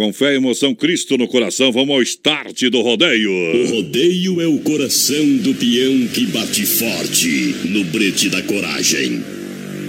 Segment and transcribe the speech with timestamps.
[0.00, 3.30] Com fé e emoção, Cristo no coração, vamos ao start do rodeio.
[3.30, 9.22] O rodeio é o coração do peão que bate forte no brete da coragem.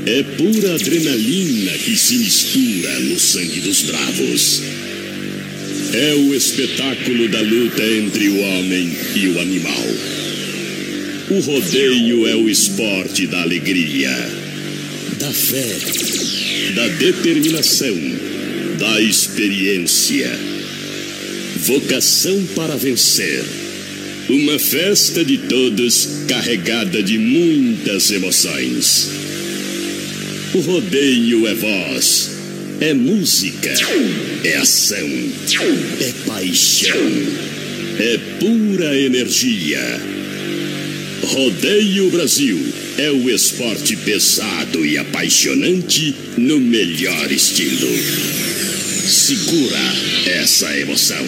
[0.06, 4.62] É pura adrenalina que se mistura no sangue dos bravos.
[5.94, 9.88] É o espetáculo da luta entre o homem e o animal.
[11.30, 14.12] O rodeio é o esporte da alegria,
[15.18, 15.70] da fé,
[16.76, 18.41] da determinação
[18.82, 20.28] da experiência.
[21.58, 23.46] Vocação para vencer.
[24.28, 29.08] Uma festa de todos carregada de muitas emoções.
[30.56, 32.32] O rodeio é voz,
[32.80, 33.72] é música,
[34.44, 35.10] é ação,
[36.00, 37.12] é paixão,
[38.00, 40.02] é pura energia.
[41.22, 42.60] Rodeio Brasil
[42.98, 48.51] é o esporte pesado e apaixonante no melhor estilo.
[49.08, 49.80] Segura
[50.28, 51.26] essa emoção.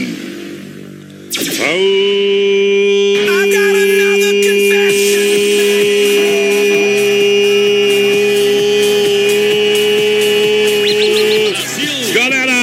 [12.13, 12.53] Galera!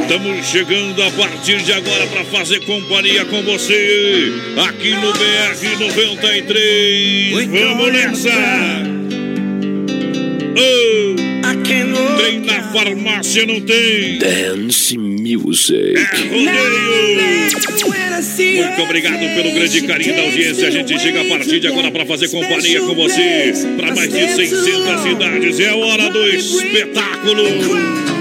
[0.00, 4.32] Estamos chegando a partir de agora para fazer companhia com você
[4.66, 7.46] aqui no BR 93.
[7.46, 8.30] Vamos nessa!
[10.56, 11.31] Oh!
[12.16, 14.18] Tem na farmácia, não tem.
[14.18, 15.94] Dance Music.
[15.96, 17.52] É rodeio.
[18.66, 20.68] Muito obrigado pelo grande carinho da audiência.
[20.68, 23.52] A gente chega a partir de agora para fazer companhia com você.
[23.76, 25.60] Para mais de 600 cidades.
[25.60, 28.11] É hora do espetáculo.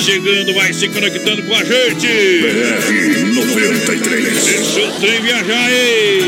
[0.00, 2.06] Chegando, vai se conectando com a gente.
[2.06, 4.44] BR 93.
[4.44, 6.20] Deixa o trem viajar aí!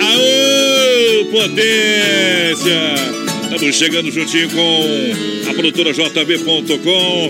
[0.00, 2.96] Aô, potência!
[3.44, 7.28] Estamos chegando juntinho com a produtora JB.com,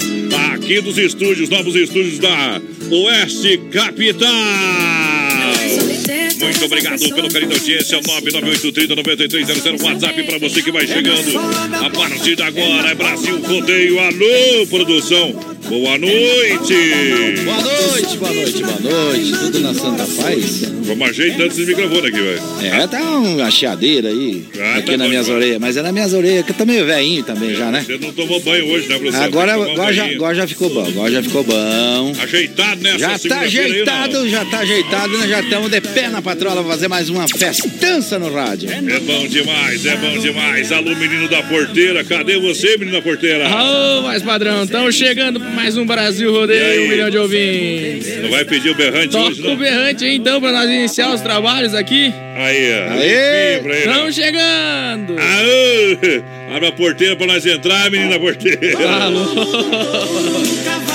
[0.53, 2.61] aqui dos estúdios, novos estúdios da
[2.91, 5.06] Oeste Capital.
[6.39, 8.01] Muito obrigado pelo carinho da audiência.
[8.01, 9.83] 99830-9300.
[9.83, 11.39] WhatsApp para você que vai chegando.
[11.85, 13.99] A partir de agora é Brasil Rodeio.
[14.01, 15.56] Alô, produção.
[15.69, 17.43] Boa noite.
[17.45, 19.33] Boa noite, boa noite, boa noite.
[19.33, 20.61] Tudo na Santa Paz?
[20.83, 22.41] Vamos ajeitando esses microfones aqui, velho.
[22.63, 24.45] É, tá uma chiadeira aí.
[24.61, 25.39] Ah, aqui tá nas minhas tá bom.
[25.39, 25.59] orelhas.
[25.59, 27.83] Mas é nas minhas orelhas, que eu tô meio velhinho também já, né?
[27.85, 29.25] Você não tomou banho hoje, né, professor?
[29.25, 32.13] Agora, agora, já, agora já ficou bom, agora já ficou bom.
[32.23, 34.29] Ajeitado nessa Já tá aí, ajeitado, não?
[34.29, 38.19] já tá ajeitado, nós já estamos de pé na patrola pra fazer mais uma festança
[38.21, 38.71] no rádio.
[38.71, 40.71] É bom demais, é bom demais.
[40.71, 43.49] Alô, menino da porteira, cadê você, menino da porteira?
[43.49, 46.37] Ô, mais padrão, estamos chegando para mais um Brasil aí?
[46.37, 48.23] Rodeio, um milhão de ouvintes.
[48.23, 49.57] Não vai pedir o berrante hoje, Toca o não?
[49.57, 52.13] berrante aí, então, para nós iniciar os trabalhos aqui.
[52.37, 52.93] Aí, ó.
[52.93, 53.59] Aê!
[53.63, 53.87] pra ele.
[53.89, 55.17] Estamos chegando.
[55.19, 56.55] Aô!
[56.55, 58.79] Abre a porteira pra nós entrar, menino da porteira.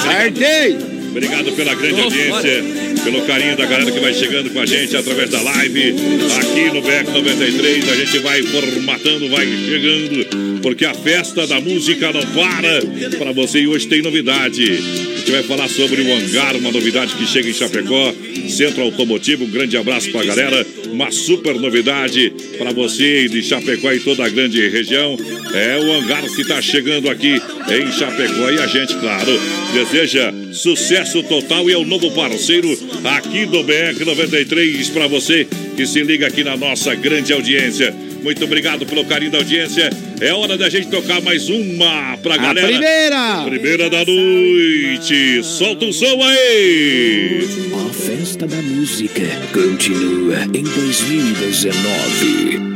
[0.08, 0.78] Artei!
[1.10, 2.64] Obrigado pela grande audiência,
[3.04, 5.96] pelo carinho da galera que vai chegando com a gente através da live.
[6.40, 12.12] Aqui no BEC 93, a gente vai formatando, vai chegando, porque a festa da música
[12.12, 15.11] não para para você e hoje tem novidade.
[15.22, 18.12] Gente vai falar sobre o hangar, uma novidade que chega em Chapecó,
[18.50, 19.44] Centro Automotivo.
[19.44, 24.30] Um grande abraço pra galera, uma super novidade para você de Chapecó e toda a
[24.30, 25.16] grande região.
[25.54, 27.40] É o hangar que está chegando aqui
[27.70, 29.40] em Chapecó e a gente, claro,
[29.76, 35.86] deseja sucesso total e é o novo parceiro aqui do BR 93 para você que
[35.86, 37.94] se liga aqui na nossa grande audiência.
[38.22, 39.90] Muito obrigado pelo carinho da audiência.
[40.20, 42.68] É hora da gente tocar mais uma pra A galera.
[42.68, 43.44] primeira!
[43.46, 45.42] Primeira da noite.
[45.44, 47.48] Solta o som aí.
[47.90, 49.24] A festa da música
[49.54, 52.72] continua em 2019.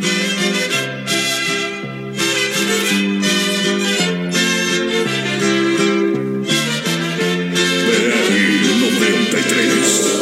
[7.85, 8.33] BR
[8.79, 10.15] 93.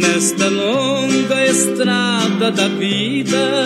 [0.00, 3.64] Nesta longa estrada da vida,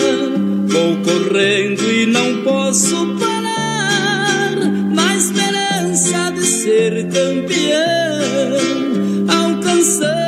[0.67, 4.55] vou correndo e não posso parar.
[4.95, 8.57] Na esperança de ser campeão,
[9.29, 10.20] alcançando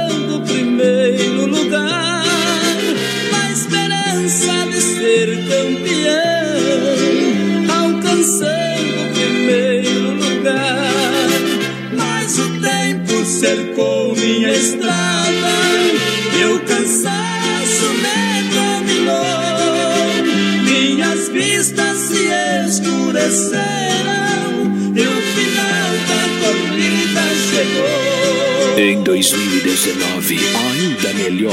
[23.23, 24.51] cresceram
[24.95, 28.79] e o final da corrida chegou.
[28.79, 31.53] Em 2019, ainda melhor.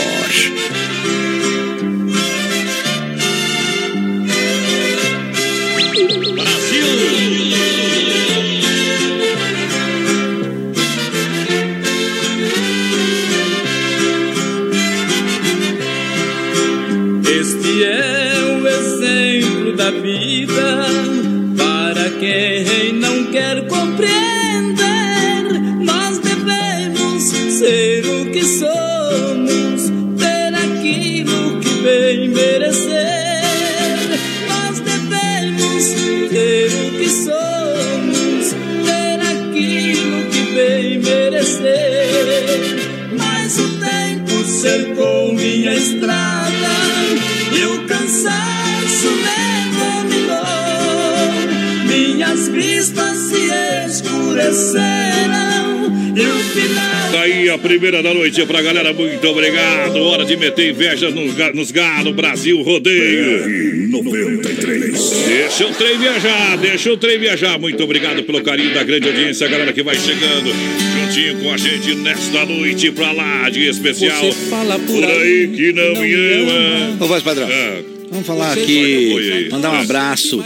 [54.60, 57.12] Escureceram e o final.
[57.12, 59.98] Tá aí a primeira da noite pra galera, muito obrigado.
[59.98, 63.90] Hora de meter inveja nos, nos galos, Brasil Rodeio.
[63.90, 65.10] 93.
[65.28, 67.58] Deixa o trem viajar, deixa o trem viajar.
[67.58, 70.52] Muito obrigado pelo carinho da grande audiência, a galera que vai chegando
[70.94, 74.22] juntinho com a gente nesta noite pra lá de especial.
[74.22, 76.98] Você fala por Por aí que não não me ama.
[77.00, 77.48] Ô, voz padrão.
[77.52, 80.44] Ah, Vamos falar aqui, mandar um abraço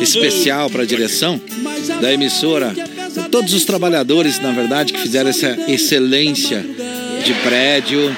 [0.00, 1.40] especial para a direção
[2.00, 2.72] da emissora,
[3.30, 6.64] todos os trabalhadores, na verdade, que fizeram essa excelência
[7.24, 8.14] de prédio,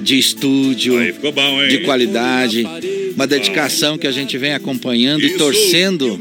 [0.00, 2.66] de estúdio, aí bom, de qualidade,
[3.14, 5.38] uma dedicação que a gente vem acompanhando e Isso.
[5.38, 6.20] torcendo.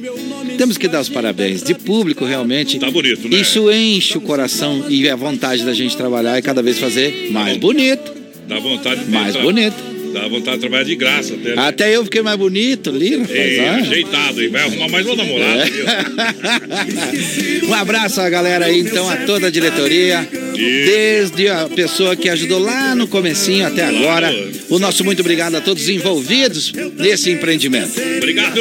[0.57, 2.79] Temos que dar os parabéns, de público realmente.
[2.79, 3.37] Tá bonito, né?
[3.37, 7.57] Isso enche o coração e a vontade da gente trabalhar e cada vez fazer mais
[7.57, 8.13] bonito,
[8.47, 9.92] Dá vontade de mais bonito.
[10.13, 11.55] Dá vontade de trabalhar de graça até.
[11.55, 11.67] né?
[11.67, 13.31] Até eu fiquei mais bonito ali, rapaz.
[13.31, 13.73] Ei, olha.
[13.75, 15.65] ajeitado, e vai arrumar mais uma namorada.
[15.65, 15.85] viu?
[17.69, 20.27] um abraço à galera aí, então, a toda a diretoria.
[20.55, 24.31] Desde a pessoa que ajudou lá no comecinho até agora.
[24.69, 27.99] O nosso muito obrigado a todos os envolvidos nesse empreendimento.
[28.17, 28.59] Obrigado.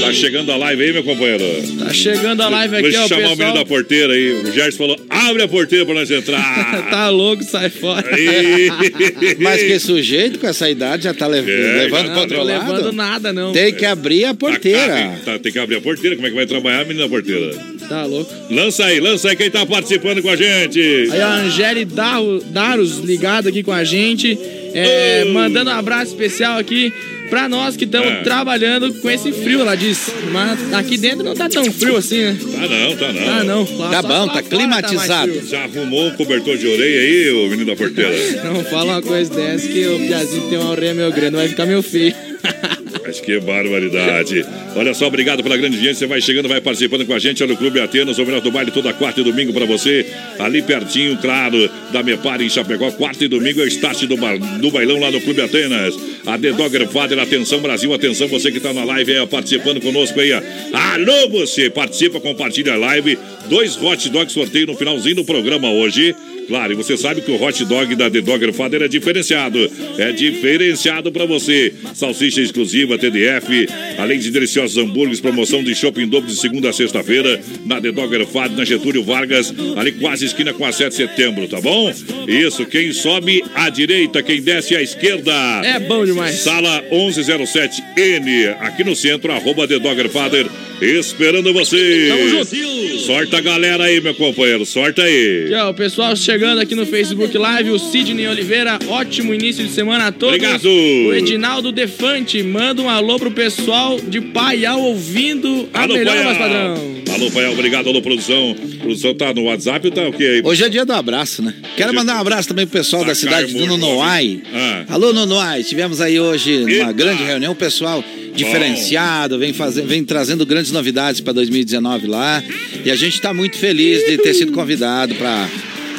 [0.00, 1.44] Tá chegando a live aí, meu companheiro.
[1.78, 3.54] Tá chegando a live aqui, Deixa ó, eu chamar o menino pessoal.
[3.58, 4.32] da porteira aí.
[4.42, 6.88] O Gerson falou: abre a porteira pra nós entrar.
[6.90, 8.08] tá louco, sai fora.
[9.38, 11.42] Mas que sujeito com essa idade já tá le- É,
[11.84, 12.72] levando Não, pro outro tô lado?
[12.72, 13.52] levando nada, não.
[13.52, 14.94] Tem que abrir a Tá, porteira.
[14.94, 16.16] tem, tá, tem que abrir a porteira.
[16.16, 17.52] Como é que vai trabalhar, menina da porteira?
[17.88, 18.32] Tá louco.
[18.50, 20.80] Lança aí, lança aí quem tá participando com a gente.
[20.80, 24.38] Aí a Angeli Darro- Daros ligado aqui com a gente,
[24.74, 25.30] é, Oh.
[25.32, 26.92] mandando um abraço especial aqui
[27.30, 28.16] pra nós que estamos É.
[28.22, 30.10] trabalhando com esse frio, ela disse.
[30.32, 32.36] Mas aqui dentro não tá tão frio assim, né?
[32.40, 33.28] Tá não, tá não.
[33.38, 33.76] Ah, não.
[33.78, 35.32] Lá- Tá bom, tá climatizado.
[35.32, 35.46] frio.
[35.48, 38.10] Já arrumou um cobertor de orelha aí, ô menino da porteira?
[38.44, 41.64] Não fala uma coisa dessa que o Piazinho tem uma orelha meio grande, vai ficar
[41.66, 42.14] meio feio.
[43.08, 44.44] Mas que barbaridade.
[44.76, 46.00] Olha só, obrigado pela grande audiência.
[46.00, 47.42] Você vai chegando, vai participando com a gente.
[47.42, 50.04] Olha o Clube Atenas, o melhor do baile toda quarta e domingo pra você.
[50.38, 52.90] Ali pertinho, claro, da Mepar em Chapecó.
[52.90, 55.94] Quarta e domingo é o start do, ba- do bailão lá no Clube Atenas.
[56.26, 60.20] A The Dogger Father, atenção Brasil, atenção você que tá na live aí, participando conosco
[60.20, 60.32] aí.
[60.32, 63.18] Alô você, participa, compartilha a live.
[63.48, 66.14] Dois hot dogs sorteio no finalzinho do programa hoje.
[66.48, 69.70] Claro, e você sabe que o hot dog da The Dogger Father é diferenciado.
[69.98, 71.74] É diferenciado pra você.
[71.94, 77.38] Salsicha exclusiva, TDF, além de deliciosos hambúrgueres, promoção de shopping dobro de segunda a sexta-feira
[77.66, 81.46] na The Dogger Father, na Getúlio Vargas, ali quase esquina com a 7 de setembro,
[81.46, 81.92] tá bom?
[82.26, 85.32] Isso, quem sobe à direita, quem desce à esquerda.
[85.64, 86.36] É bom demais.
[86.36, 90.46] Sala 1107N, aqui no centro, arroba The Dogger Father,
[90.80, 92.08] esperando você.
[92.08, 92.98] Tamo junto.
[93.00, 94.64] Sorta a galera aí, meu companheiro.
[94.66, 95.52] Sorta aí.
[95.68, 100.12] O pessoal chegando aqui no Facebook Live, o Sidney Oliveira, ótimo início de semana a
[100.12, 100.36] todos.
[100.36, 100.68] Obrigado.
[100.68, 106.36] O Edinaldo Defante, manda um alô pro pessoal de Paial ouvindo a Alô, melhor Paial.
[106.38, 106.94] padrão.
[107.12, 107.52] Alô, Paial.
[107.54, 108.54] Obrigado, alô, produção.
[108.80, 110.42] Produção tá no WhatsApp ou tá o quê aí?
[110.44, 111.52] Hoje é dia do abraço, né?
[111.76, 114.40] Quero mandar um abraço também pro pessoal Tá da cidade do Nonoai.
[114.54, 114.84] Ah.
[114.90, 115.64] Alô, Nonoai.
[115.64, 116.92] Tivemos aí hoje uma Eita.
[116.92, 122.40] grande reunião, o pessoal diferenciado, vem, fazendo, vem trazendo grandes novidades para 2019 lá.
[122.84, 125.48] E a gente está muito feliz de ter sido convidado para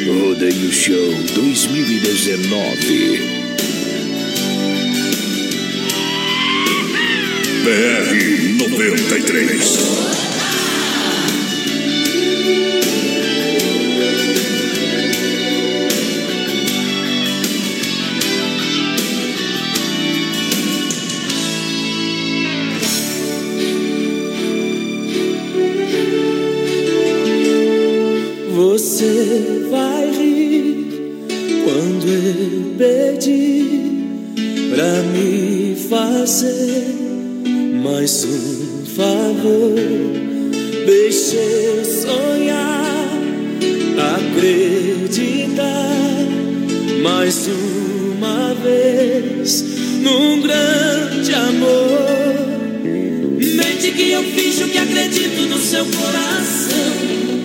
[0.08, 3.44] Rodeio Show 2019.
[7.64, 9.80] BR 93.
[29.04, 30.88] Você vai rir
[31.66, 33.82] quando eu pedir
[34.74, 36.86] pra me fazer
[37.84, 39.76] mais um favor.
[40.86, 43.10] Deixe eu sonhar,
[44.16, 45.60] acreditar
[47.02, 49.66] mais uma vez
[50.02, 52.53] num grande amor.
[53.74, 56.94] Mente que eu finjo que acredito no seu coração.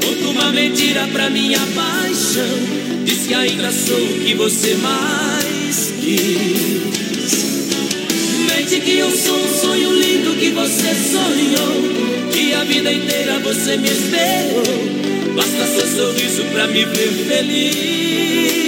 [0.05, 3.03] Conto uma mentira pra minha paixão.
[3.03, 7.33] Diz que ainda sou o que você mais quis.
[8.47, 12.31] Mente que eu sou um sonho lindo que você sonhou.
[12.31, 15.35] Que a vida inteira você me esperou.
[15.35, 18.68] Basta seu sorriso pra me ver feliz.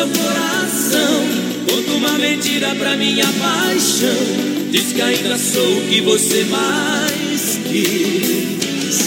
[0.00, 1.24] Seu coração.
[1.68, 4.70] Conto uma mentira pra minha paixão.
[4.70, 8.98] Diz que ainda sou o que você mais quis.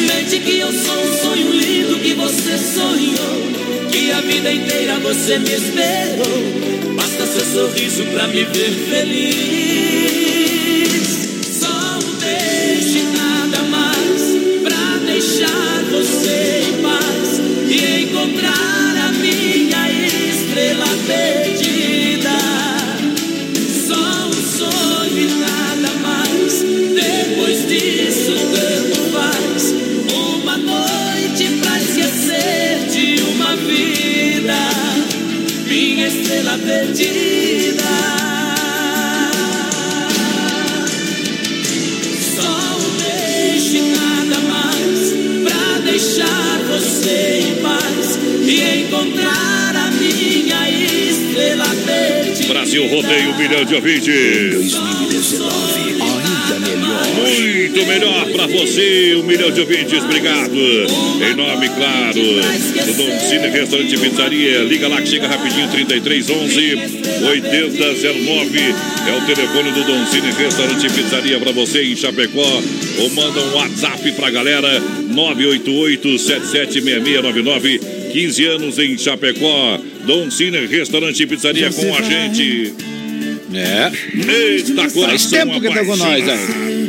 [0.00, 3.90] Mente que eu sou um sonho lindo que você sonhou.
[3.90, 6.94] Que a vida inteira você me esperou.
[6.96, 9.81] Basta seu sorriso pra me ver feliz.
[52.72, 54.72] Brasil rodeia um milhão de ouvintes.
[54.72, 55.52] 2019.
[55.92, 57.06] Ainda melhor.
[57.14, 60.56] Muito melhor pra você, um milhão de ouvintes, obrigado.
[60.56, 64.60] Em nome, claro, do Dom Cine Restaurante Pizzaria.
[64.60, 68.58] Liga lá que chega rapidinho, 3311 8009.
[69.06, 72.62] É o telefone do Dom Cine Restaurante Pizzaria pra você em Chapecó.
[73.00, 77.80] Ou manda um WhatsApp pra galera, 988 776699.
[78.12, 79.78] 15 anos em Chapecó.
[80.04, 82.91] Don Cine Restaurante e Pizzaria com a gente.
[83.54, 83.90] É.
[84.14, 86.38] Eita, coração Faz tempo que tá com nós, né?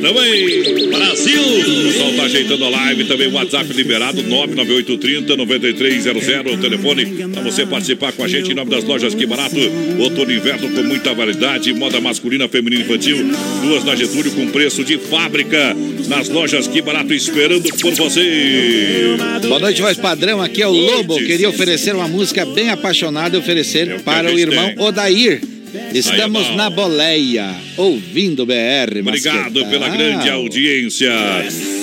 [0.04, 1.42] Também, Brasil!
[1.42, 7.66] O pessoal tá ajeitando a live, também o WhatsApp liberado, 99830-9300, o telefone para você
[7.66, 9.56] participar com a gente em nome das lojas Que Barato,
[10.00, 13.18] outono e inverno com muita variedade, moda masculina, feminina e infantil,
[13.62, 15.74] duas na Getúlio com preço de fábrica,
[16.10, 19.16] nas lojas Que Barato esperando por você.
[19.48, 20.42] Boa noite, voz padrão.
[20.42, 21.16] Aqui é o Lobo.
[21.16, 24.80] Queria oferecer uma música bem apaixonada e oferecer É para o irmão tem.
[24.80, 25.53] Odair.
[25.94, 29.00] Estamos na boleia, ouvindo BR.
[29.00, 29.70] Obrigado Masquetão.
[29.70, 31.12] pela grande audiência.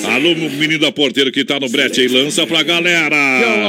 [0.05, 3.17] Alô, menino da porteira que tá no brete aí, lança pra galera.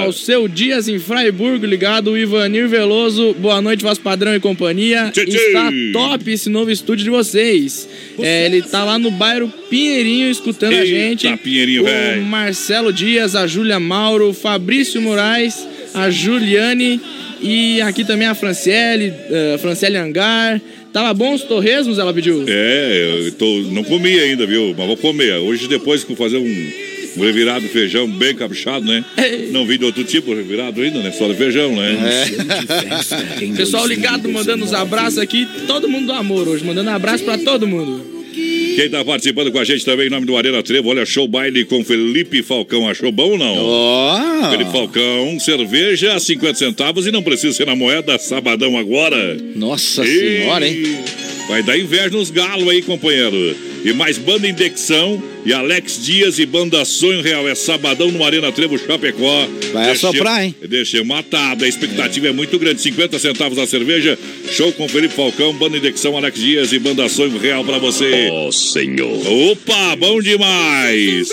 [0.04, 3.34] ao seu Dias em Freiburg, ligado, o Ivanir Veloso.
[3.34, 5.10] Boa noite, voz padrão e companhia.
[5.12, 5.38] Tchê, tchê.
[5.38, 7.90] Está top esse novo estúdio de vocês.
[8.20, 11.38] É, ele tá lá no bairro Pinheirinho escutando a Eita, gente.
[11.38, 12.20] Pinheirinho, o véi.
[12.20, 17.00] Marcelo Dias, a Júlia Mauro, o Fabrício Moraes, a Juliane
[17.42, 20.62] e aqui também a Franciele, eh, Franciele Angar.
[20.94, 22.44] Tava bom os torresmos, ela pediu?
[22.48, 24.76] É, eu tô, não comi ainda, viu?
[24.78, 25.36] Mas vou comer.
[25.38, 26.72] Hoje, depois que eu fazer um,
[27.18, 29.04] um revirado de feijão bem caprichado, né?
[29.52, 31.12] Não vi de outro tipo revirado ainda, né?
[31.12, 31.98] Só de feijão, né?
[33.56, 35.48] Pessoal ligado, mandando os abraços aqui.
[35.66, 38.21] Todo mundo do amor hoje, mandando abraço pra todo mundo.
[38.76, 41.66] Quem tá participando com a gente também, em nome do Arena Trevo, olha, show baile
[41.66, 42.88] com Felipe Falcão.
[42.88, 43.56] Achou bom ou não?
[43.58, 49.36] Ó, Felipe Falcão, cerveja a 50 centavos e não precisa ser na moeda, sabadão agora.
[49.56, 50.98] nossa Ei, senhora, hein?
[51.48, 53.71] Vai dar inveja nos galos aí, companheiro.
[53.84, 57.48] E mais banda Indexão e Alex Dias e banda Sonho Real.
[57.48, 59.48] É sabadão no Arena Trevo Chapecó.
[59.74, 60.56] Vai assoprar, hein?
[60.62, 61.66] Deixei matado.
[61.66, 62.82] A expectativa é muito grande.
[62.82, 64.18] 50 centavos a cerveja.
[64.52, 68.30] Show com Felipe Falcão, banda Indexão, Alex Dias e banda Sonho Real pra você.
[68.32, 69.52] Ó Senhor.
[69.52, 71.30] Opa, bom demais!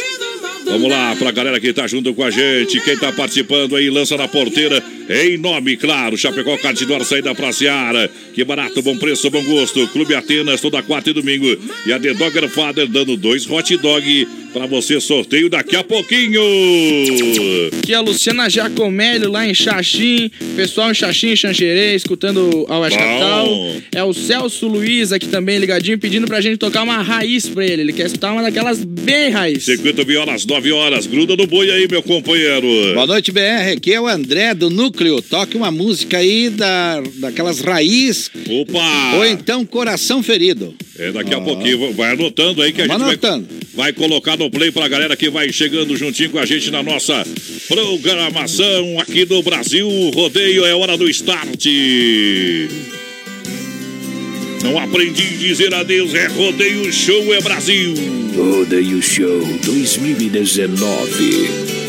[0.64, 4.16] Vamos lá, pra galera que tá junto com a gente, quem tá participando aí, lança
[4.18, 9.42] na porteira, em nome, claro, Chapecó Cartidor, saída pra Seara, que barato, bom preço, bom
[9.42, 11.46] gosto, Clube Atenas, toda quarta e domingo,
[11.86, 16.42] e a The Dogger Father dando dois hot dog pra você, sorteio daqui a pouquinho!
[17.80, 20.30] Aqui é a Luciana Giacomelli lá em Xaxim.
[20.56, 22.96] Pessoal em Xaxim, Xanxerê, escutando a West.
[22.96, 23.48] Capital.
[23.92, 27.82] É o Celso Luiz aqui também ligadinho, pedindo pra gente tocar uma raiz pra ele.
[27.82, 29.64] Ele quer escutar uma daquelas bem raiz.
[29.64, 32.66] 50 violas, 9 horas, gruda no boi aí, meu companheiro!
[32.94, 33.72] Boa noite, BR.
[33.76, 34.97] Aqui é o André do Núcleo.
[35.22, 39.14] Toque uma música aí da, daquelas raiz Opa!
[39.16, 40.74] ou então Coração Ferido.
[40.98, 43.46] É, daqui a pouquinho, vai anotando aí que a gente vai, anotando.
[43.74, 47.24] vai colocar no play pra galera que vai chegando juntinho com a gente na nossa
[47.68, 49.88] programação aqui do Brasil.
[50.12, 51.64] Rodeio é hora do start.
[54.64, 57.94] Não aprendi a dizer adeus, é rodeio, show é Brasil.
[58.36, 61.87] Rodeio Show 2019.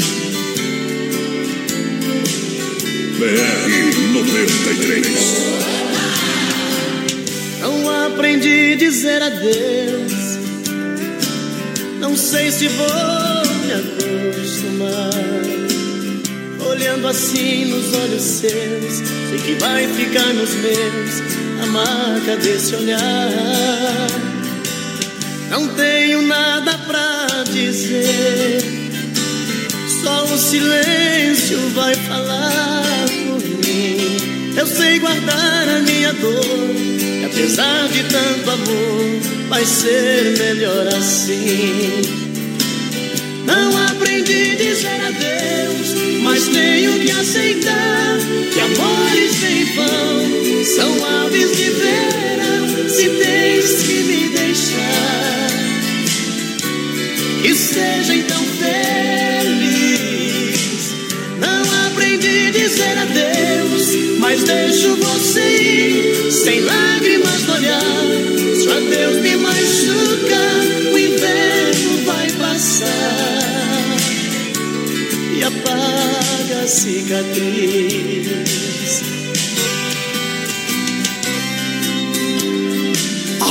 [3.20, 5.06] BR 93.
[7.60, 10.40] Não aprendi a dizer adeus.
[12.00, 12.88] Não sei se vou
[13.66, 15.10] me acostumar.
[16.66, 21.22] Olhando assim nos olhos seus, sei que vai ficar nos meus
[21.62, 24.08] a marca desse olhar.
[25.50, 28.62] Não tenho nada pra dizer,
[30.02, 32.89] só o silêncio vai falar
[34.58, 42.02] Eu sei guardar a minha dor, e apesar de tanto amor, vai ser melhor assim.
[43.46, 48.18] Não aprendi a dizer adeus, mas tenho que aceitar
[48.54, 52.90] que amores em vão são aves de verão.
[52.90, 55.48] Se tens que me deixar,
[57.42, 59.29] que seja então feliz.
[66.40, 67.82] Sem lágrimas no olhar.
[68.56, 70.42] Se o adeus me machuca,
[70.94, 73.98] o inverno vai passar
[75.38, 78.30] e apaga a cicatriz.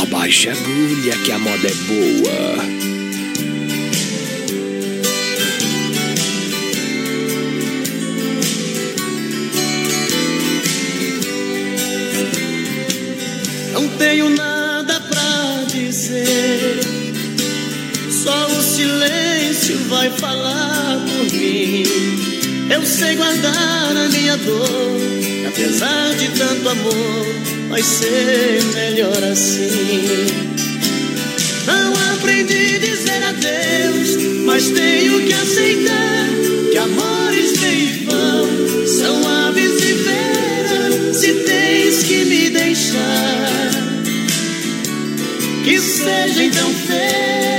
[0.03, 2.88] Abaixa a agulha que a moda é boa.
[19.89, 21.83] vai falar por mim.
[22.71, 25.01] Eu sei guardar a minha dor,
[25.49, 27.27] apesar de tanto amor,
[27.71, 30.27] vai ser melhor assim.
[31.67, 36.29] Não aprendi a dizer adeus, mas tenho que aceitar
[36.71, 41.15] que amores vêm e vão, são aves de verão.
[41.15, 43.71] Se tens que me deixar,
[45.65, 47.58] que seja então feio.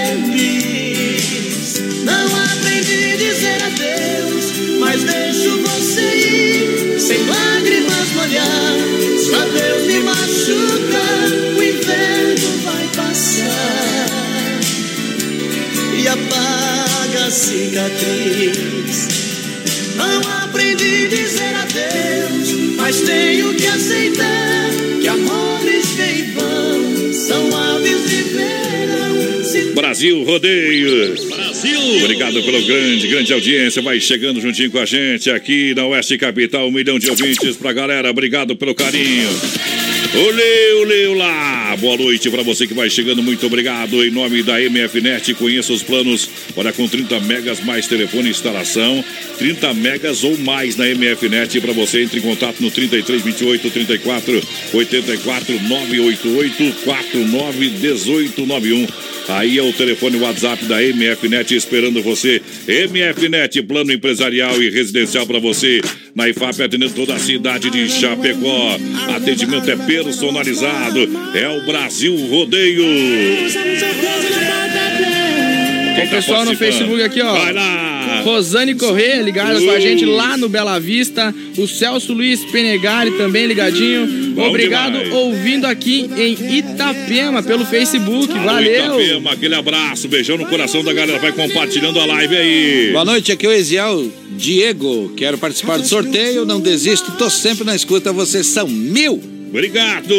[3.69, 8.77] Adeus, mas deixo você ir sem lágrimas molhar.
[9.17, 11.03] Se o adeus me machuca,
[11.57, 14.59] o inverno vai passar
[15.97, 19.07] e apaga a cicatriz.
[19.95, 24.69] Não aprendi a dizer adeus, mas tenho que aceitar
[25.01, 29.75] que amores que vão são aves de verão.
[29.75, 31.28] Brasil Rodeio.
[31.59, 32.03] Brasil!
[32.03, 33.81] Obrigado pelo grande, grande audiência.
[33.81, 36.67] Vai chegando juntinho com a gente aqui na Oeste Capital.
[36.67, 38.09] Um milhão de ouvintes pra galera.
[38.09, 39.27] Obrigado pelo carinho.
[40.11, 41.77] Olê, olê, olá!
[41.79, 43.21] Boa noite para você que vai chegando.
[43.21, 44.03] Muito obrigado.
[44.03, 46.27] Em nome da MFNet, conheça os planos.
[46.55, 49.05] Olha, com 30 megas mais telefone instalação.
[49.37, 51.61] 30 megas ou mais na MFNet.
[51.61, 54.41] Para você, entre em contato no 33 28 34
[54.73, 58.87] 84 988 49 18 91.
[59.29, 62.41] Aí é o telefone WhatsApp da MFNet esperando você.
[62.67, 65.81] MFNet, plano empresarial e residencial para você.
[66.15, 68.79] Na IFAP atendendo toda a cidade de Chapecó.
[69.15, 70.99] Atendimento é personalizado.
[71.33, 72.83] É o Brasil Rodeio.
[75.95, 76.55] Tem tá pessoal no?
[76.55, 77.33] Facebook aqui, ó.
[77.33, 78.21] Vai lá.
[78.23, 81.33] Rosane Corrêa ligada com a gente lá no Bela Vista.
[81.57, 84.33] O Celso Luiz Penegari também ligadinho.
[84.33, 85.13] Bom Obrigado, demais.
[85.13, 88.31] ouvindo aqui em Itapema pelo Facebook.
[88.31, 89.01] Alô, Valeu!
[89.01, 91.19] Itapema, aquele abraço, beijão no coração da galera.
[91.19, 92.91] Vai compartilhando a live aí.
[92.91, 95.13] Boa noite, aqui é o Eziel Diego.
[95.17, 99.38] Quero participar do sorteio, não desisto, tô sempre na escuta, vocês são mil.
[99.49, 100.13] Obrigado!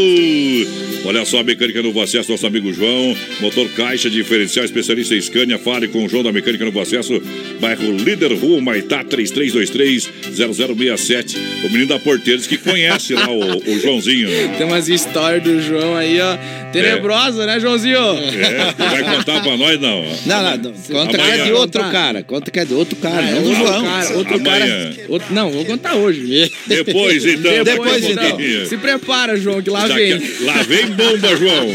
[1.05, 3.17] Olha só, a mecânica no acesso, nosso amigo João.
[3.41, 5.59] Motor caixa diferencial, especialista em Scania.
[5.59, 7.21] Fale com o João da Mecânica no acesso.
[7.61, 11.37] Bairro Líder Rua Maitá 3323-0067.
[11.65, 14.29] O menino da Porteiros que conhece lá o, o Joãozinho.
[14.29, 14.55] né?
[14.59, 16.37] Tem umas histórias do João aí, ó.
[16.73, 17.97] Tenebrosa, né, Joãozinho?
[17.99, 20.05] É, vai contar pra nós, não?
[20.27, 20.73] Não, não, não.
[20.73, 23.85] conta que é de outro cara, conta que é de outro cara, não do João.
[23.85, 24.93] cara, outro Amanhã.
[24.95, 25.07] cara.
[25.09, 26.53] outro- não, vou contar hoje.
[26.69, 27.53] Depois, então.
[27.65, 28.29] Depois, então.
[28.31, 28.67] pouquinho.
[28.67, 30.21] Se prepara, João, que lá a- vem.
[30.41, 31.69] Lá vem bomba, João.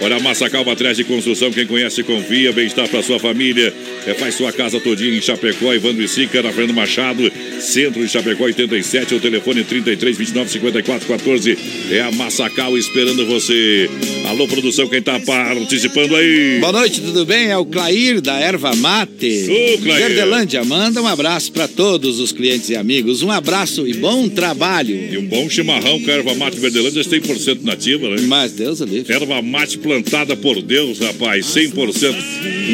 [0.00, 2.52] Olha, Massacal Matriz de Construção, quem conhece, confia.
[2.52, 3.72] Bem-estar para sua família.
[4.06, 8.08] É, faz sua casa todinha em Chapecó, Evandro e Sica, na Fernando Machado, centro de
[8.08, 11.58] Chapecó 87, o telefone 33 29 54 14.
[11.90, 13.88] É a Massacal esperando você.
[14.28, 16.58] Alô, produção, quem tá participando aí?
[16.60, 17.46] Boa noite, tudo bem?
[17.48, 19.46] É o Clair da Erva Mate.
[19.48, 20.06] Ô, Clair.
[20.08, 23.22] Verdelândia, manda um abraço para todos os clientes e amigos.
[23.22, 24.94] Um abraço e bom trabalho.
[25.10, 28.16] E um bom chimarrão com a erva mate Verdelândia 100% nativa, né?
[28.26, 29.12] Mas Deus livre.
[29.12, 32.14] Erva mate plantada por Deus, rapaz, 100%.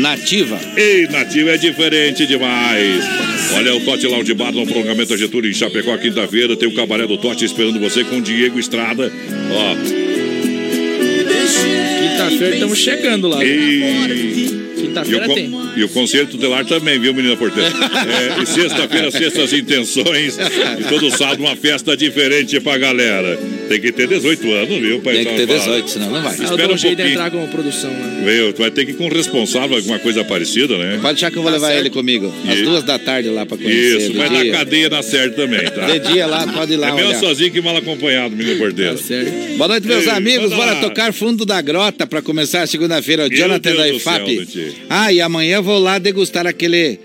[0.00, 0.58] Nativa.
[0.76, 3.04] Ei, nativo é diferente demais.
[3.54, 6.56] Olha o Tote Lounge Bar no prolongamento da Getúlio em Chapecó, quinta-feira.
[6.56, 9.12] Tem o Cabaré do Tote esperando você com Diego Estrada.
[9.50, 10.02] Ó,
[12.00, 13.44] Quinta-feira estamos chegando lá.
[13.44, 15.50] e, e, o, Quinta-feira con- tem.
[15.76, 17.70] e o concerto tutelar também, viu, menina porteira?
[18.02, 20.36] É, e sexta-feira, sextas intenções.
[20.78, 23.38] E todo sábado, uma festa diferente pra galera.
[23.72, 25.14] Tem que ter 18 anos, viu, pai?
[25.14, 26.36] Tem que ter 18, senão não vai.
[26.38, 27.08] Eu Espera dou um jeito de pouquinho.
[27.14, 28.30] entrar como produção lá.
[28.30, 28.52] Viu?
[28.52, 30.98] Tu vai ter que ir com responsável, alguma coisa parecida, né?
[31.00, 32.30] Pode deixar que eu vou levar ele comigo.
[32.46, 33.96] Às E- duas da tarde lá pra conhecer.
[33.98, 34.52] Isso, de vai dar dia.
[34.52, 35.86] cadeia na certa também, tá?
[35.86, 37.20] De dia lá, pode ir lá É melhor olhar.
[37.20, 38.94] sozinho que mal acompanhado, menino porteiro.
[38.96, 39.32] Tá certo.
[39.56, 40.50] Boa noite, meus Ei, amigos.
[40.50, 40.80] manda Bora lá.
[40.80, 43.26] tocar fundo da grota para começar a segunda-feira.
[43.26, 44.48] O Meu Jonathan Deus da do IFAP.
[44.90, 46.98] ah, e amanhã eu vou lá degustar aquele.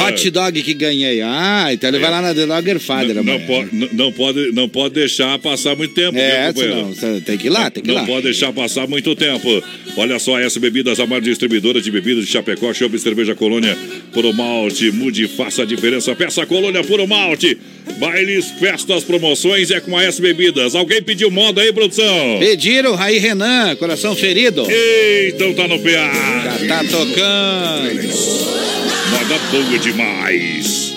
[0.00, 1.20] Hot dog que ganhei.
[1.22, 4.52] Ah, então ele vai lá na The Dogger Father Não, não, pode, não, não pode,
[4.52, 6.16] não pode deixar passar muito tempo.
[6.18, 8.06] É, você tem que ir lá, tem que ir Não lá.
[8.06, 9.62] pode deixar passar muito tempo.
[9.96, 13.76] Olha só, essa bebidas, a maior distribuidora de bebidas de Chapecó, Chopp, Cerveja Colônia,
[14.12, 16.14] Puro Malte, mude, faça a diferença.
[16.14, 17.58] Peça Colônia Puro Malte.
[17.98, 20.74] Bailes, festas, promoções é com a S Bebidas.
[20.74, 22.38] Alguém pediu moda aí, produção?
[22.38, 24.64] Pediram, Raí Renan, coração ferido.
[24.70, 25.88] Ei, então tá no PA.
[25.88, 28.71] Já tá tocando.
[29.12, 30.92] Moda boa demais.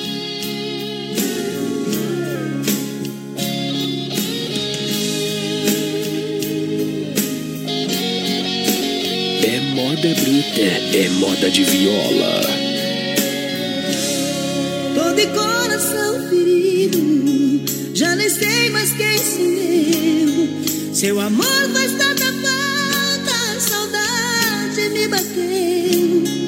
[9.43, 12.41] É moda bruta, é moda de viola.
[14.95, 20.95] Tô de coração ferido, já nem sei mais quem sou eu.
[20.95, 26.44] Seu amor faz tanta falta, a saudade me bateu.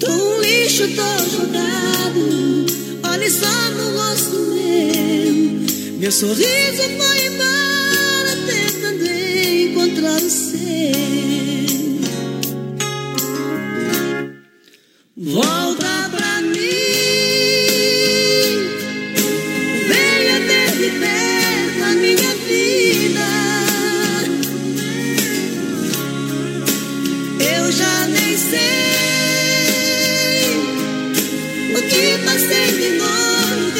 [0.00, 2.66] Tô um lixo, tô jogado,
[3.10, 5.98] olhe só no rosto meu.
[5.98, 11.55] Meu sorriso foi embora, tentando encontrar o seu.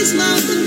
[0.07, 0.66] smiles.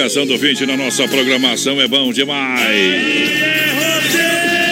[0.00, 2.64] Indicação do 20 na nossa programação, é bom demais.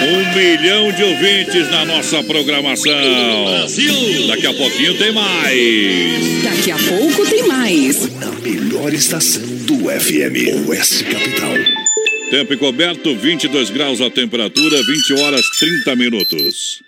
[0.02, 2.94] Um milhão de ouvintes na nossa programação.
[4.26, 6.42] Daqui a pouquinho tem mais.
[6.42, 8.10] Daqui a pouco tem mais.
[8.14, 11.52] Na melhor estação do FM, Oeste Capital.
[12.30, 16.87] Tempo encoberto, 22 graus a temperatura, 20 horas 30 minutos.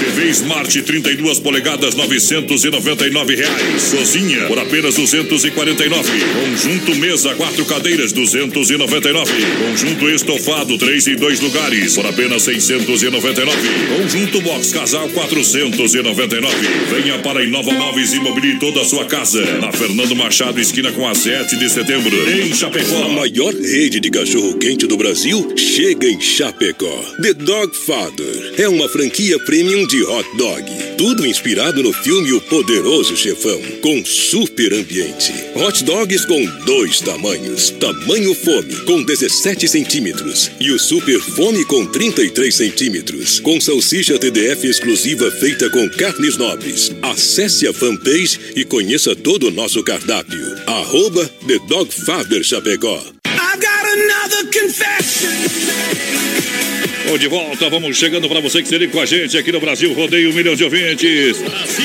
[0.00, 3.94] TV Smart 32 polegadas, 999 reais.
[3.94, 6.10] Cozinha, por apenas R$ 249.
[6.42, 9.32] Conjunto mesa, quatro cadeiras, R$ 299.
[9.58, 13.56] Conjunto estofado, três e dois lugares, por apenas R$ 699.
[13.96, 16.56] Conjunto box casal, R$ 499.
[16.90, 19.42] Venha para a Inova Móveis e mobilie toda a sua casa.
[19.60, 23.04] Na Fernando Machado, esquina com a 7 de setembro, em Chapecó.
[23.04, 27.04] A maior rede de cachorro-quente do Brasil chega em Chapecó.
[27.22, 30.64] The Dog Father é uma franquia premium de hot dog.
[30.98, 35.32] Tudo inspirado no filme O Poderoso Chefão, com super ambiente.
[35.54, 37.70] Hot dogs com dois tamanhos.
[37.70, 40.50] Tamanho fome, com 17 centímetros.
[40.58, 43.38] E o super fome com 33 centímetros.
[43.38, 46.90] Com salsicha TDF exclusiva feita com carnes nobres.
[47.00, 50.40] Acesse a fanpage e conheça todo o nosso cardápio.
[50.66, 53.00] Arroba The Dog Father Chapecó.
[57.10, 59.58] Bom, de volta, vamos chegando para você que se liga com a gente aqui no
[59.58, 61.38] Brasil, rodeio um milhão de ouvintes.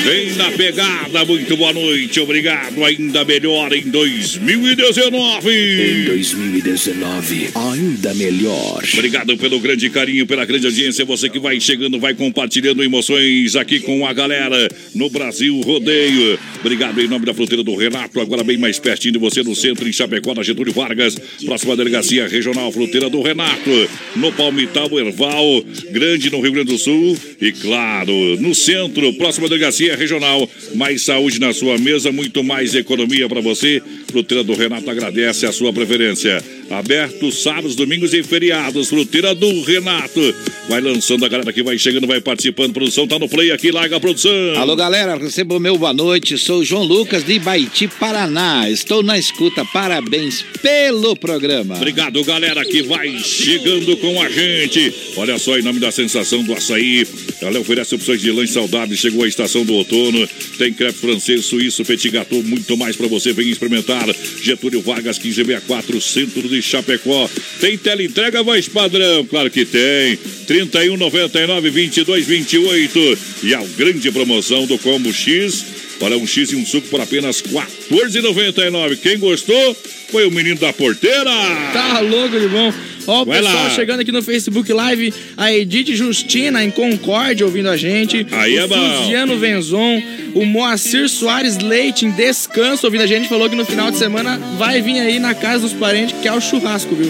[0.04, 5.50] Vem na pegada, muito boa noite, obrigado, ainda melhor em 2019.
[5.50, 8.84] Em 2019, ainda melhor.
[8.92, 11.04] Obrigado pelo grande carinho, pela grande audiência.
[11.04, 16.38] Você que vai chegando, vai compartilhando emoções aqui com a galera no Brasil Rodeio.
[16.60, 19.88] Obrigado em nome da fruteira do Renato, agora bem mais pertinho de você no centro,
[19.88, 21.16] em Chapecó, na Getúlio Vargas.
[21.44, 23.90] Próxima delegacia regional, fruteira do Renato.
[24.14, 29.48] No Palmital, Erval Erval Grande no Rio Grande do Sul e, claro, no centro, próxima
[29.48, 30.48] delegacia regional.
[30.74, 33.82] Mais saúde na sua mesa, muito mais economia para você.
[34.10, 36.42] Fruteira do Renato agradece a sua preferência.
[36.70, 38.88] Aberto sábados, domingos e feriados.
[38.88, 40.20] Fruteira do Renato.
[40.68, 42.72] Vai lançando a galera que vai chegando, vai participando.
[42.72, 44.32] Produção tá no play aqui, larga a produção.
[44.56, 46.36] Alô, galera, receba o meu boa noite.
[46.36, 48.68] Sou o João Lucas de Baiti, Paraná.
[48.68, 49.64] Estou na escuta.
[49.66, 51.76] Parabéns pelo programa.
[51.76, 54.92] Obrigado, galera, que vai chegando com a gente.
[55.16, 57.06] Olha só, em nome da sensação do açaí,
[57.40, 59.00] ela oferece opções de lanche saudáveis.
[59.00, 60.28] Chegou a estação do outono.
[60.58, 63.32] Tem crepe francês, suíço, petit gâteau, muito mais para você.
[63.32, 64.06] Vem experimentar.
[64.42, 67.28] Getúlio Vargas, 1564, centro de Chapecó.
[67.60, 69.24] Tem teleentrega, voz padrão?
[69.24, 70.18] Claro que tem.
[70.46, 73.18] 31 99 22 28.
[73.42, 75.64] E a grande promoção do Combo X.
[76.00, 77.58] Olha, um X e um suco por apenas R$
[77.90, 78.98] 14,99.
[78.98, 79.76] Quem gostou
[80.10, 81.30] foi o menino da porteira.
[81.72, 82.72] Tá louco de bom.
[83.06, 83.70] Ó, o Vai pessoal lá.
[83.70, 88.26] chegando aqui no Facebook Live, a Edith Justina em Concórdia ouvindo a gente.
[88.32, 88.96] Aí o é bom.
[89.02, 90.02] Fuziano Venzon,
[90.34, 93.28] o Moacir Soares Leite em Descanso ouvindo a gente.
[93.28, 96.32] Falou que no final de semana vai vir aí na casa dos parentes, que é
[96.32, 97.06] o churrasco, viu?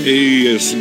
[0.54, 0.76] Isso.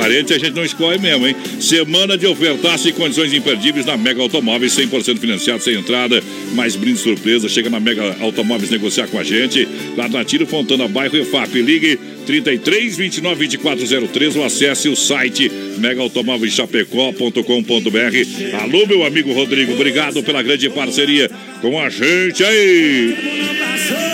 [0.00, 1.36] Parente a gente não escolhe mesmo, hein?
[1.60, 6.22] Semana de ofertaço e condições imperdíveis na Mega Automóveis, 100% financiado, sem entrada,
[6.54, 7.48] mais brinde surpresa.
[7.48, 9.66] Chega na Mega Automóveis negociar com a gente.
[9.96, 11.60] Lá na Tiro Fontana, bairro EFAP.
[11.60, 18.56] Ligue 33 29 2403 ou acesse o site megaautomóveischapecó.com.br.
[18.62, 21.28] Alô, meu amigo Rodrigo, obrigado pela grande parceria
[21.60, 23.16] com a gente aí.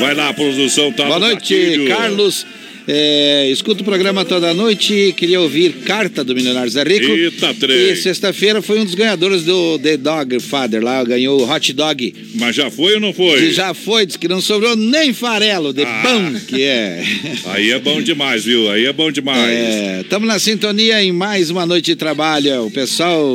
[0.00, 1.84] Vai lá, produção, tá Boa no noite.
[1.88, 2.46] Carlos.
[2.90, 5.12] É, escuto o programa toda noite.
[5.14, 7.12] Queria ouvir Carta do Milionário Zé Rico.
[7.12, 7.90] Eita, trem.
[7.90, 12.14] E sexta-feira foi um dos ganhadores do The Dog Father lá, ganhou o hot dog.
[12.36, 13.52] Mas já foi ou não foi?
[13.52, 16.00] Já foi, disse que não sobrou nem farelo, de Ah.
[16.02, 17.02] pão que é.
[17.44, 18.70] Aí é bom demais, viu?
[18.70, 20.00] Aí é bom demais.
[20.00, 22.64] Estamos na sintonia em mais uma noite de trabalho.
[22.66, 23.34] O pessoal.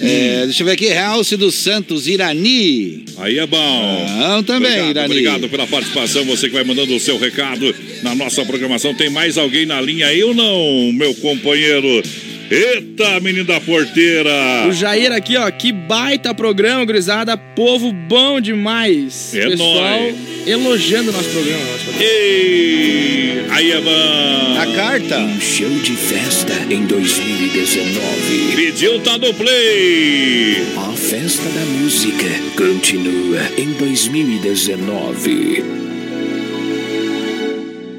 [0.00, 3.04] É, deixa eu ver aqui, Realce dos Santos, Irani.
[3.18, 4.06] Aí é bom.
[4.18, 5.06] Não, também, obrigado, Irani.
[5.06, 6.24] obrigado pela participação.
[6.24, 8.94] Você que vai mandando o seu recado na nossa programação.
[8.94, 12.02] Tem mais alguém na linha aí ou não, meu companheiro?
[12.50, 14.66] Eita, menino da porteira!
[14.68, 17.36] O Jair aqui, ó, que baita programa, gurizada.
[17.36, 19.32] Povo bom demais.
[19.34, 20.16] É Pessoal nóis.
[20.48, 21.62] elogiando o nosso programa.
[21.62, 22.02] Nosso programa.
[22.04, 24.58] Ei, aí é bom!
[24.60, 25.18] A carta.
[25.18, 28.56] Um show de festa em 2019.
[28.56, 30.56] Pediu, tá no play!
[30.76, 35.89] A festa da música continua em 2019.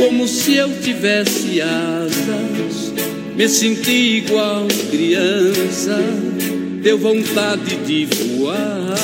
[0.00, 2.90] como se eu tivesse asas,
[3.36, 5.98] me senti igual criança,
[6.82, 8.96] deu vontade de voar.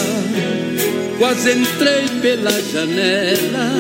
[1.19, 3.73] Quase entrei pela janela,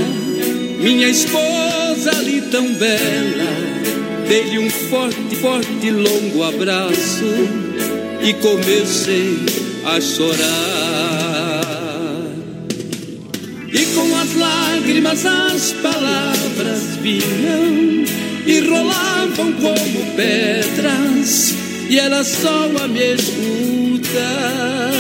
[0.79, 7.25] minha esposa ali tão bela, dei-lhe um forte, forte, longo abraço
[8.23, 9.39] e comecei
[9.87, 11.36] a chorar.
[13.79, 18.07] E com as lágrimas as palavras vinham
[18.47, 21.55] e rolavam como pedras,
[21.91, 24.93] e ela só a me escutar.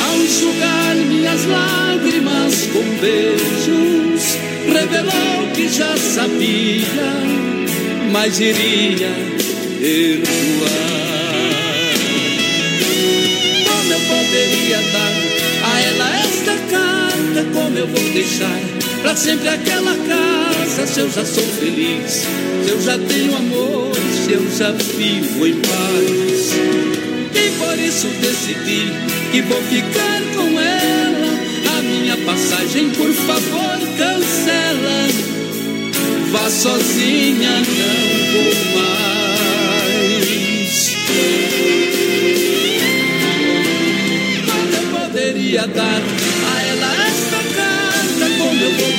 [0.00, 7.04] Ao enxugar minhas lágrimas com beijos, revelou que já sabia,
[8.10, 9.12] mas iria
[9.78, 10.95] perdoar.
[17.56, 18.60] Como eu vou deixar
[19.00, 20.86] pra sempre aquela casa?
[20.86, 22.26] Se eu já sou feliz,
[22.62, 26.52] se eu já tenho amor, se eu já vivo em paz.
[27.34, 28.92] E por isso decidi
[29.32, 31.78] que vou ficar com ela.
[31.78, 35.08] A minha passagem, por favor, cancela.
[36.32, 39.16] Vá sozinha, não vou mais.
[44.44, 46.02] Como eu poderia dar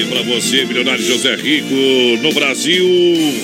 [0.00, 1.74] Aí pra você, milionário José Rico,
[2.22, 2.86] no Brasil,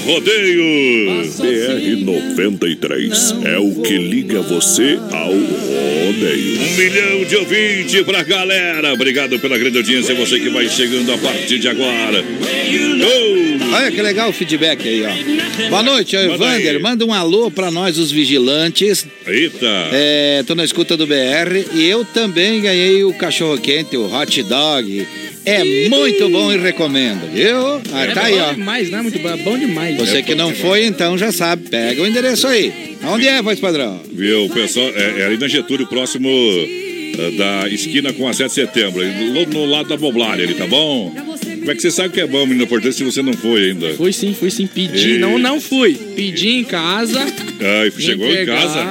[0.07, 1.23] rodeio.
[1.39, 6.61] BR-93 é o que liga você ao rodeio.
[6.63, 8.95] Um milhão de ouvintes pra galera.
[8.95, 12.23] Obrigado pela grande audiência, você que vai chegando a partir de agora.
[12.23, 13.75] Gol!
[13.75, 15.69] Olha que legal o feedback aí, ó.
[15.69, 16.77] Boa noite, é o Manda Evander.
[16.77, 16.83] aí.
[16.83, 19.07] Manda um alô pra nós, os vigilantes.
[19.27, 19.91] Eita!
[19.93, 24.43] É, tô na escuta do BR e eu também ganhei o cachorro quente, o hot
[24.45, 25.07] dog.
[25.47, 27.57] É muito bom e recomendo, viu?
[27.93, 28.53] Ah, É tá bom aí, ó.
[28.53, 29.97] demais, não é muito bom, é bom demais.
[29.97, 31.69] Você que não foi, então já sabe.
[31.69, 32.97] Pega o endereço aí.
[33.05, 34.01] Onde é, voz padrão?
[34.13, 34.91] Viu, pessoal?
[34.97, 39.05] É, é ali na Getúlio, próximo eh, da esquina com a 7 de setembro.
[39.05, 41.13] No, no lado da Boblária ali, tá bom?
[41.15, 43.95] Como é que você sabe que é bom, menino portanto, se você não foi ainda?
[43.95, 45.15] Fui sim, fui sim, pedi.
[45.15, 45.95] E- Não, não fui.
[45.95, 47.21] Pedi em casa.
[47.21, 48.85] Ai, chegou em casa?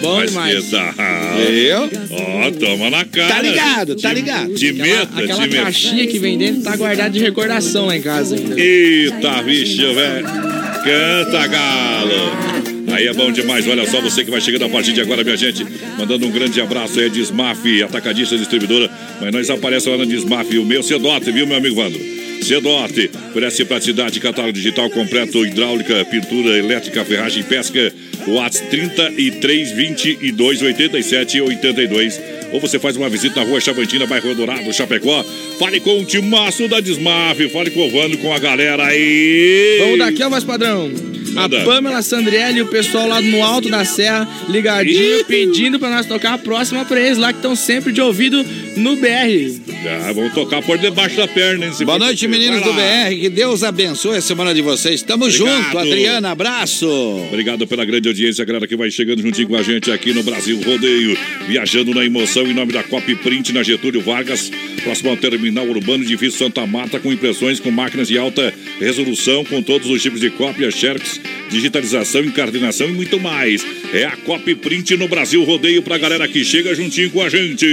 [0.00, 0.72] Bom Mas demais.
[1.48, 1.90] Eu?
[2.10, 3.34] Ó, toma na cara.
[3.34, 4.52] Tá ligado, tá ligado.
[4.54, 5.62] Aquela, meta, aquela te meta.
[5.64, 8.58] caixinha que vem dentro tá guardada de recordação lá em casa ainda.
[8.58, 10.26] Eita, bicho, velho.
[10.26, 12.68] Canta, galo.
[12.92, 15.36] Aí é bom demais, olha só, você que vai chegando a partir de agora, minha
[15.36, 15.64] gente.
[15.98, 18.90] Mandando um grande abraço aí a Dismaf, atacadista distribuidora.
[19.20, 22.00] Mas nós aparecemos lá na Dismaf, o meu Cedote, viu, meu amigo Vandro?
[22.42, 27.92] Cedote, oferece praticidade, catálogo digital completo, hidráulica, pintura elétrica, ferragem, pesca.
[28.26, 32.20] Whats 33 22 87 82.
[32.52, 35.24] Ou você faz uma visita na rua Chavantina, bairro Dourado, Chapecó.
[35.58, 39.78] Fale com o timaço da Dismaf, fale com o Vando, com a galera aí.
[39.80, 40.90] Vamos daqui, ó, voz padrão.
[41.32, 41.62] Manda.
[41.62, 46.06] A Pamela Sandrielli e o pessoal lá no alto da serra, ligadinho, pedindo pra nós
[46.06, 48.44] tocar a próxima pra eles lá que estão sempre de ouvido
[48.78, 49.60] no BR.
[49.82, 51.72] Já, vamos tocar por debaixo da perna, hein?
[51.84, 52.72] Boa noite, meninos do.
[52.72, 53.14] BR.
[53.20, 55.02] Que Deus abençoe a semana de vocês.
[55.02, 55.62] Tamo Obrigado.
[55.62, 56.30] junto, Adriana.
[56.30, 56.88] Abraço.
[57.28, 60.60] Obrigado pela grande audiência, galera que vai chegando juntinho com a gente aqui no Brasil
[60.62, 61.18] Rodeio.
[61.46, 64.50] Viajando na emoção em nome da Cop Print na Getúlio Vargas,
[64.82, 69.62] próximo ao terminal urbano edifício Santa Marta, com impressões com máquinas de alta resolução, com
[69.62, 71.20] todos os tipos de cópia, xerox,
[71.50, 73.64] digitalização, encardinação e muito mais.
[73.92, 77.66] É a Cop Print no Brasil Rodeio pra galera que chega juntinho com a gente.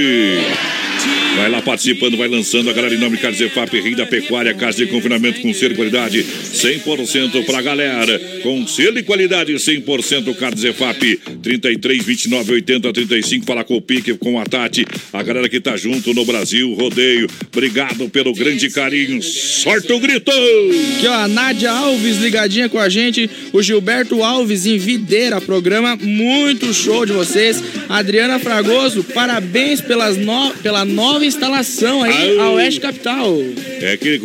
[1.36, 4.78] Vai lá participando, vai lançando a galera em nome de Carlos EFAP, da Pecuária, Casa
[4.78, 8.18] de Confinamento com selo e qualidade 100% pra galera.
[8.42, 13.46] Com selo e qualidade 100% Carlos EFAP 33 29 80 35.
[13.46, 17.28] Fala com o Pique, com a Tati, a galera que tá junto no Brasil Rodeio.
[17.52, 19.22] Obrigado pelo grande carinho.
[19.22, 20.32] Sorte o grito!
[20.32, 23.30] Aqui, ó, a Nádia Alves ligadinha com a gente.
[23.52, 27.62] O Gilberto Alves em Videira, programa muito show de vocês.
[27.90, 30.52] Adriana Fragoso, parabéns pelas no...
[30.64, 32.46] pela nova instalação aí, Au.
[32.46, 33.38] a Oeste Capital.
[33.82, 34.20] É que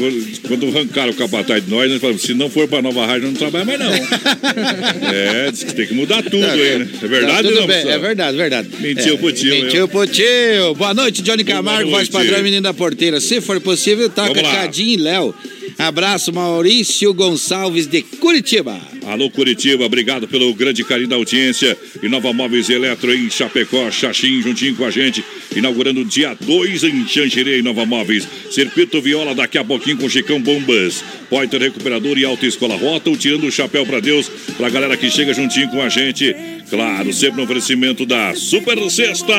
[0.46, 3.34] quando, arrancaram o capataz de nós, nós falamos: se não for pra nova rádio, não
[3.34, 3.92] trabalha mais não.
[5.12, 6.88] é, diz que tem que mudar tudo aí, né?
[7.02, 8.68] É verdade, Tá, tudo não, bem, é verdade, verdade.
[8.80, 10.74] Mentiu é, pro tio, Mentiu pro tio.
[10.76, 13.20] Boa noite, Johnny Camargo, voz padrão, menino da porteira.
[13.20, 14.40] Se for possível, toca.
[14.40, 15.34] Cadinho e Léo.
[15.78, 18.80] Abraço, Maurício Gonçalves de Curitiba.
[19.06, 21.76] Alô Curitiba, obrigado pelo grande carinho da audiência.
[22.02, 25.24] E Nova Móveis Eletro em Chapecó, Xaxim, juntinho com a gente.
[25.54, 28.28] Inaugurando dia 2 em Xanxerê, Nova Móveis.
[28.50, 31.02] Circuito Viola, daqui a pouquinho com Chicão Bombas.
[31.28, 35.68] Poiter Recuperador e Autoescola Rota, tirando o chapéu pra Deus, pra galera que chega juntinho
[35.70, 36.34] com a gente.
[36.70, 39.34] Claro, sempre no oferecimento da Super Sexta.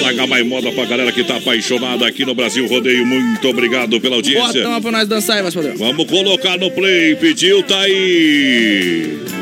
[0.00, 3.04] Laga mais moda pra galera que tá apaixonada aqui no Brasil Rodeio.
[3.04, 4.62] Muito obrigado pela audiência.
[4.62, 5.76] Bota uma pra nós dançar aí, padrão.
[5.76, 9.41] Vamos colocar no play, pediu, tá aí.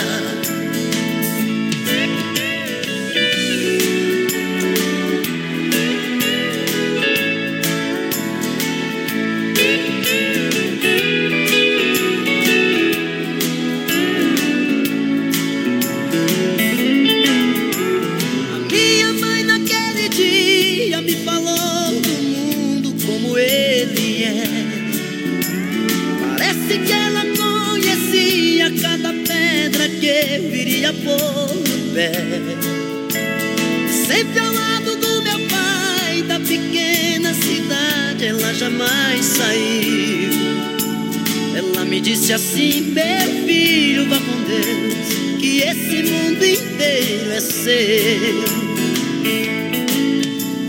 [42.31, 48.45] Disse assim: Meu filho, vá com Deus, que esse mundo inteiro é seu.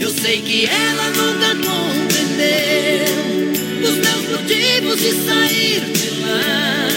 [0.00, 3.04] Eu sei que ela nunca compreendeu
[3.80, 6.88] os meus motivos de sair de lá.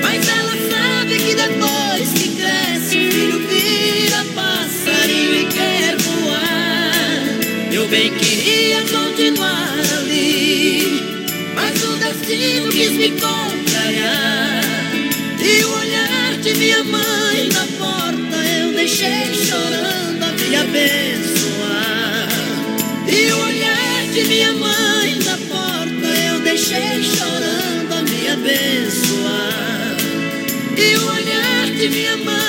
[0.00, 7.72] Mas ela sabe que depois que cresce, o filho vira passarinho e quer voar.
[7.72, 11.02] Eu bem queria continuar ali,
[11.56, 13.47] mas o destino quis me contrariar.
[16.58, 22.28] Minha mãe na porta eu deixei chorando a me abençoar.
[23.06, 29.96] E o olhar de minha mãe na porta eu deixei chorando a me abençoar.
[30.76, 32.47] E o olhar de minha mãe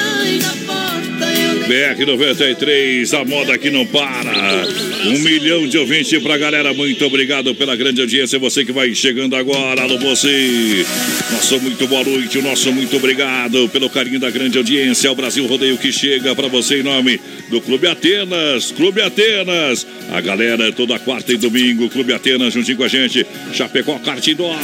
[1.70, 4.68] BR93, a moda que não para.
[5.06, 6.74] Um milhão de ouvintes pra galera.
[6.74, 8.38] Muito obrigado pela grande audiência.
[8.38, 10.84] É você que vai chegando agora, alô você.
[11.32, 15.10] Nosso muito boa noite, o nosso muito obrigado pelo carinho da grande audiência.
[15.10, 18.72] É o Brasil Rodeio que chega pra você em nome do Clube Atenas.
[18.72, 19.86] Clube Atenas.
[20.12, 21.88] A galera é toda quarta e domingo.
[21.88, 23.24] Clube Atenas juntinho com a gente.
[23.54, 24.58] Chapecó Cartidor.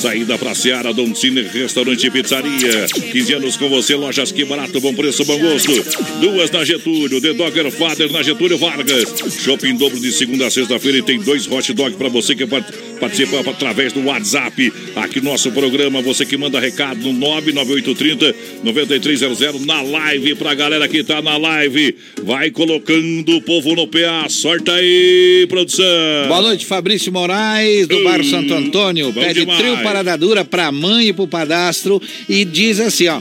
[0.00, 2.86] Saída pra Seara, Dom Cine, Restaurante e Pizzaria.
[3.12, 5.72] 15 anos com você, lojas que barato, bom preço, bom gosto.
[6.22, 9.12] Duas na Getúlio, The Dogger Father na Getúlio Vargas.
[9.42, 12.72] Shopping dobro de segunda a sexta-feira e tem dois hot dog pra você que part-
[13.00, 14.72] participa através do WhatsApp.
[14.94, 20.86] Aqui no nosso programa, você que manda recado no 99830 9300 na live pra galera
[20.86, 21.96] que tá na live.
[22.22, 24.28] Vai colocando o povo no PA.
[24.28, 25.84] Sorta aí, produção.
[26.28, 29.12] Boa noite, Fabrício Moraes, do Bar Santo Antônio.
[29.12, 29.58] Pede demais.
[29.58, 33.20] trio parada dura pra mãe e pro padastro e diz assim, ó.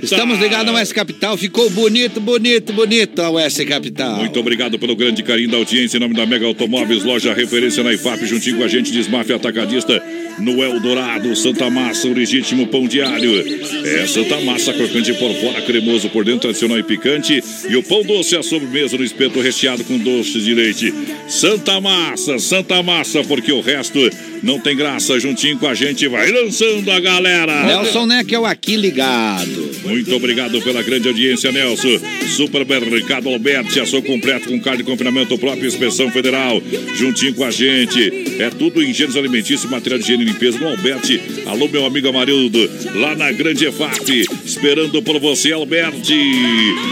[0.00, 4.16] Estamos ligados ao S Capital, ficou bonito, bonito, bonito ao S Capital.
[4.16, 5.98] Muito obrigado pelo grande carinho da audiência.
[5.98, 10.02] Em nome da Mega Automóveis, loja referência na IFAP, juntinho com a gente, Desmafia Atacadista,
[10.42, 13.86] no Eldorado, Santa Massa, o legítimo pão alho.
[13.86, 17.42] É Santa Massa, crocante por fora, cremoso por dentro, tradicional e picante.
[17.68, 20.92] E o pão doce, a sobremesa no espeto recheado com doce de leite.
[21.28, 23.98] Santa Massa, Santa Massa, porque o resto
[24.42, 25.18] não tem graça.
[25.20, 27.64] Juntinho com a gente, vai lançando a galera.
[27.64, 29.70] Nelson Neck é o aqui ligado.
[29.84, 32.00] Muito obrigado pela grande audiência, Nelson.
[32.36, 36.60] Supermercado Alberti, ação completo com carne de confinamento próprio, inspeção federal.
[36.96, 38.40] Juntinho com a gente.
[38.40, 41.20] É tudo em gêneros alimentícios, material de higiene limpeza no Alberti.
[41.46, 44.26] Alô, meu amigo Amarildo, lá na Grande EFAP.
[44.44, 46.18] Esperando por você, Alberti.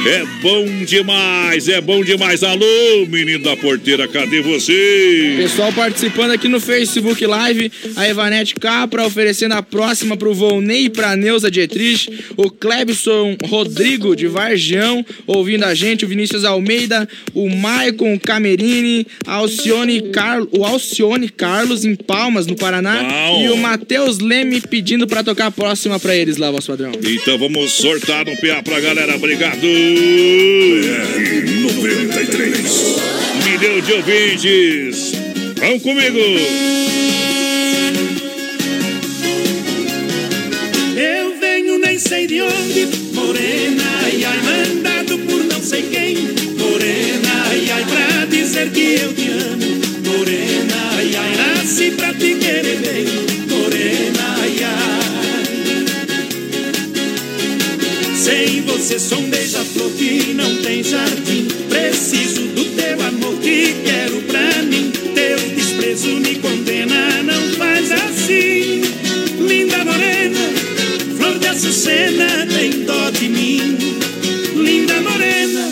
[0.06, 2.42] É bom demais, é bom demais.
[2.44, 5.34] Alô, menino da porteira, cadê você?
[5.38, 10.90] Pessoal participando aqui no Facebook Live, a Evanete Capra oferecendo a próxima pro Volney e
[10.90, 17.48] pra Neuza Dietrich, o Clebson Rodrigo de Varjão ouvindo a gente, o Vinícius Almeida, o
[17.48, 20.42] Maicon Camerini, Alcione Car...
[20.52, 23.42] o Alcione Carlos em Palmas, no Paraná, Bom.
[23.42, 26.92] e o Matheus Leme pedindo pra tocar a próxima pra eles lá, vosso padrão.
[27.04, 29.16] Então vamos sortar no PA pra galera.
[29.16, 29.60] Obrigado.
[31.62, 32.96] 93.
[33.44, 35.12] Milhão de ouvintes.
[35.56, 36.18] Vão comigo.
[40.96, 46.16] Eu venho nem sei de onde, morena, ai ai, mandado por não sei quem.
[46.58, 49.89] Morena, ai ai, pra dizer que eu te amo.
[52.20, 53.06] Te querer bem,
[53.48, 54.60] morena, ai.
[58.14, 61.48] Sem você sou um beija-flor que não tem jardim.
[61.70, 64.92] Preciso do teu amor que quero pra mim.
[65.14, 68.82] Teu desprezo me condena, não faz assim.
[69.40, 70.40] Linda morena,
[71.16, 73.78] flor de açucena, tem dó de mim.
[74.56, 75.70] Linda morena,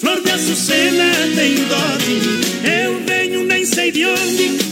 [0.00, 2.40] flor de açucena, tem dó de mim.
[2.82, 4.65] Eu venho nem sei de onde,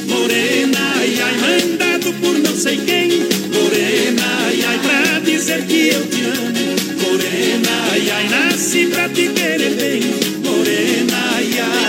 [2.64, 3.10] sei quem.
[3.52, 7.02] Morena, ai, ai, pra dizer que eu te amo.
[7.02, 10.00] Morena, ai, ai, nasci pra te querer bem.
[10.42, 11.84] Morena, ai, ai.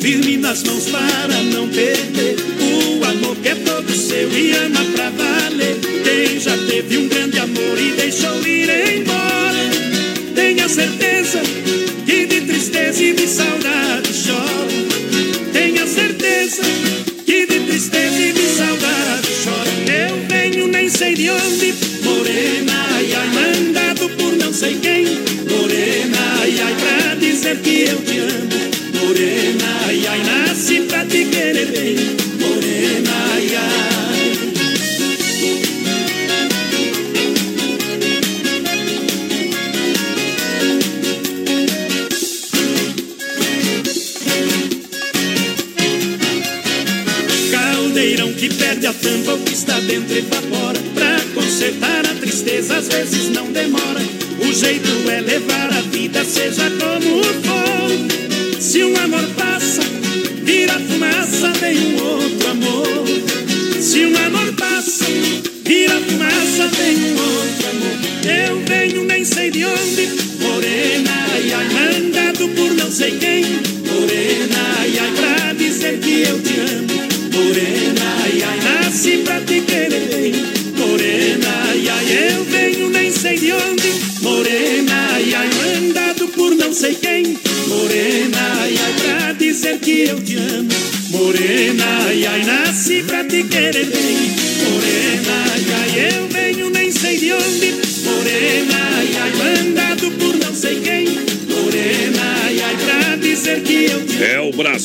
[0.00, 2.21] Firme nas mãos para não perder
[28.00, 28.41] dizer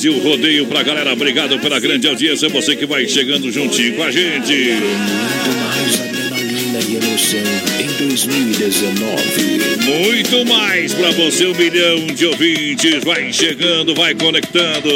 [0.07, 1.11] Brasil Rodeio pra galera.
[1.11, 2.47] Obrigado pela grande audiência.
[2.49, 4.53] Você que vai chegando juntinho com a gente.
[7.79, 8.87] Em 2019.
[9.83, 13.03] Muito mais pra você, um milhão de ouvintes.
[13.03, 14.89] Vai chegando, vai conectando.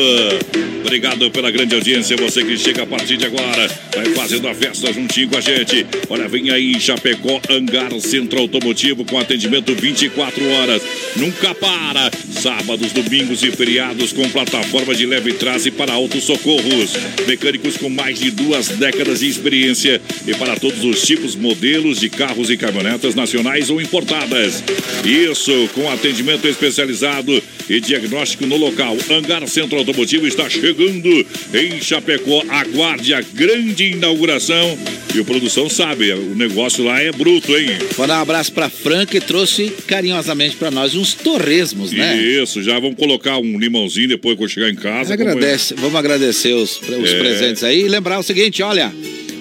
[0.83, 2.17] Obrigado pela grande audiência.
[2.17, 5.85] Você que chega a partir de agora, vai fazendo a festa juntinho com a gente.
[6.09, 10.81] Olha, vem aí, Chapecó, Hangar Centro Automotivo com atendimento 24 horas.
[11.15, 12.11] Nunca para.
[12.41, 16.93] Sábados, domingos e feriados com plataforma de leve trás e para autos socorros.
[17.27, 22.09] Mecânicos com mais de duas décadas de experiência e para todos os tipos, modelos de
[22.09, 24.63] carros e caminhonetas nacionais ou importadas.
[25.05, 28.97] Isso, com atendimento especializado e diagnóstico no local.
[29.09, 32.43] Hangar Centro Automotivo está chegando em Chapecó.
[32.49, 34.77] Aguarde a grande inauguração.
[35.13, 37.67] E o produção sabe, o negócio lá é bruto, hein?
[37.97, 42.17] Vou dar um abraço pra Fran, que trouxe carinhosamente pra nós uns torresmos, né?
[42.17, 45.13] Isso, já vamos colocar um limãozinho depois que eu chegar em casa.
[45.13, 47.19] Agradece, vamos agradecer os, os É.
[47.19, 48.93] presentes aí e lembrar o seguinte, olha,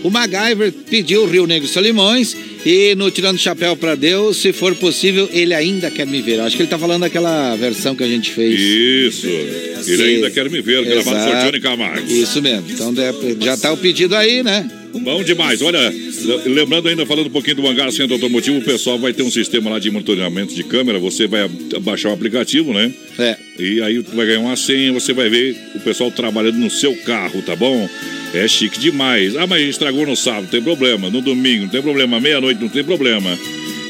[0.03, 4.53] o MacGyver pediu o Rio Negro Solimões e no Tirando o Chapéu pra Deus, se
[4.53, 6.41] for possível, ele ainda quer me ver.
[6.41, 8.59] Acho que ele tá falando daquela versão que a gente fez.
[8.61, 9.27] Isso.
[9.27, 10.03] Ele Sim.
[10.03, 11.47] ainda quer me ver, gravado por Exato.
[11.47, 12.13] Johnny Camargo.
[12.13, 12.67] Isso mesmo.
[12.71, 12.95] Então
[13.41, 14.69] já tá o pedido aí, né?
[14.93, 15.63] Bom demais.
[15.63, 19.23] Olha, le- lembrando ainda, falando um pouquinho do Hangar Centro Automotivo, o pessoal vai ter
[19.23, 20.99] um sistema lá de monitoramento de câmera.
[20.99, 21.49] Você vai
[21.81, 22.93] baixar o aplicativo, né?
[23.19, 23.37] É.
[23.59, 27.41] E aí vai ganhar uma senha, você vai ver o pessoal trabalhando no seu carro,
[27.41, 27.89] tá bom?
[28.33, 29.37] É chique demais.
[29.37, 31.11] Ah, mas estragou no sábado, não tem problema.
[31.11, 32.21] No domingo, não tem problema.
[32.21, 33.37] Meia-noite, não tem problema.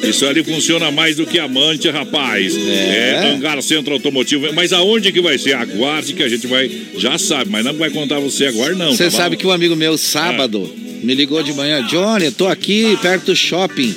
[0.02, 2.56] Isso ali funciona mais do que amante, rapaz.
[2.56, 3.32] É.
[3.34, 4.50] Hangar Centro Automotivo.
[4.54, 5.52] Mas aonde que vai ser?
[5.54, 6.70] Aguarde que a gente vai.
[6.96, 8.92] Já sabe, mas não vai contar você agora, não.
[8.92, 9.40] Você tá sabe bom?
[9.40, 11.86] que um amigo meu, sábado, me ligou de manhã.
[11.86, 13.94] Johnny, eu tô aqui perto do shopping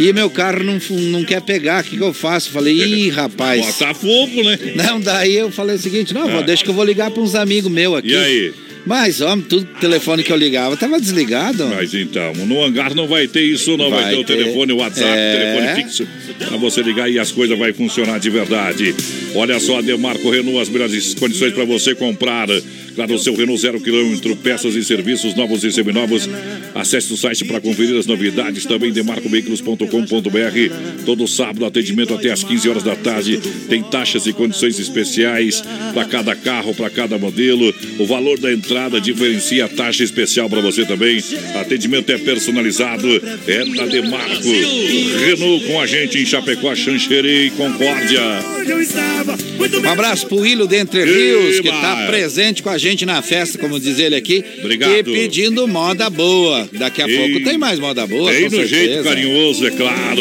[0.00, 0.78] e meu carro não,
[1.10, 1.82] não quer pegar.
[1.82, 2.48] O que, que eu faço?
[2.48, 3.60] Falei, ih, rapaz.
[3.78, 4.58] Bota fogo, né?
[4.74, 6.32] Não, daí eu falei o seguinte: não, Ah.
[6.32, 8.08] vou, deixa que eu vou ligar para uns amigos meus aqui.
[8.12, 8.54] E aí?
[8.84, 11.66] Mas, homem, tudo telefone que eu ligava tava desligado.
[11.68, 13.90] Mas então, no hangar não vai ter isso, não.
[13.90, 15.54] Vai, Vai ter o telefone, o WhatsApp, É.
[15.54, 16.08] telefone fixo.
[16.48, 18.94] Pra você ligar e as coisas vai funcionar de verdade.
[19.34, 22.48] Olha só, Demarco Renault, as melhores condições para você comprar.
[22.94, 26.28] Claro, o seu Renault zero quilômetro, peças e serviços novos e seminovos.
[26.74, 28.66] Acesse o site para conferir as novidades.
[28.66, 31.04] Também demarcoveículos.com.br.
[31.04, 33.40] Todo sábado, atendimento até às 15 horas da tarde.
[33.68, 35.62] Tem taxas e condições especiais
[35.92, 37.74] para cada carro, para cada modelo.
[37.98, 41.22] O valor da entrada diferencia a taxa especial para você também.
[41.54, 43.08] Atendimento é personalizado.
[43.46, 44.48] É da Demarco.
[45.24, 48.20] Renault com a gente em Chapecó, Xanxerê e Concórdia.
[49.84, 51.80] Um abraço pro Willo de Entre Rios, que Eba!
[51.80, 54.44] tá presente com a gente na festa, como diz ele aqui.
[54.58, 54.92] Obrigado.
[54.92, 56.68] E pedindo moda boa.
[56.72, 57.16] Daqui a Ei.
[57.16, 60.20] pouco tem mais moda boa, com no jeito carinhoso, é claro.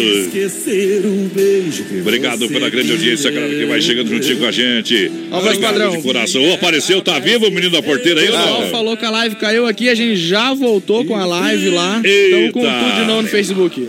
[2.01, 5.11] Obrigado pela grande audiência, galera, que vai chegando juntinho com a gente.
[5.31, 5.97] Obrigado padrão.
[5.97, 6.43] de coração.
[6.49, 8.69] Ô, apareceu, tá vivo o menino da porteira aí O ou pessoal não?
[8.69, 12.01] falou que a live caiu aqui, a gente já voltou com a live lá.
[12.03, 12.35] Eita.
[12.35, 13.87] Estamos com tudo de novo no Facebook.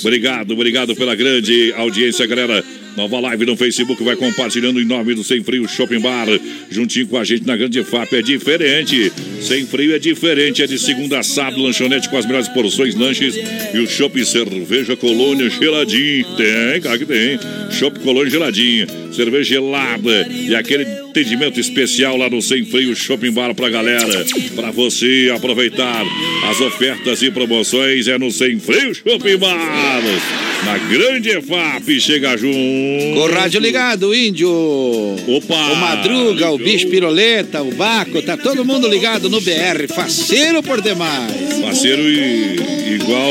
[0.00, 2.64] Obrigado, obrigado pela grande audiência, galera.
[2.96, 6.26] Nova live no Facebook, vai compartilhando em nome do Sem Frio Shopping Bar,
[6.70, 8.12] juntinho com a gente na Grande FAP.
[8.12, 9.12] É diferente.
[9.40, 10.62] Sem Frio é diferente.
[10.62, 13.34] É de segunda a sábado, lanchonete com as melhores porções, lanches
[13.74, 16.24] e o Shopping Cerveja Colônia geladinho.
[16.36, 17.38] Tem, claro que tem.
[17.72, 23.54] Shopping Colônia geladinho, cerveja gelada e aquele atendimento especial lá no Sem Frio Shopping Bar
[23.54, 24.24] pra galera.
[24.54, 26.04] Pra você aproveitar
[26.48, 30.43] as ofertas e promoções é no Sem Frio Shopping Bar.
[30.64, 32.54] Na Grande EFAP, chega junto.
[33.14, 34.48] Com o rádio ligado, o índio.
[34.50, 35.72] Opa!
[35.72, 39.86] O Madruga, o Bicho Piroleta, o Baco, tá todo mundo ligado no BR.
[39.94, 41.32] Faceiro por demais.
[41.60, 43.30] Parceiro e, igual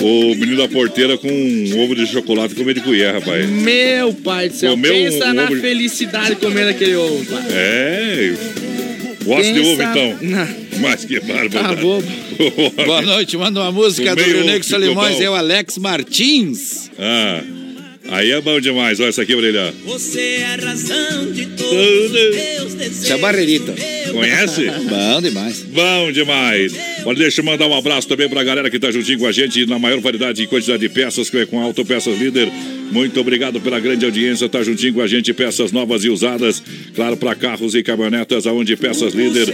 [0.00, 3.48] o menino da porteira com um ovo de chocolate comer de colher, rapaz.
[3.48, 7.24] Meu pai do céu, Comeu pensa um na ovo de- felicidade comendo aquele ovo.
[7.26, 7.42] pai.
[7.50, 8.32] É.
[9.24, 10.18] Gosta de ovo, então?
[10.22, 10.48] na-
[10.80, 11.50] Mas que bárbaro.
[11.50, 12.06] Tá bobo.
[12.86, 16.90] Boa noite, manda uma música do Rio Negro Solimões, é o Alex Martins.
[16.98, 17.42] Ah,
[18.08, 19.00] aí é bom demais.
[19.00, 19.72] Olha essa aqui, brilhar.
[19.84, 23.10] Você é a razão de todos os meus desejos.
[23.10, 23.74] É barreirita.
[24.12, 24.66] Conhece?
[24.66, 25.62] Bom demais.
[25.62, 26.74] Bom demais.
[27.04, 29.66] Olha, deixa eu mandar um abraço também pra galera que tá juntinho com a gente
[29.66, 32.48] na maior variedade e quantidade de peças, que é com a Autopeças Líder.
[32.92, 36.62] Muito obrigado pela grande audiência, tá juntinho com a gente, peças novas e usadas,
[36.94, 39.48] claro, para carros e caminhonetas, aonde peças líder,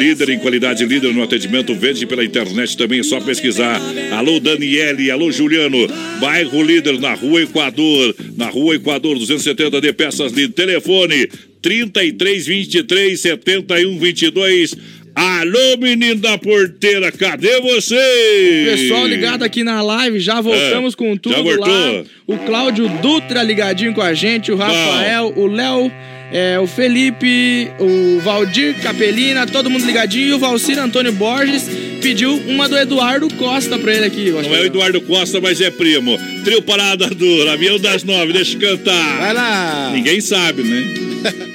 [0.00, 3.78] líder em qualidade, líder no atendimento, vende pela internet também, é só pesquisar.
[4.16, 5.86] Alô Daniele, alô Juliano,
[6.18, 11.28] bairro líder na Rua Equador, na Rua Equador 270 de peças líder, telefone
[11.60, 14.74] 33 23 71 22.
[15.14, 18.64] Alô, menino da porteira, cadê você?
[18.76, 21.58] Pessoal ligado aqui na live, já voltamos É, com já tudo voltou?
[21.66, 22.04] lá.
[22.26, 25.92] O Cláudio Dutra ligadinho com a gente, o Rafael, o Léo,
[26.32, 30.28] é, o Felipe, o Valdir Capelina, todo mundo ligadinho.
[30.28, 31.68] E o Valcir Antônio Borges
[32.00, 34.30] pediu uma do Eduardo Costa pra ele aqui.
[34.30, 36.18] Não é o Eduardo Costa, mas é primo.
[36.44, 39.18] Trio Parada Dura, avião das nove, deixa eu cantar.
[39.18, 39.90] Vai lá.
[39.92, 40.84] Ninguém sabe, né?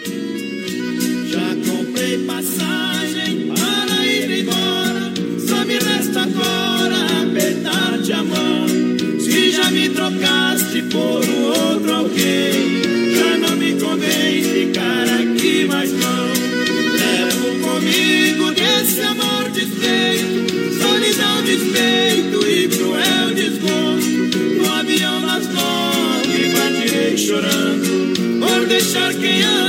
[29.26, 29.65] deixar quem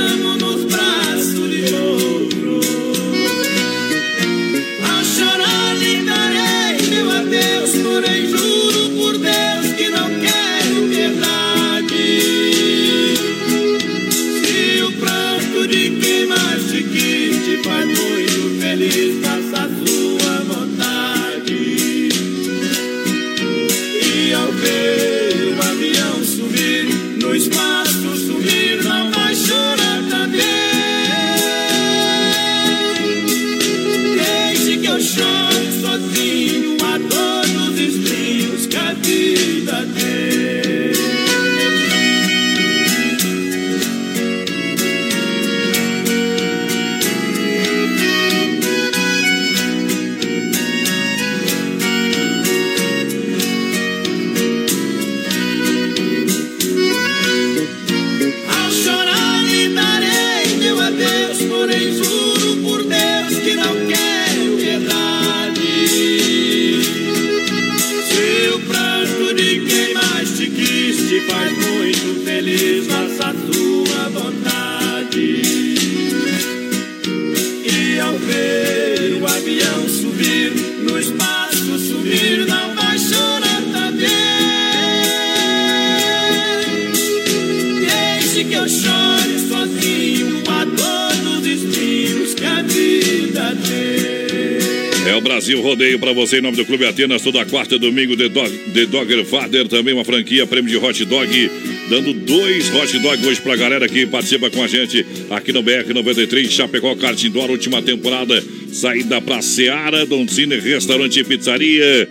[96.27, 99.65] você em nome do Clube Atenas, toda quarta e domingo, The, Dog, The Dogger Father,
[99.69, 101.51] também uma franquia, prêmio de hot dog,
[101.89, 105.93] dando dois hot dog hoje pra galera que participa com a gente aqui no BR
[105.93, 112.09] 93, Chapecó Kart Indoor, última temporada, saída pra Seara, Don Cine, restaurante e pizzaria.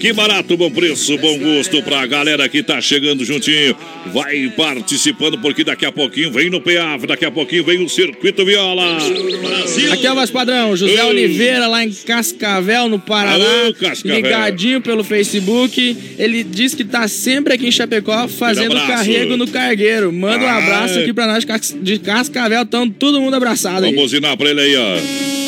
[0.00, 3.76] Que barato, bom preço, bom gosto pra galera que tá chegando juntinho.
[4.14, 8.42] Vai participando, porque daqui a pouquinho vem no PA, daqui a pouquinho vem o Circuito
[8.46, 8.94] Viola.
[8.94, 9.92] Brasil!
[9.92, 11.08] Aqui é o voz padrão, José Ô.
[11.08, 13.34] Oliveira, lá em Cascavel, no Paraná.
[13.44, 14.16] Alô, Cascavel.
[14.16, 15.94] Ligadinho pelo Facebook.
[16.18, 18.86] Ele diz que tá sempre aqui em Chapecó fazendo abraço.
[18.88, 20.10] carrego no cargueiro.
[20.10, 20.56] Manda um Ah.
[20.56, 21.44] abraço aqui pra nós
[21.82, 22.64] de Cascavel.
[22.64, 23.90] Tão todo mundo abraçado aí.
[23.94, 25.39] Vamos buzinar pra ele aí, ó.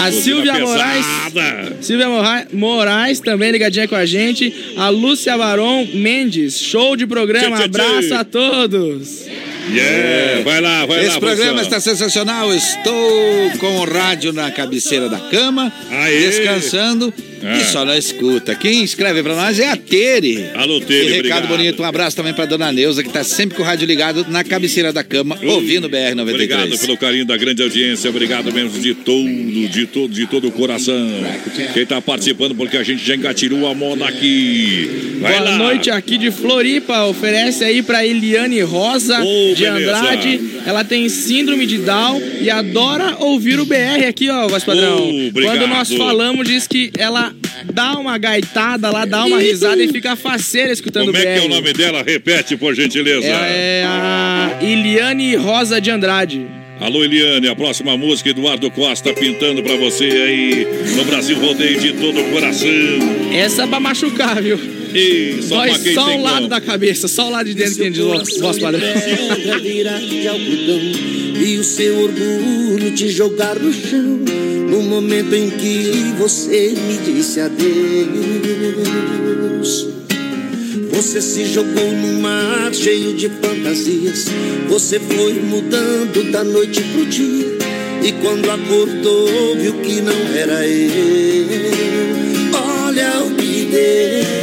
[0.00, 1.06] A Silvia Moraes.
[1.80, 2.06] Silvia
[2.52, 4.52] Moraes também ligadinha com a gente.
[4.76, 6.58] A Lúcia Varon Mendes.
[6.60, 7.56] Show de programa.
[7.56, 7.80] Tchê, tchê, tchê.
[7.82, 9.24] Abraço a todos.
[9.70, 11.20] Yeah, vai lá, vai Esse lá.
[11.20, 11.64] programa moção.
[11.64, 12.52] está sensacional.
[12.52, 16.20] Estou com o rádio na cabeceira da cama, Aê.
[16.20, 17.12] descansando
[17.44, 17.56] Ah.
[17.58, 18.54] e só na escuta.
[18.54, 20.46] Quem escreve pra nós é a Tere.
[20.54, 21.48] Alô, Que Tere, recado obrigado.
[21.48, 21.82] bonito.
[21.82, 24.92] Um abraço também pra dona Neuza, que tá sempre com o rádio ligado na cabeceira
[24.92, 26.30] da cama, ouvindo o BR-93.
[26.30, 29.28] Obrigado pelo carinho da grande audiência, obrigado mesmo de todo,
[29.68, 30.94] de todo, de todo o coração.
[31.72, 35.18] Quem tá participando, porque a gente já engatilhou a moda aqui.
[35.20, 35.58] Vai Boa lá.
[35.58, 37.04] noite aqui de Floripa.
[37.06, 39.96] Oferece aí pra Eliane Rosa Ô, de beleza.
[39.96, 40.40] Andrade.
[40.66, 45.08] Ela tem síndrome de Down e adora ouvir o BR aqui, ó, voz padrão.
[45.28, 45.58] Obrigado.
[45.58, 47.34] Quando nós falamos, diz que ela
[47.72, 51.28] dá uma gaitada lá, dá uma risada e fica faceira escutando Como o BR.
[51.28, 52.02] é que é o nome dela?
[52.02, 53.26] Repete, por gentileza.
[53.26, 56.46] Ela é a Eliane Rosa de Andrade.
[56.80, 61.92] Alô, Eliane, a próxima música, Eduardo Costa pintando pra você aí no Brasil Rodeio de
[61.92, 62.68] todo o coração.
[63.32, 64.58] Essa é pra machucar, viu?
[64.94, 66.48] E só Nós pra só um lado como.
[66.48, 68.80] da cabeça, só o lado de dentro que de voz voz padrão.
[69.60, 74.20] De e o seu orgulho te jogar no chão
[74.70, 77.64] no momento em que você me disse adeus.
[80.92, 84.26] Você se jogou num mar cheio de fantasias.
[84.68, 87.58] Você foi mudando da noite pro dia.
[88.02, 91.46] E quando acordou, viu que não era eu.
[92.86, 94.33] Olha o que deu.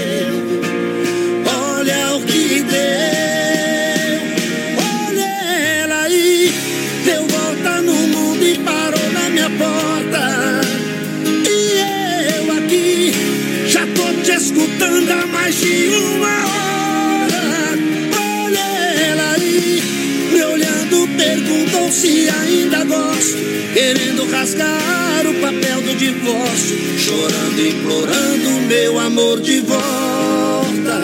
[21.91, 23.37] Se ainda gosto.
[23.73, 31.01] Querendo rasgar o papel do divórcio, chorando, implorando meu amor de volta.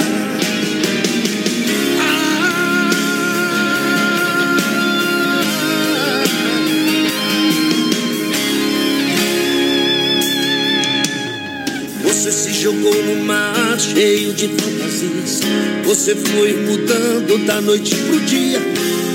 [12.04, 15.42] Você se jogou no mar cheio de fantasias.
[15.84, 18.60] Você foi mudando da noite pro dia.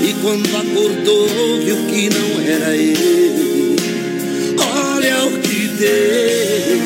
[0.05, 1.29] E quando acordou,
[1.63, 3.77] viu que não era ele.
[4.59, 6.81] Olha o que deu.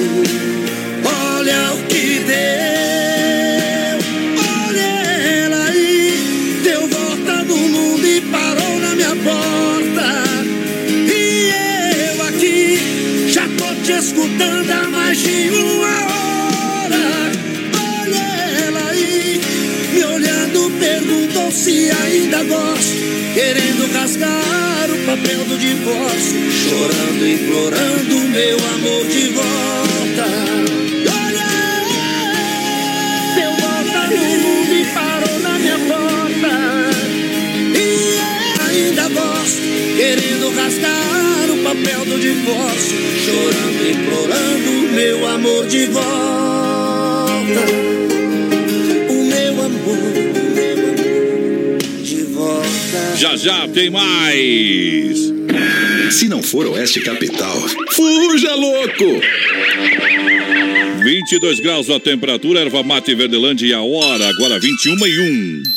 [1.03, 3.97] Olha o que deu.
[4.37, 4.81] Olha
[5.17, 6.61] ela aí.
[6.63, 10.23] Deu volta no mundo e parou na minha porta.
[11.11, 11.49] E
[12.11, 17.31] eu aqui já tô te escutando há mais de uma hora.
[17.99, 18.25] Olha
[18.63, 19.41] ela aí,
[19.91, 23.06] me olhando, perguntou se ainda gosto.
[23.37, 30.25] Querendo rasgar o papel do divórcio, chorando, implorando meu amor de volta.
[31.21, 31.47] Olha,
[33.35, 36.49] deu volta no mundo e parou na minha porta.
[37.77, 38.17] E
[38.71, 39.61] ainda gosto,
[39.95, 46.07] querendo rasgar o papel do divórcio, chorando, implorando meu amor de volta.
[53.19, 55.17] Já já tem mais.
[56.11, 57.57] Se não for Oeste Capital,
[57.91, 59.21] fuja louco!
[61.03, 65.76] 22 graus a temperatura, erva mate Verdelândia e a hora, agora 21 e 1.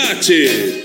[0.19, 0.81] tchê!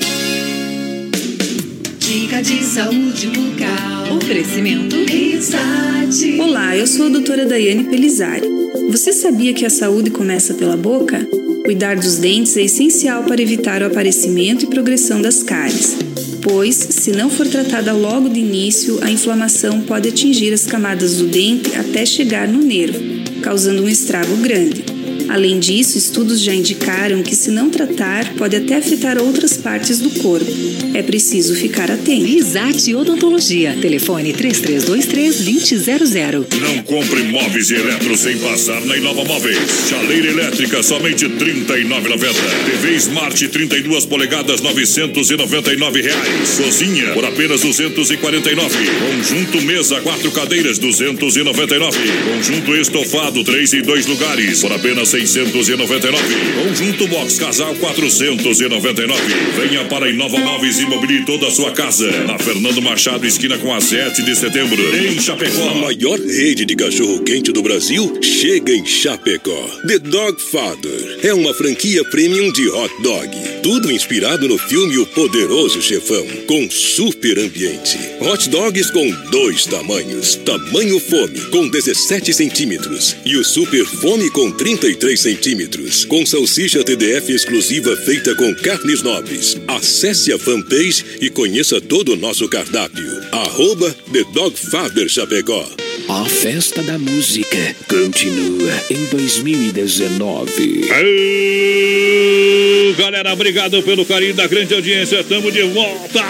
[1.99, 4.17] Dica de saúde bucal.
[4.17, 6.41] Oferecimento Risate.
[6.41, 8.47] Olá, eu sou a doutora Daiane Pelizari.
[8.91, 11.27] Você sabia que a saúde começa pela boca?
[11.65, 15.97] Cuidar dos dentes é essencial para evitar o aparecimento e progressão das cáries,
[16.43, 21.27] pois, se não for tratada logo de início, a inflamação pode atingir as camadas do
[21.27, 23.01] dente até chegar no nervo,
[23.43, 24.96] causando um estrago grande.
[25.29, 30.11] Além disso, estudos já indicaram que, se não tratar, pode até afetar outras partes do
[30.11, 30.47] corpo.
[30.95, 32.25] É preciso ficar atento.
[32.25, 33.77] Risate Odontologia.
[33.81, 36.47] Telefone 3323-2000.
[36.61, 39.59] Não compre móveis e eletros sem passar na Inova Móveis.
[39.89, 42.35] Chaleira elétrica somente R$ 39,90.
[42.65, 46.57] TV Smart 32 polegadas 999 reais.
[46.57, 48.77] Cozinha por apenas R$ 249.
[49.11, 51.99] Conjunto mesa quatro cadeiras R$ 299.
[52.25, 56.19] Conjunto estofado três e dois lugares por apenas 699.
[56.63, 59.23] Conjunto box casal 499.
[59.57, 62.11] Venha para Inova Móveis e mobilie toda a sua casa.
[62.25, 65.71] Na Fernando Machado, esquina com a 7 de setembro, em Chapecó.
[65.71, 69.67] A maior rede de cachorro-quente do Brasil chega em Chapecó.
[69.87, 73.31] The Dog Father é uma franquia premium de hot dog.
[73.63, 77.99] Tudo inspirado no filme O Poderoso Chefão, com super ambiente.
[78.21, 80.37] Hot dogs com dois tamanhos.
[80.37, 83.17] Tamanho fome, com 17 centímetros.
[83.25, 86.07] E o super fome com 33 centímetros.
[86.07, 89.57] Com salsicha TDF exclusiva feita com carnes nobres.
[89.69, 93.07] Acesse a fanpage e conheça todo o nosso cardápio.
[93.31, 95.69] Arroba The Dog Father Chapecó.
[96.09, 100.89] A festa da música continua em 2019.
[100.91, 105.23] Aê, galera, obrigado pelo carinho da grande audiência.
[105.25, 106.25] Tamo de volta.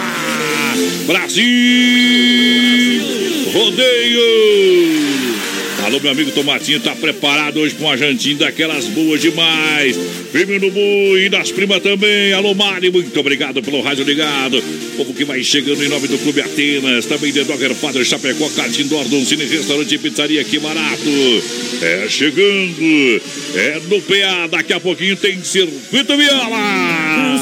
[1.05, 1.45] Brasil!
[3.53, 5.06] Rodeio!
[5.87, 9.97] Alô, meu amigo Tomatinho, tá preparado hoje com uma jantinha daquelas boas demais.
[10.33, 12.33] Firme no boi, das primas também.
[12.33, 14.61] Alô, Mari, muito obrigado pelo rádio ligado.
[14.97, 17.05] Povo que vai chegando em nome do Clube Atenas.
[17.05, 21.09] Também The Dogger Father Chapecó, Karting Dordon, Cine Restaurante e Pizzaria, que barato.
[21.81, 23.21] É chegando,
[23.55, 24.47] é no PA.
[24.51, 27.37] Daqui a pouquinho tem Circuito Viola.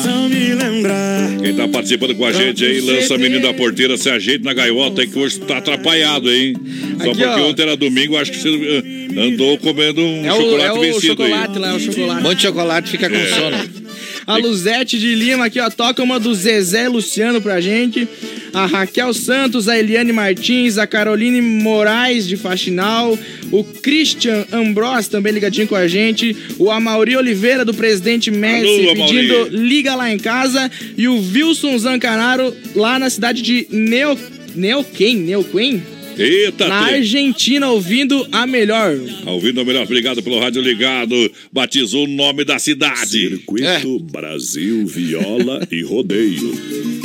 [1.45, 5.01] Quem tá participando com a gente aí, lança menino da porteira, se ajeita na gaiota
[5.01, 6.55] aí que hoje tá atrapalhado, hein?
[6.97, 7.47] Só Aqui, porque ó.
[7.49, 10.81] ontem era domingo, acho que você eh, andou comendo um É o, chocolate é o
[10.81, 11.59] vencido chocolate aí.
[11.59, 12.23] lá, é o chocolate.
[12.23, 13.27] Monte de chocolate fica com É.
[13.27, 13.85] sono.
[14.25, 18.07] A Luzete de Lima aqui, ó, toca uma do Zezé Luciano pra gente.
[18.55, 23.19] A Raquel Santos, a Eliane Martins, a Caroline Moraes de Faxinal,
[23.51, 28.91] o Christian Ambros também ligadinho com a gente, o Amauri Oliveira do Presidente Messi Alô,
[28.91, 29.13] Amauri.
[29.13, 34.17] pedindo liga lá em casa e o Wilson Zancanaro lá na cidade de Neo
[34.55, 35.83] Neuquén, Neuquén?
[36.17, 36.85] Eita, Na.
[36.85, 38.97] Argentina ouvindo a melhor.
[39.25, 41.31] Ouvindo o melhor, obrigado pelo rádio ligado.
[41.51, 43.29] Batizou o nome da cidade.
[43.29, 46.53] Circuito Brasil Viola e Rodeio.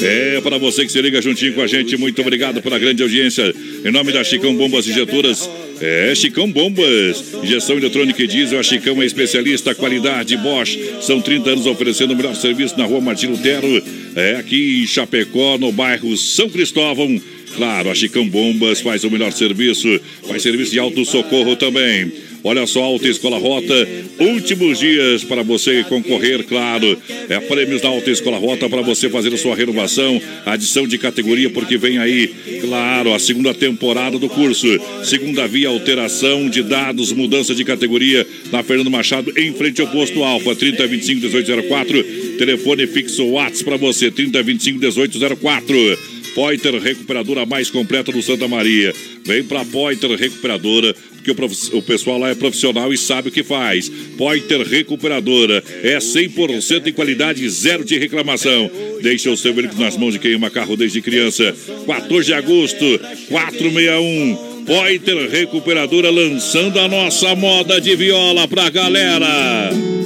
[0.01, 3.53] É, para você que se liga juntinho com a gente, muito obrigado pela grande audiência.
[3.85, 5.49] Em nome da Chicão Bombas Injetoras,
[5.81, 7.35] é Chicão Bombas.
[7.43, 10.79] Injeção eletrônica e diesel, a Chicão é especialista, qualidade Bosch.
[11.01, 13.83] São 30 anos oferecendo o melhor serviço na rua Martino Lutero,
[14.15, 17.21] é aqui em Chapecó, no bairro São Cristóvão.
[17.57, 22.13] Claro, a Chicão Bombas faz o melhor serviço, faz serviço de auto-socorro também.
[22.43, 23.89] Olha só, Alta Escola Rota,
[24.19, 26.97] últimos dias para você concorrer, claro.
[27.29, 31.51] É prêmios da Alta Escola Rota para você fazer a sua renovação, adição de categoria,
[31.51, 32.29] porque vem aí,
[32.63, 34.67] claro, a segunda temporada do curso.
[35.05, 40.23] Segunda via, alteração de dados, mudança de categoria na Fernando Machado, em frente ao posto
[40.25, 42.05] Alfa, 3025 1804.
[42.39, 46.10] Telefone fixo WhatsApp para você, 3025 1804.
[46.35, 48.95] Poiter Recuperadora mais completa do Santa Maria.
[49.24, 53.43] Vem pra Poiter Recuperadora, porque o, o pessoal lá é profissional e sabe o que
[53.43, 53.89] faz.
[54.16, 58.70] Poiter Recuperadora é 100% em qualidade, zero de reclamação.
[59.03, 61.55] Deixe o seu veículo nas mãos de quem ama carro desde criança.
[61.87, 64.51] 14 de agosto, 461.
[64.66, 70.00] Poiter Recuperadora lançando a nossa moda de viola pra galera.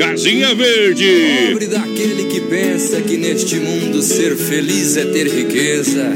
[0.00, 1.50] Casinha Verde.
[1.50, 6.10] Pobre daquele que pensa que neste mundo ser feliz é ter riqueza.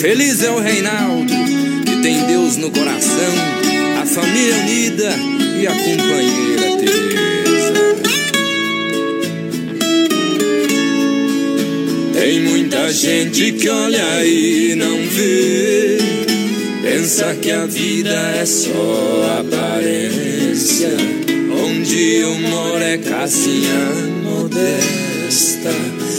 [0.00, 1.32] Feliz é o Reinaldo,
[1.86, 3.32] que tem Deus no coração,
[4.02, 5.14] a família unida
[5.60, 7.74] e a companheira Teresa.
[12.12, 15.98] Tem muita gente que olha e não vê.
[16.82, 20.90] Pensa que a vida é só aparência.
[21.68, 23.90] Onde eu moro é casinha
[24.22, 25.70] modesta.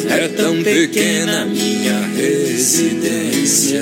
[0.09, 3.81] É tão pequena minha residência.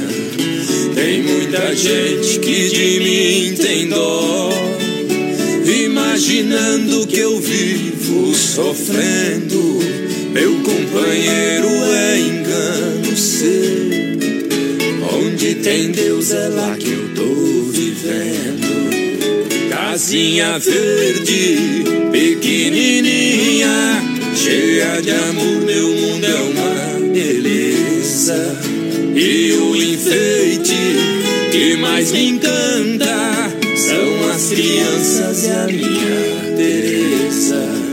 [0.93, 4.51] Tem muita gente que de mim tem dó.
[5.65, 9.79] Imaginando que eu vivo sofrendo.
[10.33, 13.95] Meu companheiro é engano seu.
[15.17, 18.34] Onde tem Deus é lá que eu tô vivendo.
[19.95, 24.03] Casinha verde, pequenininha,
[24.35, 28.57] cheia de amor, meu mundo é uma beleza.
[29.15, 30.75] E o enfeite
[31.49, 37.84] que mais me encanta são as crianças e a minha Teresa.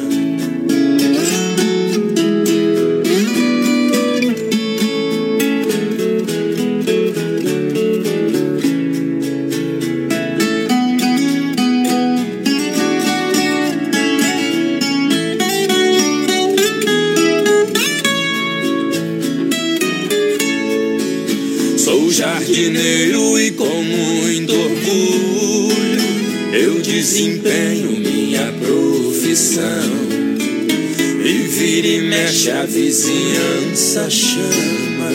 [32.12, 35.10] Mexe a vizinhança chama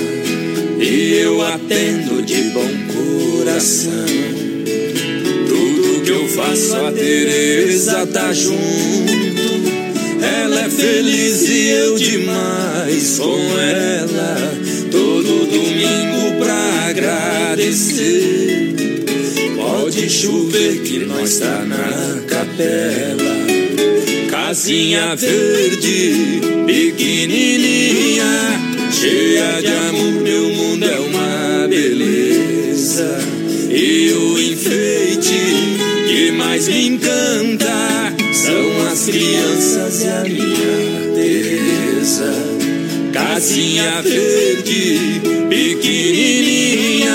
[0.80, 3.92] e eu atendo de bom coração.
[5.48, 8.58] Tudo que eu faço a Teresa tá junto.
[10.22, 14.54] Ela é feliz e eu demais com ela.
[14.90, 18.74] Todo domingo pra agradecer.
[19.56, 23.07] Pode chover que nós tá na capela.
[24.58, 28.26] Casinha verde, pequenininha,
[28.92, 33.20] cheia de amor, meu mundo é uma beleza.
[33.70, 35.38] E o enfeite
[36.08, 42.34] que mais me encanta são as crianças e a minha Teresa.
[43.14, 47.14] Casinha verde, pequenininha,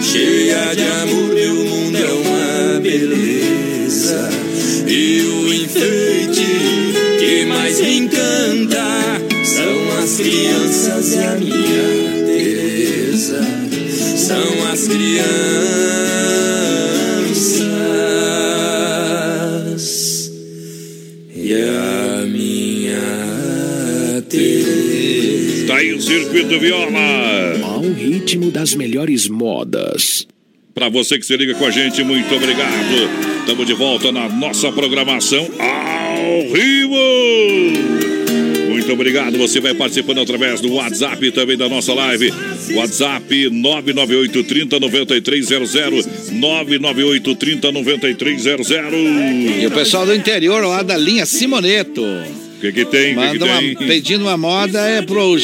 [0.00, 1.25] cheia de amor,
[10.16, 13.40] as crianças e a minha Teresa.
[14.16, 15.26] São as crianças
[21.34, 25.66] e a minha Teresa.
[25.66, 27.60] Tá aí o Circuito Viola.
[27.62, 30.26] Ao ritmo das melhores modas.
[30.74, 33.10] Para você que se liga com a gente, muito obrigado.
[33.40, 38.05] Estamos de volta na nossa programação ao vivo.
[38.86, 39.36] Muito obrigado.
[39.36, 42.32] Você vai participando através do WhatsApp também da nossa live.
[42.74, 48.70] WhatsApp 998 30 9300 998 30 9300.
[49.60, 52.00] E o pessoal do interior lá da linha Simoneto.
[52.72, 53.16] Que, que tem?
[53.16, 53.74] O que, que Manda uma, tem?
[53.76, 55.36] pedindo uma moda é pro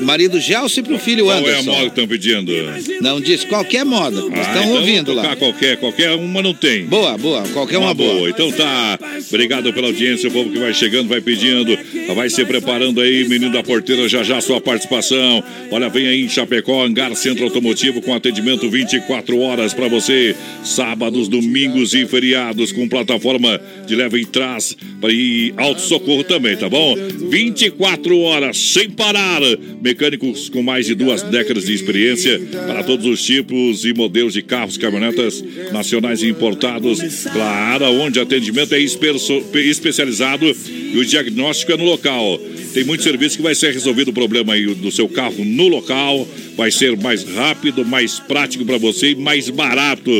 [0.00, 1.70] marido Gelson e pro filho Qual é a Anderson.
[1.70, 2.52] moda que estão pedindo?
[3.00, 4.20] Não disse qualquer moda.
[4.32, 5.36] Ah, Estão então ouvindo lá.
[5.36, 6.86] Qualquer, qualquer uma não tem.
[6.86, 7.42] Boa, boa.
[7.48, 8.28] Qualquer uma, boa.
[8.28, 8.98] Então tá.
[9.28, 11.76] Obrigado pela audiência, o povo que vai chegando, vai pedindo,
[12.14, 15.42] vai se preparando aí, menino da porteira, já já sua participação.
[15.70, 20.34] Olha, vem aí em Chapecó, Hangar Centro Automotivo com atendimento 24 horas para você.
[20.62, 24.76] Sábados, domingos e feriados com plataforma de leva e trás
[25.08, 26.94] e auto socorro também, tá bom?
[27.30, 29.40] 24 horas sem parar.
[29.82, 34.42] Mecânicos com mais de duas décadas de experiência para todos os tipos e modelos de
[34.42, 37.00] carros, caminhonetas nacionais e importados.
[37.32, 42.38] Claro, onde atendimento é especializado e o diagnóstico é no local.
[42.72, 46.26] Tem muito serviço que vai ser resolvido o problema aí do seu carro no local.
[46.56, 50.10] Vai ser mais rápido, mais prático para você e mais barato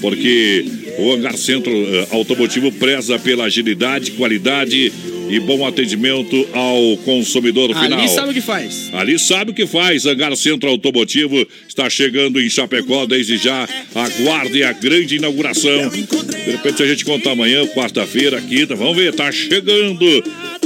[0.00, 0.64] porque
[0.98, 4.92] o Hangar Centro eh, Automotivo preza pela agilidade, qualidade
[5.30, 7.98] e bom atendimento ao consumidor final.
[7.98, 8.90] Ali sabe o que faz.
[8.92, 10.06] Ali sabe o que faz.
[10.06, 13.68] Hangar Centro Automotivo está chegando em Chapecó desde já.
[13.94, 15.90] Aguarde a grande inauguração.
[15.90, 18.74] De repente a gente conta amanhã, quarta-feira, quinta.
[18.74, 20.06] Vamos ver, tá chegando.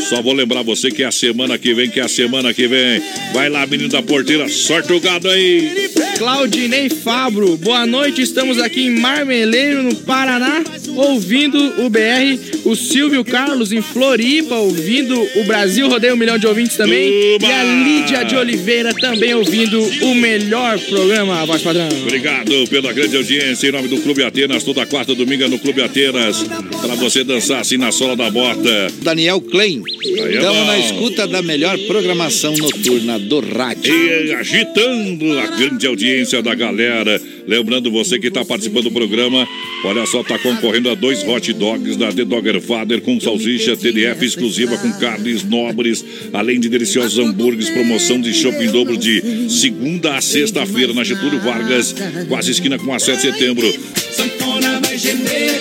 [0.08, 2.66] Só vou lembrar você que é a semana que vem, que é a semana que
[2.68, 3.02] vem.
[3.32, 5.90] Vai lá, menino da porteira, sorte o gado aí.
[6.18, 10.62] Claudinei Fabro, boa noite, estamos aqui em Marmeleiro, no Paraná,
[10.94, 12.38] ouvindo o BR.
[12.64, 17.34] O Silvio Carlos em Floripa, ouvindo o Brasil Rodeio um milhão de ouvintes também.
[17.34, 17.44] Uba!
[17.44, 21.88] E a Lídia de Oliveira também ouvindo o melhor programa, voz padrão.
[22.02, 23.66] Obrigado pela grande audiência.
[23.66, 26.44] Em nome do Clube Atenas, toda quarta domingo é no Clube Atenas.
[26.80, 28.92] Para você dançar assim na sola da bota.
[29.02, 29.82] Daniel Klein.
[30.04, 30.66] Aí é Estamos bom.
[30.66, 33.92] na escuta da melhor programação noturna do rádio.
[33.92, 37.20] E agitando a grande audiência da galera.
[37.46, 39.46] Lembrando você que está participando do programa,
[39.84, 44.24] olha só, está concorrendo a dois hot dogs da The Dogger Father com salsicha TDF
[44.24, 50.20] exclusiva com carnes nobres, além de deliciosos hambúrgueres, promoção de shopping dobro de segunda a
[50.20, 51.94] sexta-feira na Getúlio Vargas,
[52.28, 53.66] quase esquina com a 7 de setembro.
[54.12, 55.60] Sanfona vai gemer,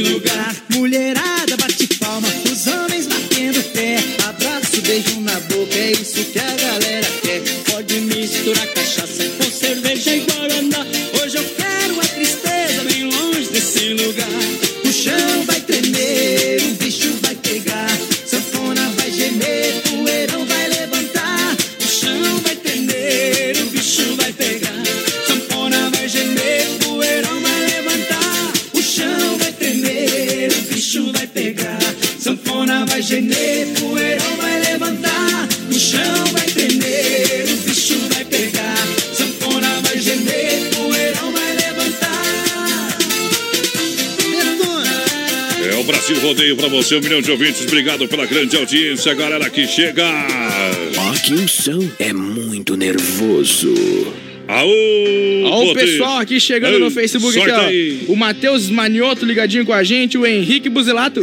[0.00, 0.54] lugar.
[0.70, 3.96] Mulherada bate palma, os homens batendo pé,
[4.26, 6.97] abraço, beijo na boca, é isso que a galera
[33.18, 35.48] Gemer, poeirão vai levantar.
[35.68, 38.76] O chão vai tremer, o bicho vai pegar.
[39.12, 42.98] Sanfona vai gemer, poeirão vai levantar.
[45.68, 47.62] É o Brasil Rodeio para você, um milhão de ouvintes.
[47.62, 50.06] Obrigado pela grande audiência, galera que chega.
[50.96, 53.74] Ó, que um som é muito nervoso.
[54.48, 54.70] Aô,
[55.44, 58.12] Ó, o pessoal aqui chegando Ei, no Facebook aqui, ó.
[58.12, 61.20] O Matheus Manioto ligadinho com a gente, o Henrique Buzilato.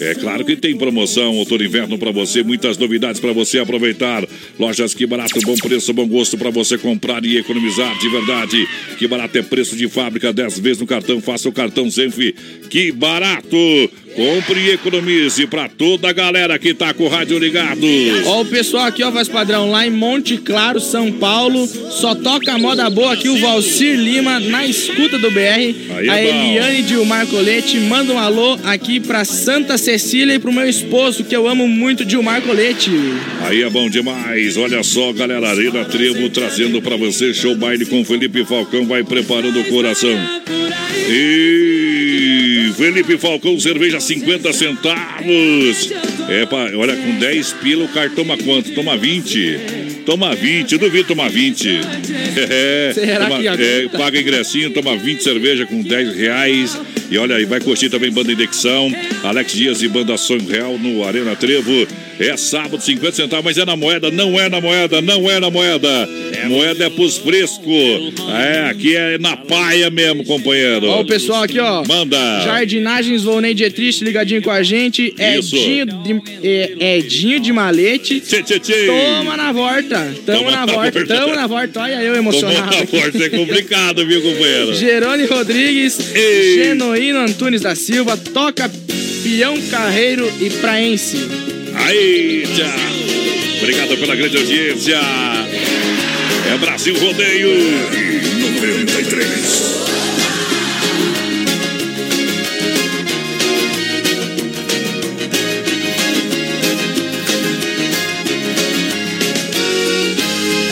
[0.00, 4.26] É claro que tem promoção outono inverno pra você, muitas novidades pra você aproveitar.
[4.58, 8.68] Lojas Que Barato, bom preço, bom gosto pra você comprar e economizar de verdade.
[8.98, 12.18] Que Barato é preço de fábrica, 10 vezes no cartão, faça o cartão Zenf.
[12.68, 13.56] Que Barato.
[14.16, 17.86] Compre e economize pra toda a galera que tá com o rádio ligado.
[18.24, 21.66] Ó, o pessoal aqui, ó, voz padrão, lá em Monte Claro, São Paulo.
[21.66, 25.74] Só toca moda boa aqui, o Valcir Lima, na escuta do BR.
[25.90, 26.44] Aí é a bom.
[26.46, 31.36] Eliane Dilmar Colete manda um alô aqui pra Santa Cecília e pro meu esposo, que
[31.36, 32.90] eu amo muito, Dilmar Colete.
[33.42, 34.56] Aí é bom demais.
[34.56, 38.86] Olha só, galera, Arena Trevo trazendo pra você show baile com Felipe Falcão.
[38.86, 40.18] Vai preparando o coração.
[41.08, 42.25] E
[42.72, 45.90] Felipe Falcão, cerveja 50 centavos.
[46.28, 48.70] É, pá, olha, com 10 pila o cara toma quanto?
[48.72, 49.58] Toma 20.
[50.04, 51.68] Toma 20, eu duvido tomar 20.
[52.48, 56.78] É, Será toma- que é, paga ingressinho, toma 20 cerveja com 10 reais.
[57.10, 58.92] E olha aí, vai curtir também Banda Indexão,
[59.24, 61.86] Alex Dias e Banda Sonho Real no Arena Trevo.
[62.18, 65.50] É sábado, 50 centavos, mas é na moeda, não é na moeda, não é na
[65.50, 66.08] moeda.
[66.48, 67.66] Moeda é pros frescos.
[68.28, 70.86] É, aqui é na paia mesmo, companheiro.
[70.86, 71.84] Ó, o pessoal aqui, ó.
[71.86, 72.16] Manda.
[72.44, 75.14] Jardinagens Volney Dietrich ligadinho com a gente.
[75.38, 75.56] Isso.
[75.56, 78.20] Edinho de, é, Edinho de Malete.
[78.20, 78.86] Tchê, tchê, tchê.
[78.86, 80.14] Toma na volta.
[80.24, 80.90] Tamo Toma na na volta.
[80.92, 81.06] volta.
[81.06, 81.80] Tamo na volta.
[81.80, 82.70] Olha eu emocionado.
[82.70, 82.86] na aqui.
[82.86, 84.74] porta, é complicado, viu, companheiro?
[84.76, 85.98] Gerone Rodrigues,
[86.54, 88.70] Genoíno Antunes da Silva, toca
[89.22, 91.55] Pião Carreiro e Praense.
[91.76, 93.58] Aí, tchau.
[93.58, 94.98] Obrigado pela grande audiência.
[96.52, 97.50] É Brasil Rodeio
[98.60, 99.76] 93.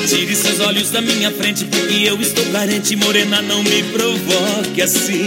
[0.08, 2.96] Tire seus olhos da minha frente, porque eu estou carente.
[2.96, 5.26] Morena, não me provoque assim.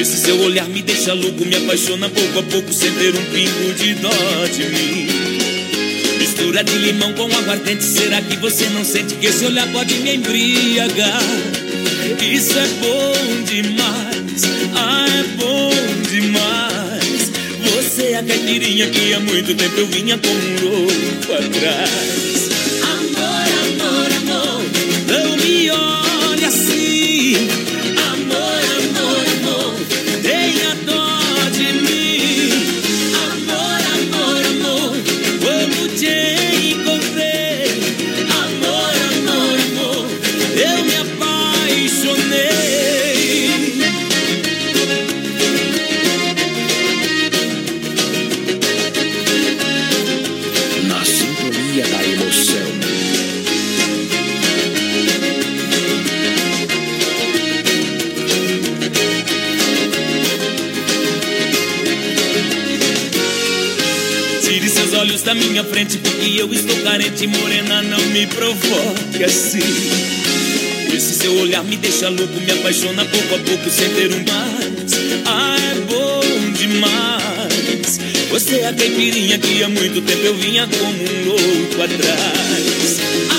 [0.00, 3.74] Esse seu olhar me deixa louco, me apaixona pouco a pouco, sem ter um pingo
[3.74, 4.10] de dó
[4.52, 5.06] de mim.
[6.18, 10.16] Mistura de limão com aguardente, será que você não sente que esse olhar pode me
[10.16, 11.22] embriagar?
[12.20, 14.42] Isso é bom demais,
[14.74, 15.70] ah, é bom
[16.10, 17.32] demais.
[17.74, 22.31] Você é a caipirinha que há muito tempo eu vinha com um louco atrás.
[66.82, 69.60] Carente, morena, não me provoque assim.
[70.94, 74.92] Esse seu olhar me deixa louco, me apaixona pouco a pouco, sem ter um mais.
[75.24, 77.98] Ah, é bom demais.
[78.30, 83.31] Você é a caipirinha que há muito tempo eu vinha como um louco atrás.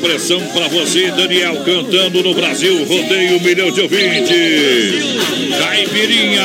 [0.00, 5.18] Pressão para você, Daniel, cantando no Brasil, rodeio um milhão de ouvintes.
[5.58, 6.42] Caipirinha.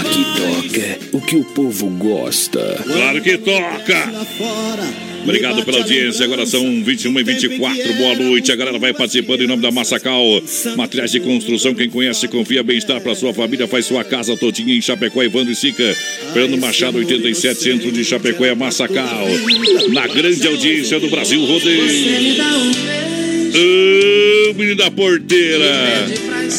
[0.00, 2.82] Aqui toca o que o povo gosta.
[2.84, 4.10] Claro que toca.
[5.22, 6.24] Obrigado pela audiência.
[6.24, 7.92] Agora são 21 e 24.
[7.94, 8.52] Boa noite.
[8.52, 10.42] A galera vai participando em nome da Massacal.
[10.76, 11.74] Materiais de construção.
[11.74, 12.62] Quem conhece, confia.
[12.62, 13.66] Bem-estar para sua família.
[13.68, 15.96] Faz sua casa todinha em Chapecó, Evandro e Sica.
[16.32, 19.26] Fernando Machado, 87, centro de Chapecó, é Massacal.
[19.92, 21.82] Na grande audiência do Brasil Rodeio.
[23.54, 26.06] Ô, menino da porteira.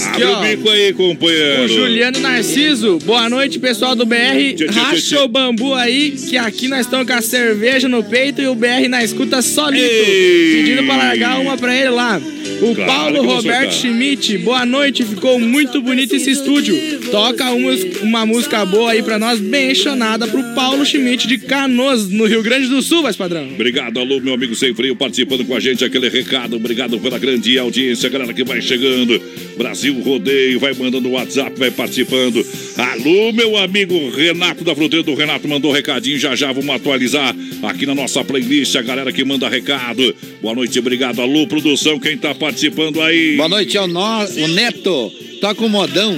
[0.02, 1.64] Abre o bico aí, companheiro.
[1.64, 4.15] O Juliano Narciso, boa noite, pessoal do BR.
[4.15, 5.18] Tchê, tchê, tchê, Racha tchê.
[5.18, 8.88] o bambu aí, que aqui nós estamos com a cerveja no peito e o BR
[8.90, 9.84] na escuta solito.
[9.84, 10.56] Ei.
[10.64, 12.22] Pedindo pra largar uma pra ele lá.
[12.61, 13.74] O Claro Paulo Roberto.
[13.74, 16.76] Schmidt, boa noite, ficou muito bonito esse estúdio.
[17.11, 22.10] Toca uma, uma música boa aí pra nós, bem chonada pro Paulo Schmidt de Canoas,
[22.10, 23.49] no Rio Grande do Sul, vai padrão.
[23.53, 26.56] Obrigado, alô, meu amigo Sem Freio, participando com a gente, aquele recado.
[26.56, 29.22] Obrigado pela grande audiência, galera que vai chegando.
[29.57, 32.45] Brasil Rodeio, vai mandando o WhatsApp, vai participando.
[32.77, 37.35] Alô, meu amigo Renato da Fruteira do Renato mandou um recadinho, já já vamos atualizar
[37.64, 40.15] aqui na nossa playlist, a galera que manda recado.
[40.41, 41.22] Boa noite, obrigado.
[41.22, 43.35] Alô, produção, quem tá participando aí?
[43.38, 45.11] Boa noite, é o, nó- o Neto.
[45.41, 46.18] Toca o modão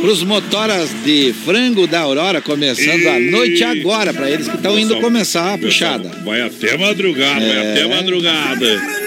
[0.00, 4.96] pros motoras de frango da Aurora, começando a noite agora, pra eles que estão indo
[5.00, 6.08] começar a puxada.
[6.24, 7.72] Vai até madrugada, vai É.
[7.72, 8.99] até madrugada.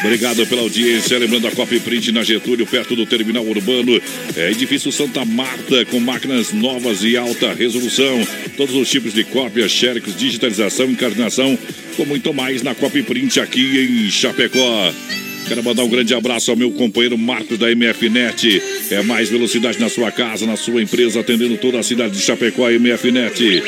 [0.00, 1.18] Obrigado pela audiência.
[1.18, 4.00] Lembrando a Copy Print na Getúlio, perto do terminal urbano.
[4.36, 8.26] É, edifício Santa Marta, com máquinas novas e alta resolução.
[8.56, 11.58] Todos os tipos de cópias, xerox, digitalização, encarnação,
[11.96, 14.92] com muito mais na Copy Print aqui em Chapecó.
[15.48, 18.62] Quero mandar um grande abraço ao meu companheiro Marcos da MFNet.
[18.90, 22.68] É mais velocidade na sua casa, na sua empresa, atendendo toda a cidade de Chapecó,
[22.70, 23.62] MFNet.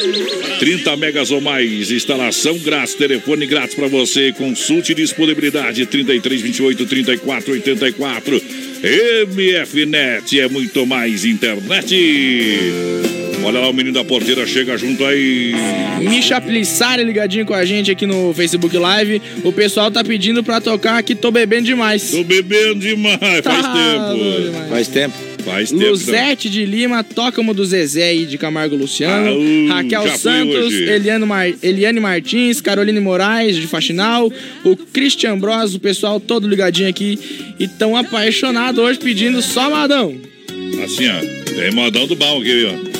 [0.59, 4.32] 30 megas ou mais, instalação grátis, telefone grátis para você.
[4.32, 8.43] Consulte disponibilidade 33 28 34 84.
[8.82, 13.22] MFNet é muito mais internet.
[13.44, 15.52] Olha lá, o menino da porteira chega junto aí.
[16.01, 19.20] Misha Plissari ligadinho com a gente aqui no Facebook Live.
[19.44, 22.10] O pessoal tá pedindo pra tocar aqui Tô Bebendo Demais.
[22.10, 24.69] Tô bebendo demais, faz Tá tempo.
[24.70, 25.14] Faz tempo.
[25.44, 25.85] Faz tempo.
[25.85, 29.31] Luzete de Lima, toca uma do Zezé e de Camargo Luciano.
[29.31, 30.73] Ah, uh, Raquel Santos.
[30.73, 34.32] Eliane, Mar- Eliane Martins, Caroline Moraes, de Faxinal.
[34.64, 37.19] O Christian Bros, o pessoal todo ligadinho aqui.
[37.59, 40.16] E tão apaixonado hoje pedindo só Madão.
[40.85, 41.52] Assim, ó.
[41.55, 42.91] Tem modão do bom aqui, ó.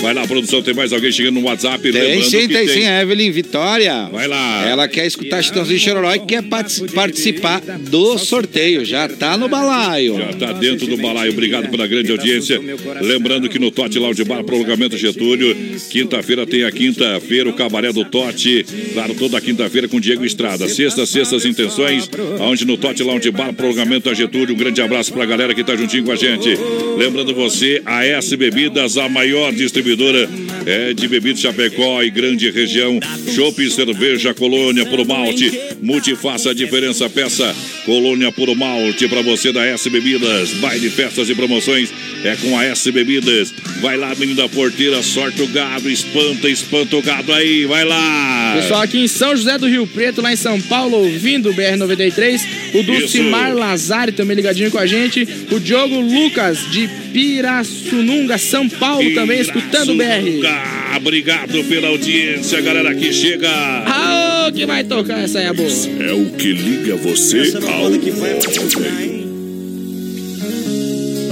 [0.00, 1.90] Vai lá, produção, tem mais alguém chegando no WhatsApp?
[1.90, 4.08] Tem sim, tem sim, a Evelyn Vitória.
[4.12, 4.64] Vai lá.
[4.66, 8.84] Ela quer escutar Chitãozinho Chororó e quer partic- participar do sorteio.
[8.84, 10.16] Já tá no balaio.
[10.16, 11.32] Já tá dentro do balaio.
[11.32, 12.60] Obrigado pela grande audiência.
[13.00, 15.54] Lembrando que no Tote Lounge Bar, prolongamento Getúlio,
[15.90, 18.64] quinta-feira tem a quinta-feira, o Cabaré do Tote.
[18.92, 20.68] Claro, toda quinta-feira com Diego Estrada.
[20.68, 22.08] Sexta, sextas intenções,
[22.40, 24.54] onde no Tote Lounge Bar, prolongamento a Getúlio.
[24.54, 26.56] Um grande abraço pra galera que tá juntinho com a gente.
[26.96, 29.52] Lembrando você, a S Bebidas, a maior
[29.88, 30.28] distribuidora
[30.66, 33.00] é de bebidas Chapecó e grande região.
[33.34, 35.50] Chopp cerveja Colônia Puro Malte.
[35.80, 37.54] Multifaça a diferença, peça
[37.86, 40.50] Colônia Puro Malte pra você da S Bebidas.
[40.54, 41.90] Baile, festas e promoções
[42.24, 43.54] é com a S Bebidas.
[43.80, 48.56] Vai lá, menino da porteira, sorte o gado, espanta, espanta o gado aí, vai lá.
[48.56, 52.40] Pessoal aqui em São José do Rio Preto, lá em São Paulo, ouvindo o BR-93.
[52.74, 53.54] O Dulcimar.
[53.54, 55.26] Lazari também ligadinho com a gente.
[55.50, 60.46] O Diogo Lucas, de Pirassununga, São Paulo, também escutando BR.
[60.46, 63.48] Ah, obrigado pela audiência, galera que chega.
[63.50, 65.68] Aô, que vai tocar essa aí a boa.
[65.68, 67.88] É o que liga você ao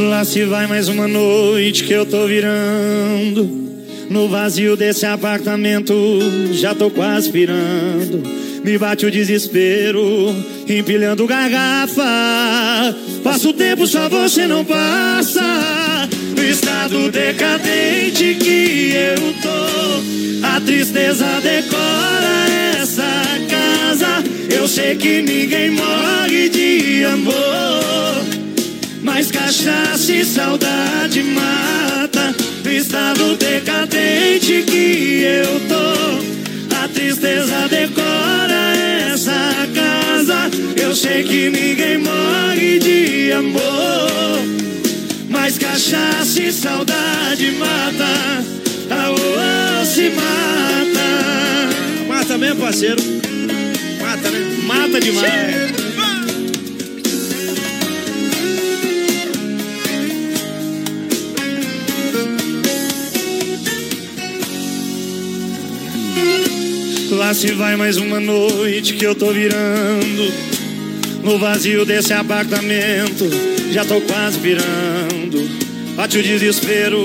[0.08, 3.66] Lá se vai mais uma noite que eu tô virando.
[4.10, 5.94] No vazio desse apartamento,
[6.52, 8.22] já tô quase pirando.
[8.62, 10.34] Me bate o desespero,
[10.68, 12.04] empilhando garrafa.
[13.22, 15.40] Passa o tempo, só você não passa.
[16.36, 22.46] No estado decadente que eu tô, a tristeza decora
[22.80, 23.02] essa
[23.48, 24.24] casa.
[24.54, 28.24] Eu sei que ninguém morre de amor.
[29.02, 32.34] Mas cachaça e saudade mata.
[32.64, 36.76] No estado decadente que eu tô.
[36.82, 38.76] A tristeza decora
[39.12, 40.50] essa casa.
[40.80, 43.86] Eu sei que ninguém morre de amor
[45.76, 48.42] cachaça e saudade mata.
[48.88, 51.04] Aô, se mata.
[52.08, 53.02] Mata mesmo, parceiro.
[54.00, 54.56] Mata, né?
[54.64, 55.76] Mata demais.
[67.10, 70.32] Lá se vai mais uma noite que eu tô virando
[71.22, 73.28] No vazio desse apartamento.
[73.72, 75.65] Já tô quase virando
[75.96, 77.00] Bate o desespero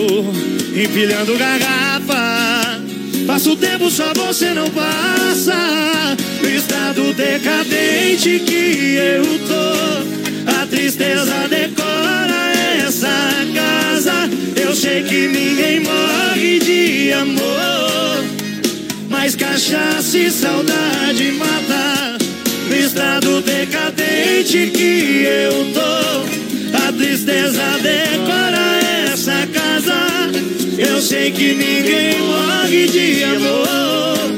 [0.75, 2.81] Empilhando garrafa.
[3.25, 6.17] Passa o tempo, só você não passa.
[6.41, 10.61] No estado decadente que eu tô.
[10.61, 12.51] A tristeza decora
[12.85, 13.09] essa
[13.53, 14.29] casa.
[14.55, 18.25] Eu sei que ninguém morre de amor.
[19.09, 22.17] Mas cachaça e saudade mata.
[22.69, 23.70] No estado decadente
[24.71, 30.31] que eu tô A tristeza decora essa casa.
[30.77, 34.31] Eu sei que ninguém morre de amor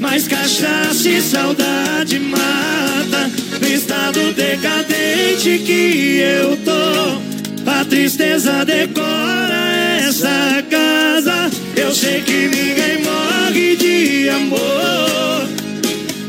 [0.00, 3.30] Mas cachaça e saudade mata.
[3.60, 11.50] No estado decadente que eu tô A tristeza decora essa casa.
[11.76, 15.65] Eu sei que ninguém morre de amor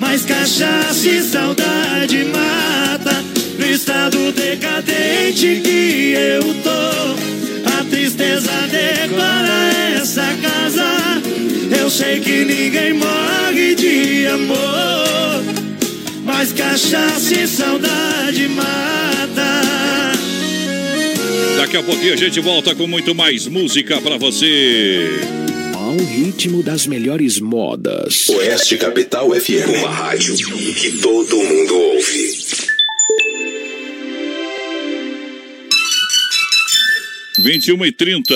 [0.09, 3.11] Mas cachaça e saudade mata.
[3.59, 10.85] No estado decadente que eu tô A tristeza declara essa casa.
[11.77, 15.43] Eu sei que ninguém morre de amor.
[16.23, 19.61] Mas cachaça e saudade mata.
[21.57, 25.46] Daqui a pouquinho a gente volta com muito mais música pra você.
[25.87, 28.27] Ao ritmo das melhores modas.
[28.27, 32.37] Oeste Capital FM, uma rádio que todo mundo ouve.
[37.39, 38.35] Vinte e uma e trinta.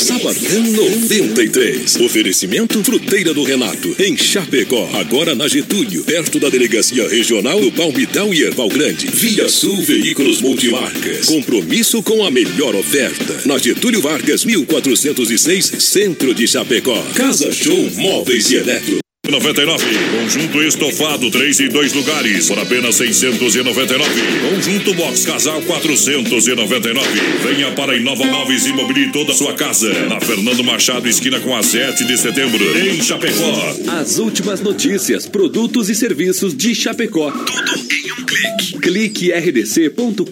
[0.00, 1.96] Sabadão 93.
[1.96, 4.88] Oferecimento Fruteira do Renato, em Chapecó.
[4.94, 9.08] Agora na Getúlio, perto da Delegacia Regional do Palmital e Erval Grande.
[9.08, 11.26] Via Sul Veículos Multimarcas.
[11.26, 13.42] Compromisso com a melhor oferta.
[13.44, 17.02] Na Getúlio Vargas, 1406, Centro de Chapecó.
[17.14, 19.09] Casa Show Móveis e Eletro.
[19.28, 19.84] 99.
[20.18, 24.04] Conjunto estofado, 3 e 2 lugares, por apenas 699.
[24.48, 27.06] Conjunto box casal, 499.
[27.44, 29.92] Venha para Inova Móveis e mobile toda a sua casa.
[30.08, 33.76] Na Fernando Machado, esquina com a 7 de setembro, em Chapecó.
[34.00, 37.30] As últimas notícias, produtos e serviços de Chapecó.
[37.30, 38.78] Tudo em um clique.
[38.80, 40.24] Clique rdc.com.br.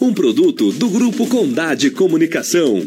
[0.00, 2.86] Um produto do Grupo Condade Comunicação.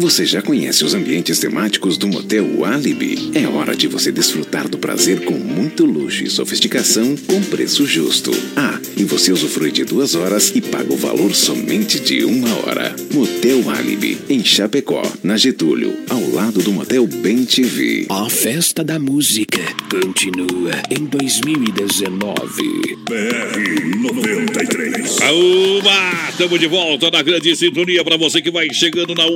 [0.00, 3.32] Você já conhece os ambientes temáticos do Motel Alibi?
[3.34, 8.30] É hora de você desfrutar do prazer com muito luxo e sofisticação com preço justo.
[8.56, 12.96] Ah, e você usufrui de duas horas e paga o valor somente de uma hora.
[13.12, 18.06] Motel Alibi, em Chapecó, na Getúlio, ao lado do Motel Bem TV.
[18.08, 19.60] A festa da música
[19.90, 22.96] continua em 2019.
[23.04, 25.20] BR 93.
[25.20, 26.30] Aúba!
[26.30, 29.26] Estamos de volta na grande sintonia para você que vai chegando na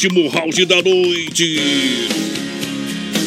[0.00, 1.60] último round da noite.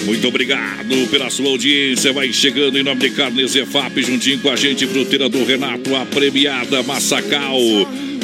[0.06, 2.12] Muito obrigado pela sua audiência.
[2.12, 6.04] Vai chegando em nome de Carnes EFAP, juntinho com a gente, fruteira do Renato, a
[6.04, 7.60] premiada Massacal.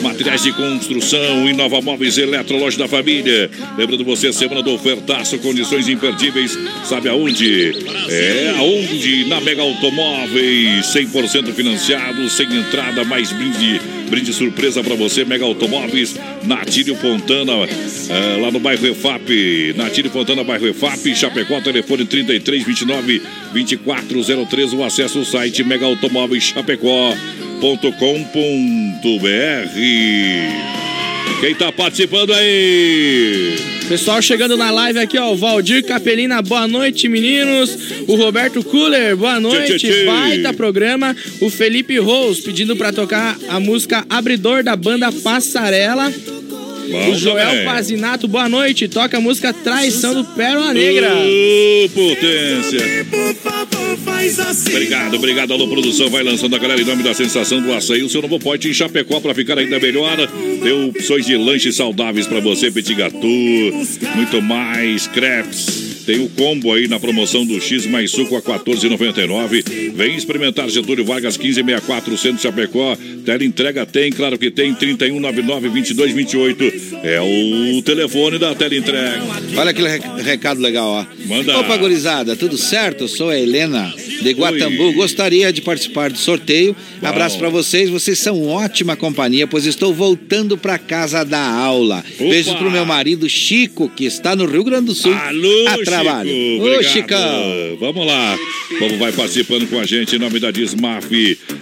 [0.02, 3.52] Materiais de construção, Inova Móveis Eletro, loja da família.
[3.78, 6.58] Lembrando você, semana do ofertaço, condições imperdíveis.
[6.86, 7.76] Sabe aonde?
[8.10, 9.26] É aonde?
[9.26, 15.24] Na Mega Automóveis, 100% financiado, sem entrada, mais brinde, brinde surpresa para você.
[15.24, 19.74] Mega Automóveis, Natílio Fontana, é, lá no bairro EFAP.
[19.76, 23.22] Natílio Fontana, bairro EFAP, Chapecó, telefone 3329
[23.54, 24.74] 2403.
[24.74, 26.54] O acesso ao site Mega Automóveis
[31.40, 33.56] Quem tá participando aí?
[33.88, 35.32] Pessoal chegando na live aqui, ó.
[35.32, 37.76] O Valdir Capelina, boa noite, meninos.
[38.08, 39.78] O Roberto Kuller, boa noite.
[39.78, 40.06] Tchê, tchê, tchê.
[40.06, 41.16] Baita programa.
[41.42, 46.14] O Felipe Rose pedindo pra tocar a música Abridor da banda Passarela.
[46.90, 47.66] Bom o Joel também.
[47.66, 48.88] Pazinato, boa noite.
[48.88, 51.14] Toca a música Traição do Pérola Negra.
[51.14, 52.80] Ô, potência.
[54.68, 56.10] Obrigado, obrigado, alô produção.
[56.10, 58.04] Vai lançando a galera em nome da sensação do açaí.
[58.04, 60.18] O seu novo pote em Chapecó para ficar ainda melhor.
[60.62, 63.22] Tem opções de lanches saudáveis para você, petit gâteau,
[64.16, 65.89] muito mais, crepes.
[66.06, 69.94] Tem o combo aí na promoção do X mais suco a 14,99.
[69.96, 72.98] Vem experimentar Getúlio Vargas 1564, Centro Chapecó.
[73.26, 77.00] Tela entrega tem, claro que tem, 3199-2228.
[77.04, 79.22] É o telefone da tela entrega.
[79.56, 81.06] Olha aquele re- recado legal, ó.
[81.28, 81.58] Manda.
[81.60, 83.06] Opa, gurizada, tudo certo?
[83.06, 84.88] Eu sou a Helena de Guatambu.
[84.88, 84.94] Oi.
[84.94, 86.76] Gostaria de participar do sorteio.
[87.02, 87.90] Abraço pra vocês.
[87.90, 92.04] Vocês são ótima companhia, pois estou voltando pra casa da aula.
[92.20, 92.30] Opa.
[92.30, 96.30] Beijos pro meu marido Chico, que está no Rio Grande do Sul Alô, a trabalho.
[96.30, 96.62] Chico.
[96.62, 96.92] Ô, Obrigado.
[96.92, 97.78] Chicão.
[97.80, 98.38] Vamos lá.
[98.78, 101.12] Como vai participando com a gente em nome da Dismaf,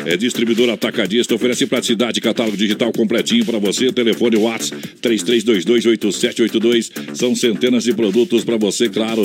[0.05, 3.91] é distribuidor atacadista, oferece praticidade, catálogo digital completinho para você.
[3.91, 7.15] Telefone WhatsApp 33228782.
[7.15, 9.23] São centenas de produtos para você, claro.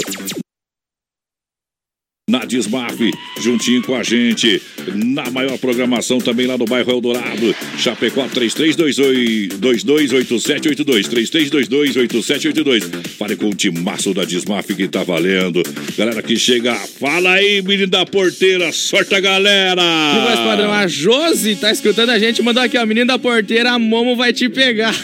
[2.32, 2.98] Na Dismaf,
[3.42, 4.62] juntinho com a gente.
[4.94, 7.54] Na maior programação também lá no bairro Eldorado.
[7.76, 11.08] Chapecó 33228782.
[11.10, 12.84] 33228782.
[13.18, 15.62] Fale com o timaço da Dismaf que tá valendo.
[15.96, 19.82] Galera que chega, fala aí, menino da porteira, sorte a galera!
[19.82, 23.72] E mais padrão, a Josi tá escutando a gente, mandou aqui, ó, menino da porteira,
[23.72, 24.94] a Momo vai te pegar.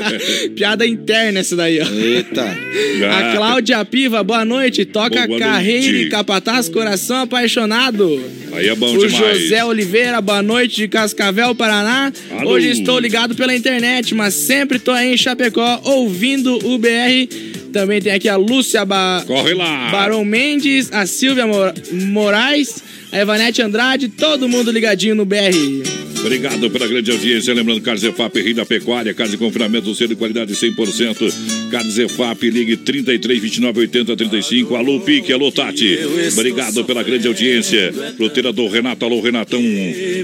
[0.56, 1.86] Piada interna essa daí, ó.
[1.86, 2.44] Eita.
[2.44, 4.84] A Cláudia Piva, boa noite.
[4.86, 6.06] Toca Boa carreira noite.
[6.06, 8.22] e capataz, coração apaixonado.
[8.52, 9.40] Aí é bom o demais.
[9.42, 12.12] José Oliveira, boa noite de Cascavel, Paraná.
[12.30, 12.52] Alô.
[12.52, 17.26] Hoje estou ligado pela internet, mas sempre tô aí em Chapecó ouvindo o BR.
[17.72, 19.22] Também tem aqui a Lúcia ba...
[19.26, 19.90] Corre lá.
[19.90, 22.82] Barão Mendes, a Silvia Mor- Moraes,
[23.12, 25.98] a Evanete Andrade, todo mundo ligadinho no BR.
[26.20, 27.54] Obrigado pela grande audiência.
[27.54, 31.70] Lembrando, Carnes EFAP, Rio da Pecuária, casa de confinamento, selo de qualidade 100%.
[31.70, 34.74] Carnes EFAP, ligue 33 29 80 35.
[34.74, 35.98] Alô, Pique, alô, Tati.
[36.32, 37.92] Obrigado pela grande audiência.
[38.16, 39.60] Fruteira do Renato, alô, Renatão.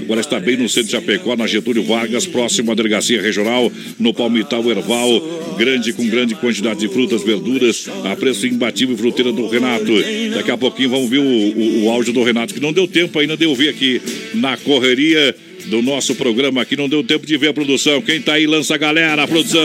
[0.03, 4.13] Agora está bem no centro de Chapecó, na Getúlio Vargas, próximo à delegacia regional, no
[4.13, 5.55] Palmital Erval.
[5.57, 9.93] Grande, com grande quantidade de frutas, verduras, a preço imbatível, fruteira do Renato.
[10.35, 13.17] Daqui a pouquinho vamos ver o, o, o áudio do Renato, que não deu tempo
[13.17, 13.99] ainda de ouvir aqui
[14.35, 15.35] na correria
[15.65, 16.75] do nosso programa aqui.
[16.77, 17.99] Não deu tempo de ver a produção.
[18.01, 19.59] Quem tá aí, lança a galera, a produção.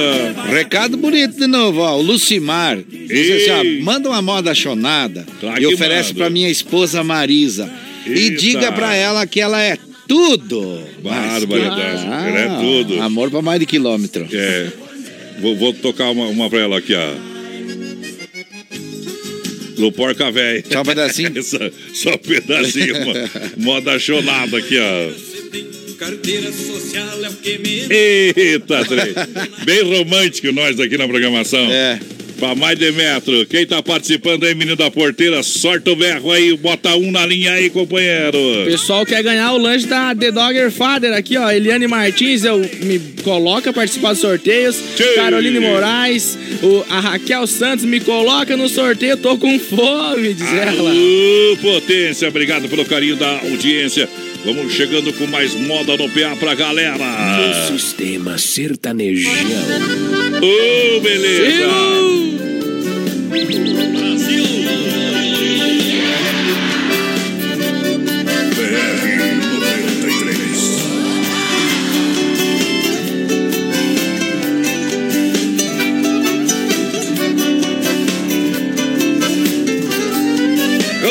[0.49, 1.99] Recado bonito de novo, ó.
[1.99, 2.79] O Lucimar.
[2.79, 3.51] Diz assim,
[3.81, 6.21] ó, manda uma moda chonada Tá e oferece manda.
[6.25, 7.71] pra minha esposa Marisa.
[8.07, 8.37] E Eita.
[8.41, 9.77] diga pra ela que ela é
[10.09, 10.81] tudo.
[11.05, 12.01] Mas Barbaridade.
[12.03, 13.03] que- Ela é tudo.
[13.03, 14.27] Amor pra mais de quilômetro.
[14.33, 14.69] É.
[15.41, 17.30] Vou, vou tocar uma, uma pra ela aqui, ó.
[19.81, 20.63] Do Porca Véi.
[20.71, 21.33] Só um pedacinho?
[21.43, 21.59] só,
[21.95, 22.95] só um pedacinho.
[23.05, 23.15] mo-
[23.65, 25.31] moda chonada aqui, ó.
[25.99, 29.15] Carteira social é o que me Eita, trem.
[29.65, 31.71] Bem romântico nós aqui na programação.
[31.71, 31.99] É.
[32.41, 33.45] Pra mais de metro.
[33.45, 37.53] Quem tá participando aí, menino da porteira, sorte o berro aí, bota um na linha
[37.53, 38.39] aí, companheiro.
[38.63, 41.51] O pessoal quer ganhar o lanche da The Dogger Father aqui, ó.
[41.51, 44.77] Eliane Martins, eu me coloca participar dos sorteios.
[45.17, 50.91] Caroline Moraes, o, a Raquel Santos me coloca no sorteio, tô com fome, diz ela.
[50.91, 54.09] Alô, potência, obrigado pelo carinho da audiência.
[54.47, 56.97] Vamos chegando com mais moda no PA pra galera.
[56.97, 59.31] No sistema sertanejão.
[60.41, 62.10] Ô, beleza.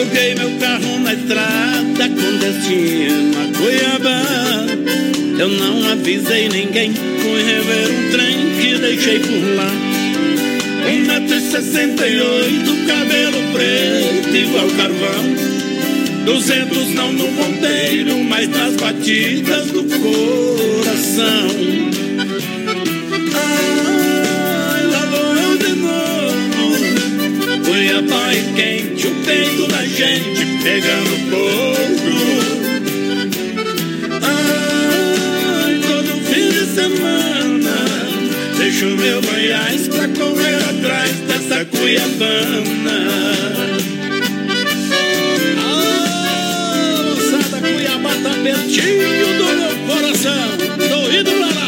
[0.10, 4.65] Joguei meu carro na estrada com destino a Cuiabá.
[5.38, 9.72] Eu não avisei ninguém, fui rever um trem que deixei por lá.
[10.90, 16.26] Um metro e sessenta e oito, cabelo preto igual carvão.
[16.26, 21.49] Duzentos não no ponteiro, mas nas batidas do coração.
[27.90, 32.11] Cuiabá e quente, o peito da gente pegando fogo.
[34.22, 37.74] Ai, todo fim de semana
[38.60, 42.99] deixo meu Goiás pra correr atrás dessa Cuiabana.
[45.57, 49.10] Ah, moçada, Cuiabá tá pertinho
[49.40, 50.49] do meu coração.
[50.78, 51.59] Tô indo lá.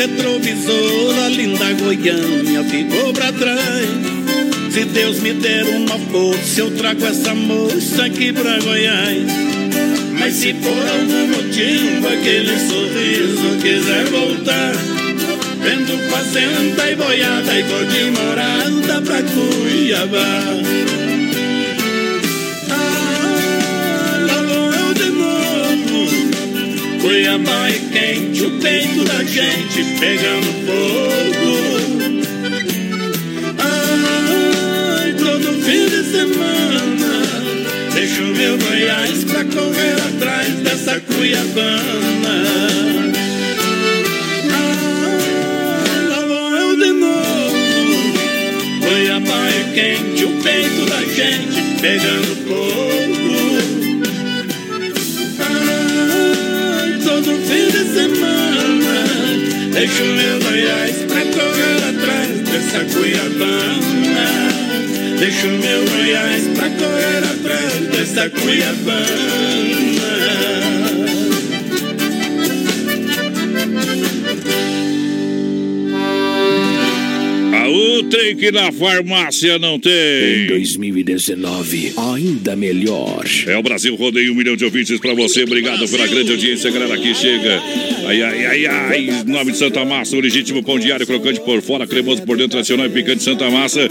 [0.00, 3.86] Retrovisor, a linda Goiânia ficou pra trás.
[4.72, 9.26] Se Deus me der uma força, eu trago essa moça aqui pra Goiás.
[10.18, 14.72] Mas se por algum motivo aquele sorriso quiser voltar,
[15.58, 21.09] vendo fazenda e boiada e vou de morada pra Cuiabá.
[27.00, 32.20] Cuiabá é quente, o peito da gente pegando fogo.
[33.58, 37.10] Ai, todo fim de semana
[37.94, 42.44] deixo meu Goiás pra correr atrás dessa Cuiabana.
[44.52, 47.56] Ah, lá vou eu de novo.
[48.80, 52.89] Cuiabá é quente, o peito da gente pegando fogo.
[59.90, 64.28] Deixo meu Goiás pra correr atrás dessa Cuiabana
[65.18, 69.89] Deixo meu Goiás pra correr atrás dessa Cuiabana.
[78.00, 80.44] A Utrem que na farmácia não tem.
[80.44, 83.26] Em 2019, ainda melhor.
[83.46, 85.42] É o Brasil Rodeio, um milhão de ouvintes pra você.
[85.42, 87.62] Obrigado pela grande audiência, galera, que chega.
[88.06, 89.24] Ai, ai, ai, ai.
[89.26, 92.86] Nome de Santa Massa, o legítimo pão diário, crocante por fora, cremoso por dentro, tradicional
[92.86, 93.86] e picante Santa Massa.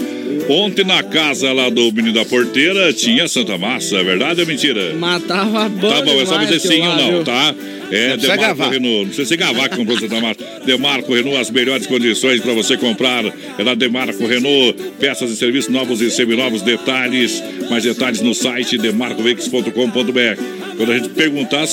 [0.50, 4.92] Ontem na casa lá do menino da porteira tinha Santa Massa, é verdade ou mentira?
[4.94, 7.24] Matava a banda Tá bom, é só dizer sim ou não, viu?
[7.24, 7.54] tá?
[7.92, 8.62] É, Não Demarco.
[8.68, 8.98] Renault.
[8.98, 10.38] Não precisa ser gavar que comprou Santa Massa.
[10.64, 13.24] Demarco Renault, as melhores condições para você comprar.
[13.58, 14.74] É na Demarco Renault.
[14.98, 16.62] Peças e serviços novos e seminovos.
[16.62, 20.60] Detalhes, mais detalhes no site demarcoveículos.com.br.
[20.76, 21.66] Quando a gente perguntar,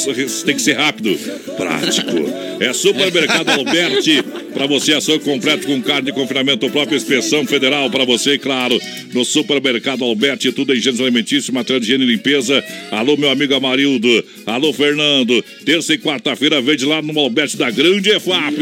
[0.45, 1.17] tem que ser rápido.
[1.55, 2.11] Prático.
[2.59, 4.23] É Supermercado Alberti.
[4.53, 8.66] Para você, açougue completo com carne de confinamento próprio, inspeção federal para você, claro.
[9.13, 12.63] No Supermercado Alberti, tudo em gêneros alimentícios, material de higiene e limpeza.
[12.91, 14.23] Alô, meu amigo Amarildo.
[14.45, 15.43] Alô, Fernando.
[15.65, 18.57] Terça e quarta-feira, vende lá no Alberti da Grande EFAP.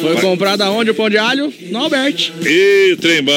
[0.00, 1.52] Foi comprado aonde o pão de alho?
[1.70, 2.32] No Alberti.
[2.44, 3.34] E Trembão.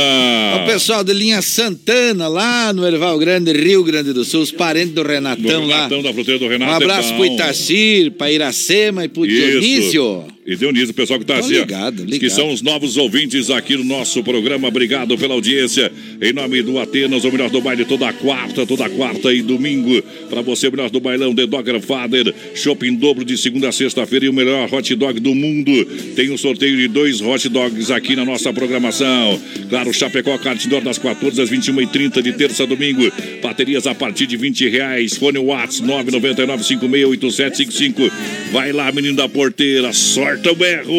[0.63, 4.93] O pessoal de linha Santana, lá no Erval Grande, Rio Grande do Sul, os parentes
[4.93, 5.75] do Renatão, Do lá.
[5.75, 6.71] Renatão da fruteira do Renato.
[6.71, 7.17] Um é abraço bom.
[7.17, 9.35] pro Itacir, pra Iracema e pro Isso.
[9.35, 10.25] Dionísio.
[10.43, 12.19] E Dionísio, o pessoal que tá Tô assim, ligado, ligado.
[12.19, 14.67] que são os novos ouvintes aqui no nosso programa.
[14.67, 15.91] Obrigado pela audiência.
[16.19, 20.01] Em nome do Atenas, o melhor do baile toda quarta, toda quarta e domingo.
[20.31, 22.33] Para você, o melhor do bailão, The Dogger Father.
[22.55, 25.85] Shopping dobro de segunda a sexta-feira e o melhor hot dog do mundo.
[26.15, 29.39] Tem um sorteio de dois hot dogs aqui na nossa programação.
[29.69, 33.03] Claro, Chapecó, Cartidor das 14 às 21h30 de terça a domingo.
[33.43, 35.15] Baterias a partir de 20 reais.
[35.17, 38.11] Fone Whats 999-568755.
[38.51, 39.93] Vai lá, menino da porteira.
[39.93, 40.93] Sorta o berro.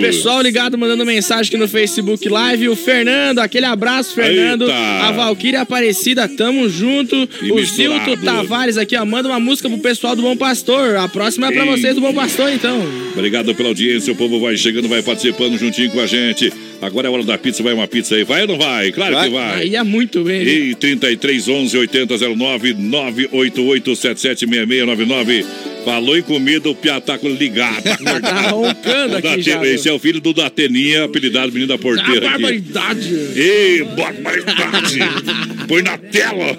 [0.00, 2.68] Pessoal ligado mandando mensagem aqui no Facebook Live.
[2.68, 4.62] O Fernando, aquele abraço, Fernando.
[4.62, 4.74] Eita.
[4.74, 7.14] A Valquíria Aparecida, tamo junto.
[7.42, 8.04] E o misturado.
[8.04, 10.96] Zilto Tavares aqui, ó, manda uma música pro pessoal do Bom Pastor.
[10.96, 12.80] A próxima é pra vocês do Bom Pastor, então.
[13.12, 14.12] Obrigado pela audiência.
[14.12, 16.52] O povo vai chegando, vai participando juntinho com a gente.
[16.80, 17.62] Agora é hora da pizza.
[17.62, 18.24] Vai uma pizza aí.
[18.24, 18.92] Vai ou não vai?
[18.92, 19.62] Claro que vai.
[19.62, 20.42] Aí é muito bem.
[20.42, 25.73] E 33 11 8009 988 776699.
[25.84, 27.82] Falou em comida, o Piataco ligado.
[28.24, 29.64] Tá roncando aqui já?
[29.66, 32.30] Esse é o filho do Dateninha, apelidado menino da Ah, porteira.
[32.30, 32.42] aqui.
[32.42, 33.14] barbaridade.
[33.36, 34.98] Ei, barbaridade!
[35.66, 36.56] Põe na tela!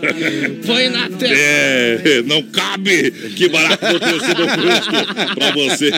[0.66, 1.36] Põe na tela.
[1.36, 3.12] É, não cabe!
[3.36, 5.92] Que barato no preço do custo pra você.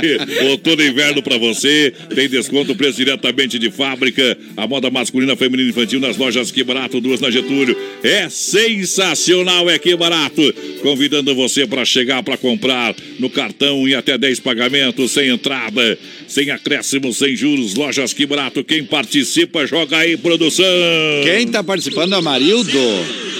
[0.49, 1.93] Outono e inverno pra você.
[2.13, 4.37] Tem desconto, preço diretamente de fábrica.
[4.55, 7.77] A moda masculina, feminina e infantil nas lojas Que Barato, duas na Getúlio.
[8.03, 10.53] É sensacional, é Que Barato.
[10.81, 15.97] Convidando você pra chegar pra comprar no cartão em até 10 pagamentos, sem entrada,
[16.27, 17.75] sem acréscimo, sem juros.
[17.75, 18.63] Lojas Que Barato.
[18.63, 20.65] Quem participa, joga aí, produção.
[21.23, 22.96] Quem tá participando é Marildo.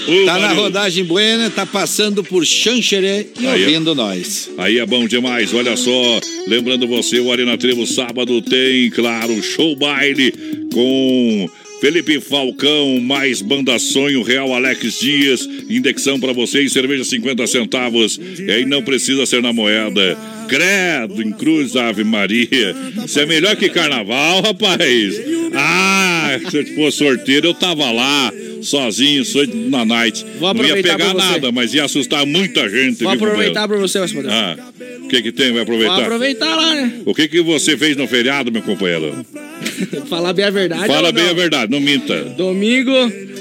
[0.08, 4.50] O tá na rodagem buena, tá passando por Xanxerê e Aí, ouvindo nós.
[4.56, 6.20] Aí é bom demais, olha só.
[6.46, 10.32] Lembrando você, o Arena Trevo sábado tem, claro, show baile
[10.72, 18.18] com Felipe Falcão, mais Banda Sonho, Real Alex Dias, indexão pra vocês, cerveja 50 centavos.
[18.38, 20.18] E aí não precisa ser na moeda.
[20.48, 22.74] Credo, em Cruz Ave Maria.
[23.04, 25.14] Isso é melhor que carnaval, rapaz.
[25.54, 28.32] Ah, se eu fosse sorteiro, eu tava lá,
[28.62, 30.24] sozinho, sou na night.
[30.38, 33.02] Vou Não ia aproveitar pegar nada, mas ia assustar muita gente.
[33.02, 34.14] Vou viu, aproveitar pra você, mas.
[34.28, 34.56] Ah,
[35.04, 35.46] o que que tem?
[35.46, 36.02] Vai Vou aproveitar?
[36.02, 36.92] aproveitar lá, né?
[37.06, 39.24] O que que você fez no feriado, meu companheiro?
[40.08, 40.86] Falar bem a verdade.
[40.86, 42.22] Fala bem a verdade, não minta.
[42.36, 42.92] Domingo,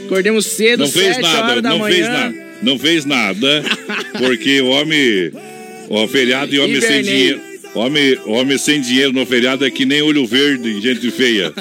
[0.05, 1.95] acordemos cedo, Não fez 7 nada, não manhã.
[1.95, 2.47] fez nada.
[2.61, 3.63] Não fez nada,
[4.17, 5.31] porque o homem,
[5.89, 7.46] o feriado e homem sem dinheiro.
[7.77, 11.53] Homem, homem sem dinheiro no feriado é que nem olho verde, e gente feia.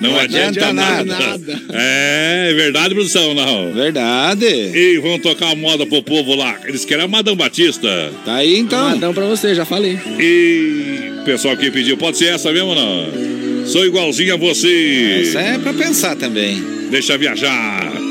[0.00, 1.60] Não, Não adianta, adianta nada.
[1.72, 3.72] É, é verdade, produção, não.
[3.72, 4.46] Verdade.
[4.46, 6.58] E vamos tocar a moda pro povo lá.
[6.64, 8.12] Eles querem a Madame Batista.
[8.24, 8.90] Tá aí então.
[8.90, 9.98] Madão pra você, já falei.
[10.18, 13.66] E pessoal que pediu, pode ser essa mesmo ou não?
[13.66, 15.22] Sou igualzinho a você.
[15.22, 16.62] Essa é pra pensar também.
[16.90, 18.03] Deixa viajar.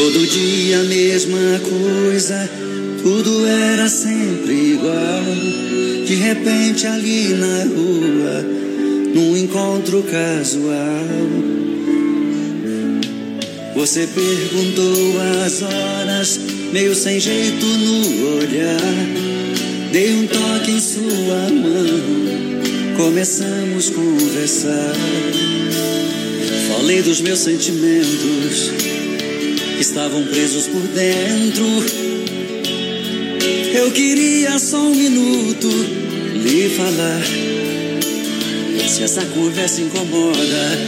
[0.00, 2.48] Todo dia a mesma coisa,
[3.02, 5.24] tudo era sempre igual.
[6.06, 8.46] De repente ali na rua,
[9.12, 11.04] num encontro casual.
[13.74, 16.40] Você perguntou as horas,
[16.72, 19.90] meio sem jeito no olhar.
[19.90, 24.94] Dei um toque em sua mão, começamos a conversar.
[26.68, 28.70] Falei dos meus sentimentos
[29.78, 31.64] estavam presos por dentro.
[33.74, 35.68] Eu queria só um minuto
[36.34, 37.22] lhe falar.
[38.88, 40.78] Se essa conversa incomoda,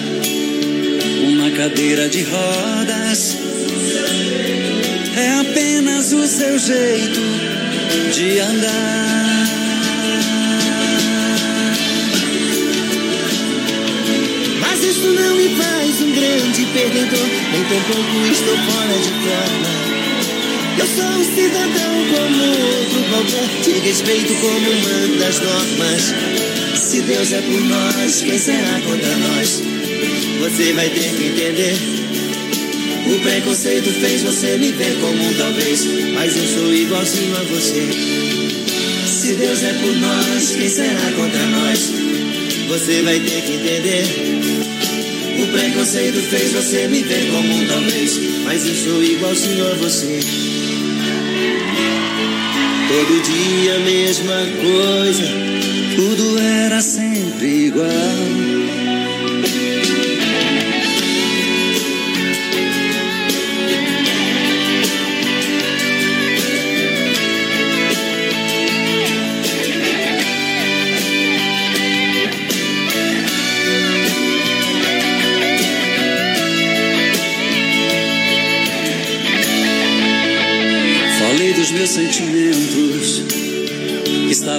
[1.29, 3.37] uma cadeira de rodas
[5.17, 7.21] é apenas o seu jeito
[8.13, 9.20] de andar.
[15.11, 19.91] Não me faz um grande perdedor, nem tampouco estou fora de forma.
[20.79, 26.15] Eu sou um cidadão como outro qualquer, te respeito como manda as normas.
[26.75, 29.63] Se Deus é por nós, quem será contra nós?
[30.41, 31.77] Você vai ter que entender.
[33.07, 35.85] O preconceito fez você me ver como um talvez,
[36.15, 37.89] mas eu sou igualzinho a você.
[39.07, 41.93] Se Deus é por nós, quem será contra nós?
[42.69, 44.40] Você vai ter que entender.
[45.53, 50.21] Preconceito fez você me ver como um talvez, mas eu sou igualzinho a você.
[52.89, 55.27] Todo dia a mesma coisa,
[55.97, 58.50] tudo era sempre igual.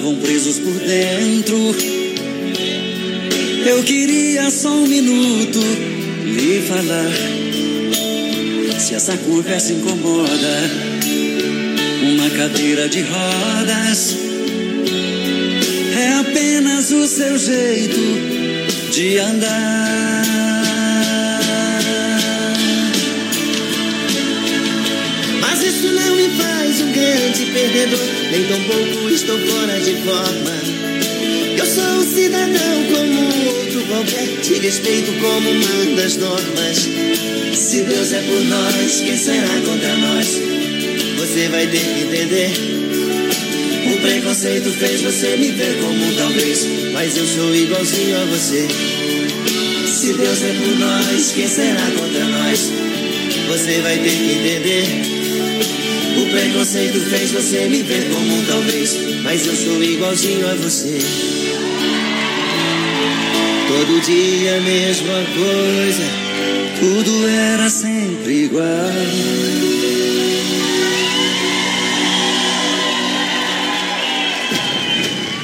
[0.01, 1.55] Estavam presos por dentro.
[3.67, 5.59] Eu queria só um minuto
[6.25, 7.11] lhe falar.
[8.79, 10.71] Se essa conversa incomoda,
[12.01, 14.17] uma cadeira de rodas
[15.95, 17.99] é apenas o seu jeito
[18.91, 20.70] de andar.
[26.71, 27.99] Faz um grande perdedor,
[28.31, 31.57] nem tampouco estou fora de forma.
[31.57, 36.77] Eu sou um cidadão como outro qualquer, te respeito como manda as normas.
[37.53, 40.27] Se Deus é por nós, quem será contra nós?
[41.19, 42.51] Você vai ter que entender.
[43.93, 48.67] O preconceito fez você me ver como talvez, mas eu sou igualzinho a você.
[49.87, 52.71] Se Deus é por nós, quem será contra nós?
[53.49, 55.20] Você vai ter que entender.
[56.31, 60.97] Preconceito fez você me ver como um talvez, mas eu sou igualzinho a você.
[63.67, 66.03] Todo dia a mesma coisa,
[66.79, 68.91] tudo era sempre igual.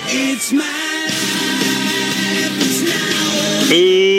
[0.09, 0.77] It's my
[3.69, 4.16] Uh,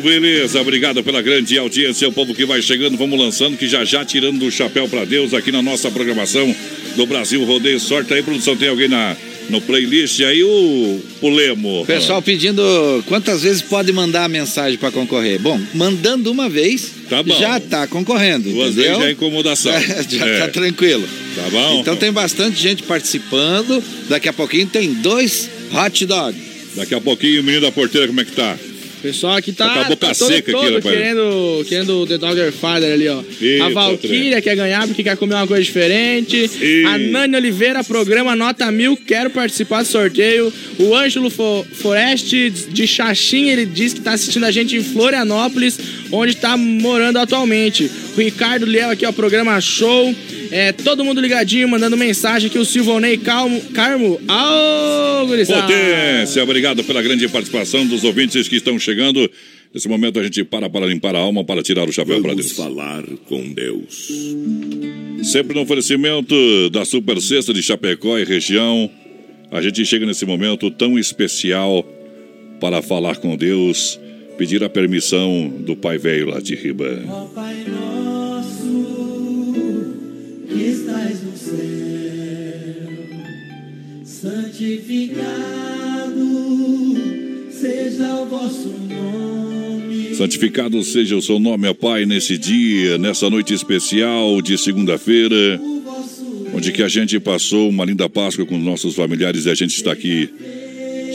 [0.00, 4.04] beleza, obrigado pela grande audiência, o povo que vai chegando, vamos lançando, que já já
[4.04, 6.54] tirando do chapéu pra Deus aqui na nossa programação
[6.96, 7.78] do Brasil Rodeio.
[7.80, 9.16] Sorte aí, produção, tem alguém na,
[9.50, 11.84] no playlist aí, o, o Lemo.
[11.86, 12.62] Pessoal pedindo
[13.08, 15.38] quantas vezes pode mandar a mensagem para concorrer.
[15.40, 17.38] Bom, mandando uma vez, Tá bom.
[17.38, 18.50] já tá concorrendo.
[18.50, 18.84] Duas entendeu?
[18.92, 19.72] vezes já é incomodação.
[20.08, 20.38] já É.
[20.40, 21.06] tá tranquilo.
[21.34, 21.80] Tá bom?
[21.80, 23.82] Então tem bastante gente participando.
[24.08, 26.36] Daqui a pouquinho tem dois hot dog.
[26.76, 28.56] Daqui a pouquinho, o menino da porteira, como é que tá?
[29.02, 30.84] Pessoal aqui tá, Tá tá todo, seca aqui, todo rapaz.
[30.84, 33.20] querendo, querendo o The Dogger Father ali, ó.
[33.40, 36.48] Eita, a Valkyria quer ganhar porque quer comer uma coisa diferente.
[36.86, 40.52] A Nani Oliveira, programa Nota Mil, quero participar do sorteio.
[40.78, 45.78] O Ângelo Fo Foreste, de Xaxim, ele diz que tá assistindo a gente em Florianópolis,
[46.12, 47.90] onde tá morando atualmente.
[48.16, 50.14] O Ricardo Leal aqui, ó, programa Show.
[50.52, 52.58] É, todo mundo ligadinho, mandando mensagem aqui.
[52.58, 54.20] O Silvonei Calmo, Carmo.
[54.20, 55.62] Ô, gurizada.
[55.62, 59.30] Potência, obrigado pela grande participação dos ouvintes que estão chegando.
[59.72, 62.52] Nesse momento a gente para para limpar a alma, para tirar o chapéu para Deus.
[62.52, 64.10] falar com Deus.
[65.22, 68.90] Sempre no oferecimento da Super Sexta de Chapecó e região,
[69.50, 71.82] a gente chega nesse momento tão especial
[72.60, 73.98] para falar com Deus,
[74.36, 77.02] pedir a permissão do Pai Velho lá de Riba.
[77.34, 78.01] Pai nosso
[80.62, 81.56] que estás no céu,
[84.04, 85.10] santificado
[87.50, 90.14] seja o vosso nome.
[90.14, 95.60] Santificado seja o seu nome, ó Pai, nesse dia, nessa noite especial de segunda-feira,
[96.54, 99.90] onde que a gente passou uma linda Páscoa com nossos familiares e a gente está
[99.90, 100.30] aqui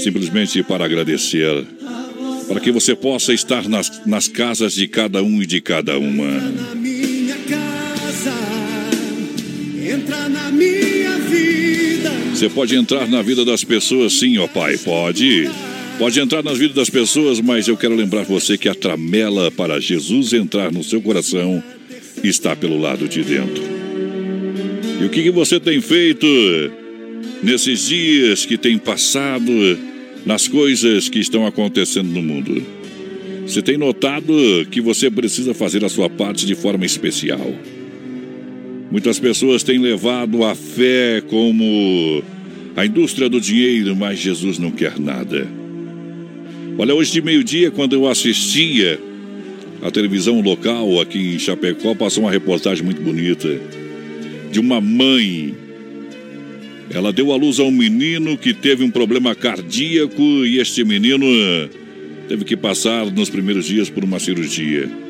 [0.04, 1.66] simplesmente para agradecer,
[2.50, 6.77] para que você possa estar nas, nas casas de cada um e de cada uma.
[12.38, 15.50] Você pode entrar na vida das pessoas, sim, ó Pai, pode.
[15.98, 19.80] Pode entrar nas vidas das pessoas, mas eu quero lembrar você que a tramela para
[19.80, 21.64] Jesus entrar no seu coração
[22.24, 23.64] está pelo lado de dentro.
[25.02, 26.28] E o que, que você tem feito
[27.42, 29.52] nesses dias que tem passado,
[30.24, 32.64] nas coisas que estão acontecendo no mundo?
[33.48, 34.32] Você tem notado
[34.70, 37.52] que você precisa fazer a sua parte de forma especial.
[38.90, 42.24] Muitas pessoas têm levado a fé como
[42.76, 45.46] a indústria do dinheiro, mas Jesus não quer nada.
[46.78, 49.00] Olha, hoje de meio-dia, quando eu assistia
[49.82, 53.60] a televisão local aqui em Chapecó, passou uma reportagem muito bonita
[54.52, 55.54] de uma mãe.
[56.90, 61.26] Ela deu à luz a um menino que teve um problema cardíaco e este menino
[62.30, 65.07] teve que passar nos primeiros dias por uma cirurgia.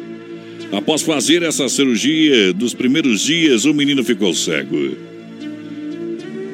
[0.72, 4.98] Após fazer essa cirurgia, dos primeiros dias, o menino ficou cego.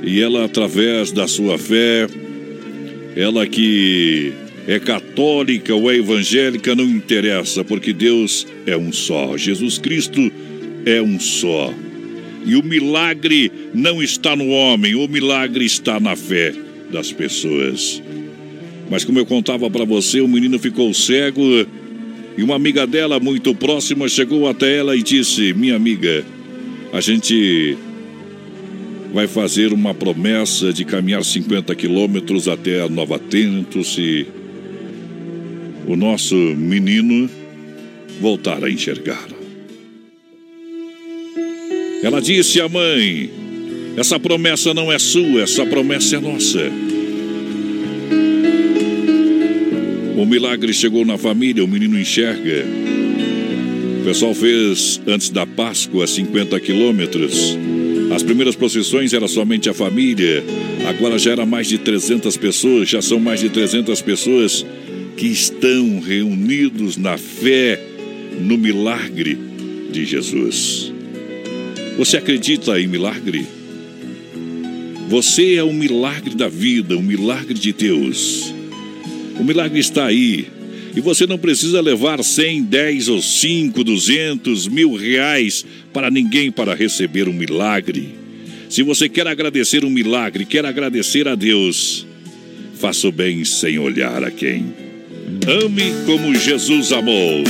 [0.04, 2.08] E ela, através da sua fé,
[3.16, 4.34] ela que
[4.68, 9.36] é católica ou é evangélica, não interessa, porque Deus é um só.
[9.36, 10.32] Jesus Cristo
[10.86, 11.74] é um só.
[12.46, 16.54] E o milagre não está no homem, o milagre está na fé
[16.92, 18.02] das pessoas.
[18.92, 21.66] Mas como eu contava para você, o menino ficou cego
[22.38, 26.26] e uma amiga dela, muito próxima, chegou até ela e disse: Minha amiga,
[26.92, 27.78] a gente
[29.14, 34.26] vai fazer uma promessa de caminhar 50 quilômetros até a Nova Tento se
[35.88, 37.30] o nosso menino
[38.20, 39.28] voltar a enxergar.
[42.02, 43.30] Ela disse à mãe:
[43.96, 46.72] Essa promessa não é sua, essa promessa é nossa.
[50.24, 52.66] O milagre chegou na família, o menino enxerga.
[54.00, 57.58] O pessoal fez antes da Páscoa 50 quilômetros.
[58.10, 60.42] As primeiras procissões era somente a família,
[60.88, 64.66] agora já era mais de 300 pessoas, já são mais de 300 pessoas
[65.18, 67.78] que estão reunidos na fé
[68.40, 69.38] no milagre
[69.92, 70.94] de Jesus.
[71.98, 73.46] Você acredita em milagre?
[75.10, 78.54] Você é o milagre da vida, o milagre de Deus.
[79.40, 80.48] O milagre está aí.
[80.96, 86.76] E você não precisa levar 100, 10 ou 5, 200, mil reais para ninguém para
[86.76, 88.16] receber um milagre.
[88.70, 92.06] Se você quer agradecer um milagre, quer agradecer a Deus,
[92.76, 94.74] faça o bem sem olhar a quem.
[95.48, 97.44] Ame como Jesus amou.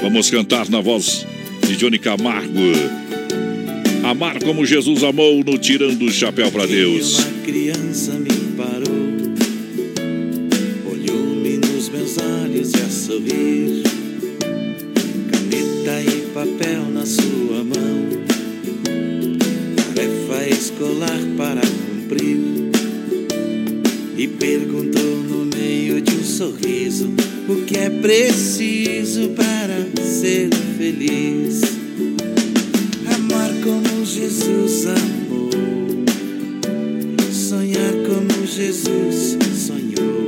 [0.00, 1.26] Vamos cantar na voz
[1.66, 2.72] de Johnny Camargo.
[4.04, 7.18] Amar como Jesus amou no Tirando o Chapéu para Deus.
[7.18, 8.37] Uma criança me
[15.30, 18.08] caneta e papel na sua mão,
[19.76, 22.38] tarefa escolar para cumprir,
[24.16, 27.12] e perguntou no meio de um sorriso
[27.48, 31.60] o que é preciso para ser feliz.
[33.14, 35.50] Amar como Jesus amou,
[37.32, 39.36] sonhar como Jesus
[39.66, 40.27] sonhou,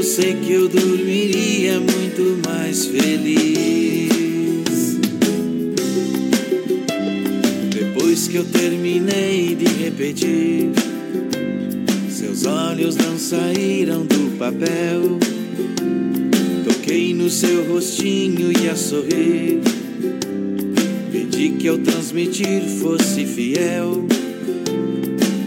[0.00, 4.08] eu sei que eu dormiria muito mais feliz.
[7.68, 10.70] Depois que eu terminei de repetir,
[12.08, 15.18] seus olhos não saíram do papel.
[16.64, 19.60] Toquei no seu rostinho e a sorrir.
[21.12, 24.06] Pedi que ao transmitir fosse fiel.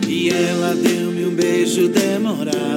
[0.07, 2.72] E ela deu-me um beijo demorado.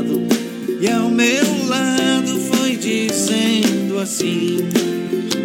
[0.86, 4.58] E ao meu lado foi dizendo assim.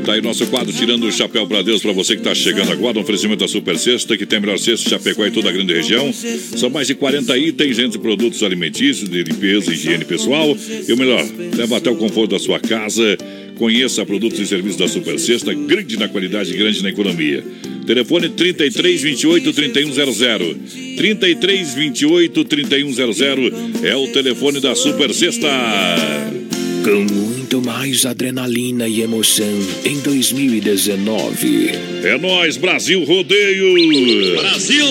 [0.05, 2.99] Tá aí nosso quadro Tirando o Chapéu para Deus para você que está chegando agora.
[2.99, 6.11] Um oferecimento da Super Sexta, que tem melhor cesta Chapecó e toda a grande região.
[6.13, 10.55] São mais de 40 itens entre produtos alimentícios, de limpeza higiene pessoal.
[10.88, 13.18] E o melhor, leva até o conforto da sua casa.
[13.57, 17.43] Conheça produtos e serviços da Super Sexta, grande na qualidade, grande na economia.
[17.91, 20.95] Telefone 33 28 3100.
[20.95, 23.51] 33 28 3100
[23.84, 25.49] é o telefone da Super Sexta.
[26.85, 31.72] Com muito mais adrenalina e emoção em 2019.
[32.05, 34.38] É nós, Brasil Rodeio!
[34.38, 34.85] Brasil!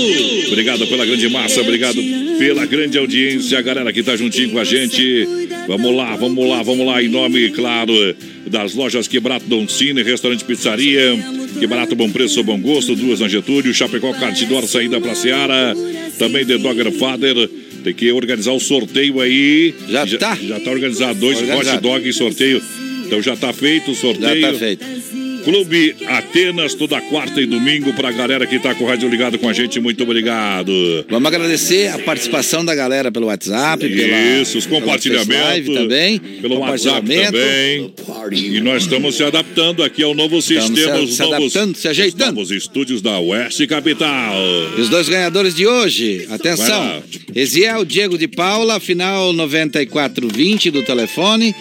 [0.48, 2.02] Obrigado pela grande massa, obrigado
[2.38, 5.26] pela grande audiência, a galera que tá juntinho com a gente.
[5.66, 7.94] Vamos lá, vamos lá, vamos lá, em nome, claro,
[8.50, 11.16] das lojas Quebrato Cine, Restaurante Pizzaria,
[11.58, 15.74] Quebrato Bom Preço, Bom Gosto, duas na Getúlio, Chapecó Cartidor, saída pra Seara,
[16.18, 17.48] também The Dogger Father.
[17.82, 19.74] Tem que organizar o sorteio aí.
[19.88, 20.36] Já, tá?
[20.36, 21.18] Já tá organizado.
[21.18, 22.60] Dois hot dog em sorteio.
[23.06, 24.40] Então já tá feito o sorteio.
[24.40, 24.84] Já tá feito.
[25.44, 29.48] Clube Atenas, toda quarta e domingo, pra galera que tá com o rádio ligado com
[29.48, 30.70] a gente, muito obrigado.
[31.08, 35.74] Vamos agradecer a participação da galera pelo WhatsApp, pela, Isso, os compartilhamentos.
[35.74, 36.18] Também.
[36.18, 37.92] Pelo WhatsApp também.
[38.32, 41.76] E nós estamos se adaptando aqui ao novo Estamos sistema, se- os se novos, adaptando,
[41.76, 42.30] se ajeitando.
[42.30, 44.34] os novos estúdios da Oeste Capital.
[44.76, 47.02] E os dois ganhadores de hoje, atenção.
[47.34, 51.54] Eziel Diego de Paula, final 9420 do telefone.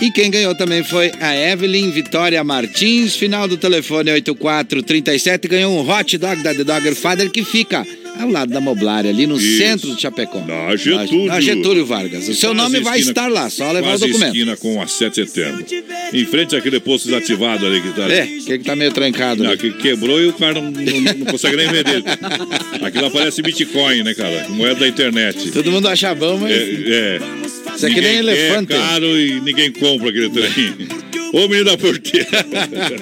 [0.00, 5.48] E quem ganhou também foi a Evelyn Vitória Martins, final do telefone 8437.
[5.48, 7.86] Ganhou um hot dog da The Dogger Father que fica
[8.20, 9.58] ao lado da Moblária, ali no Isso.
[9.58, 10.40] centro de Chapecó.
[10.46, 11.24] Na Getúlio.
[11.26, 12.28] Na Getúlio Vargas.
[12.28, 14.24] O seu Quase nome vai esquina- estar lá, só levar o documento.
[14.36, 15.64] esquina com a 7 de setembro.
[16.12, 19.42] Em frente àquele posto desativado ali que tá É, que, tá meio trancado.
[19.42, 19.58] Não, ali.
[19.58, 22.04] que quebrou e o cara não, não- não consegue nem vender.
[22.82, 24.48] Aquilo aparece Bitcoin, né, cara?
[24.50, 25.50] Moeda da internet.
[25.50, 26.52] Todo mundo acha bom, mas.
[26.52, 27.20] É, é.
[27.76, 28.72] Isso é que nem elefante.
[28.72, 31.04] É caro e ninguém compra aquele trem.
[31.32, 32.28] Ô, menino da porteira.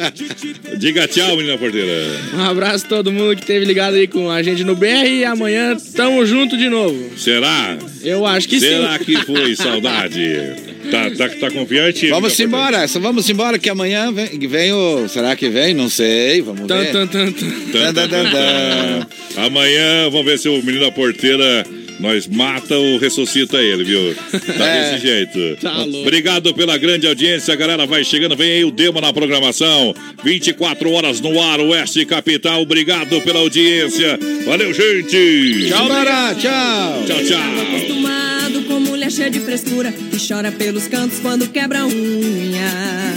[0.78, 1.93] Diga tchau, menino da porteira.
[2.32, 5.24] Um abraço a todo mundo que esteve ligado aí com a gente no BR e
[5.24, 7.19] amanhã tamo junto de novo.
[7.19, 7.77] Será?
[8.03, 9.05] Eu acho que Será sim.
[9.05, 10.73] que foi saudade?
[10.90, 12.09] Tá, tá, tá confiante?
[12.09, 15.07] Vamos embora, só vamos embora que amanhã vem, vem o.
[15.09, 15.74] Será que vem?
[15.74, 16.90] Não sei, vamos ver.
[16.90, 19.07] tan, tan, tan.
[19.36, 21.65] Amanhã, vamos ver se o menino da porteira
[22.01, 24.14] nós mata ou ressuscita ele, viu?
[24.56, 24.90] Tá É.
[24.93, 25.56] desse jeito.
[25.60, 25.98] Tá louco.
[26.01, 29.94] Obrigado pela grande audiência, a galera vai chegando, vem aí o Demo na programação.
[30.24, 32.62] 24 horas no ar, Oeste Capital.
[32.62, 34.19] Obrigado pela audiência.
[34.44, 35.69] Valeu, gente.
[35.69, 37.05] Tchau, Bará, tchau.
[37.06, 37.62] Tchau, tchau.
[37.62, 43.14] acostumado com mulher cheia de frescura que chora pelos cantos quando quebra unha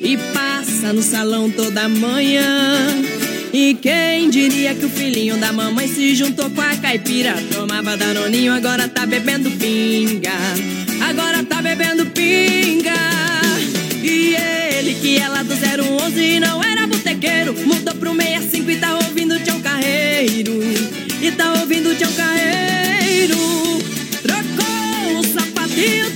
[0.00, 2.86] e passa no salão toda manhã.
[3.52, 7.34] E quem diria que o filhinho da mamãe se juntou com a caipira?
[7.52, 10.32] Tomava danoninho, agora tá bebendo pinga.
[11.06, 12.94] Agora tá bebendo pinga.
[14.02, 18.94] E ele que é lá do 011 não era botequeiro, mudou pro 65 e tá
[18.94, 20.58] ouvindo Tião Carreiro.
[21.20, 23.36] E tá ouvindo Tião Carreiro.
[24.22, 26.10] Trocou o sapatinho,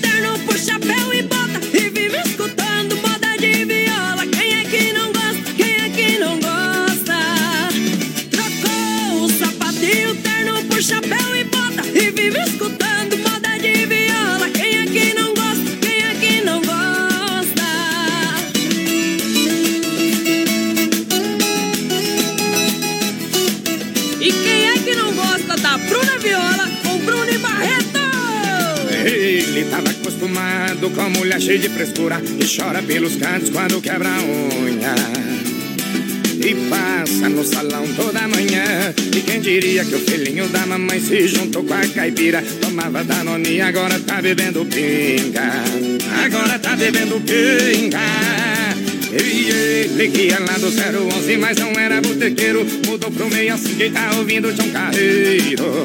[30.87, 34.95] acostumado com a mulher cheia de frescura E chora pelos cantos quando quebra a unha.
[36.39, 38.95] E passa no salão toda manhã.
[39.17, 42.43] E quem diria que o filhinho da mamãe se juntou com a caipira?
[42.61, 45.65] Tomava Danone, agora tá bebendo pinga.
[46.25, 47.99] Agora tá bebendo pinga.
[49.11, 53.75] E ele que é lá do 011, mas não era botequeiro Mudou pro meio assim
[53.75, 55.85] que tá ouvindo João Carreiro.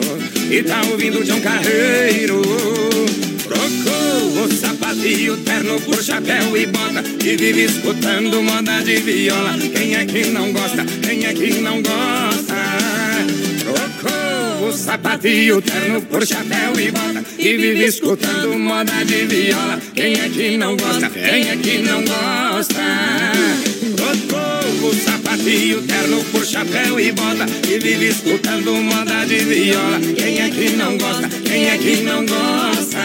[0.51, 2.90] E tá ouvindo João Carreiro
[4.41, 10.03] O sapatinho, terno por chapéu e bota E vive escutando moda de viola Quem é
[10.03, 10.83] que não gosta?
[10.83, 12.55] Quem é que não gosta?
[13.59, 20.13] Trocou o sapatinho, terno por chapéu e bota E vive escutando moda de viola Quem
[20.13, 21.07] é que não gosta?
[21.11, 22.81] Quem é que não gosta?
[23.95, 30.41] Trocou o sapatinho, terno por chapéu e bota E vive escutando moda de viola Quem
[30.41, 31.29] é que não gosta?
[31.29, 33.00] Quem é que não gosta?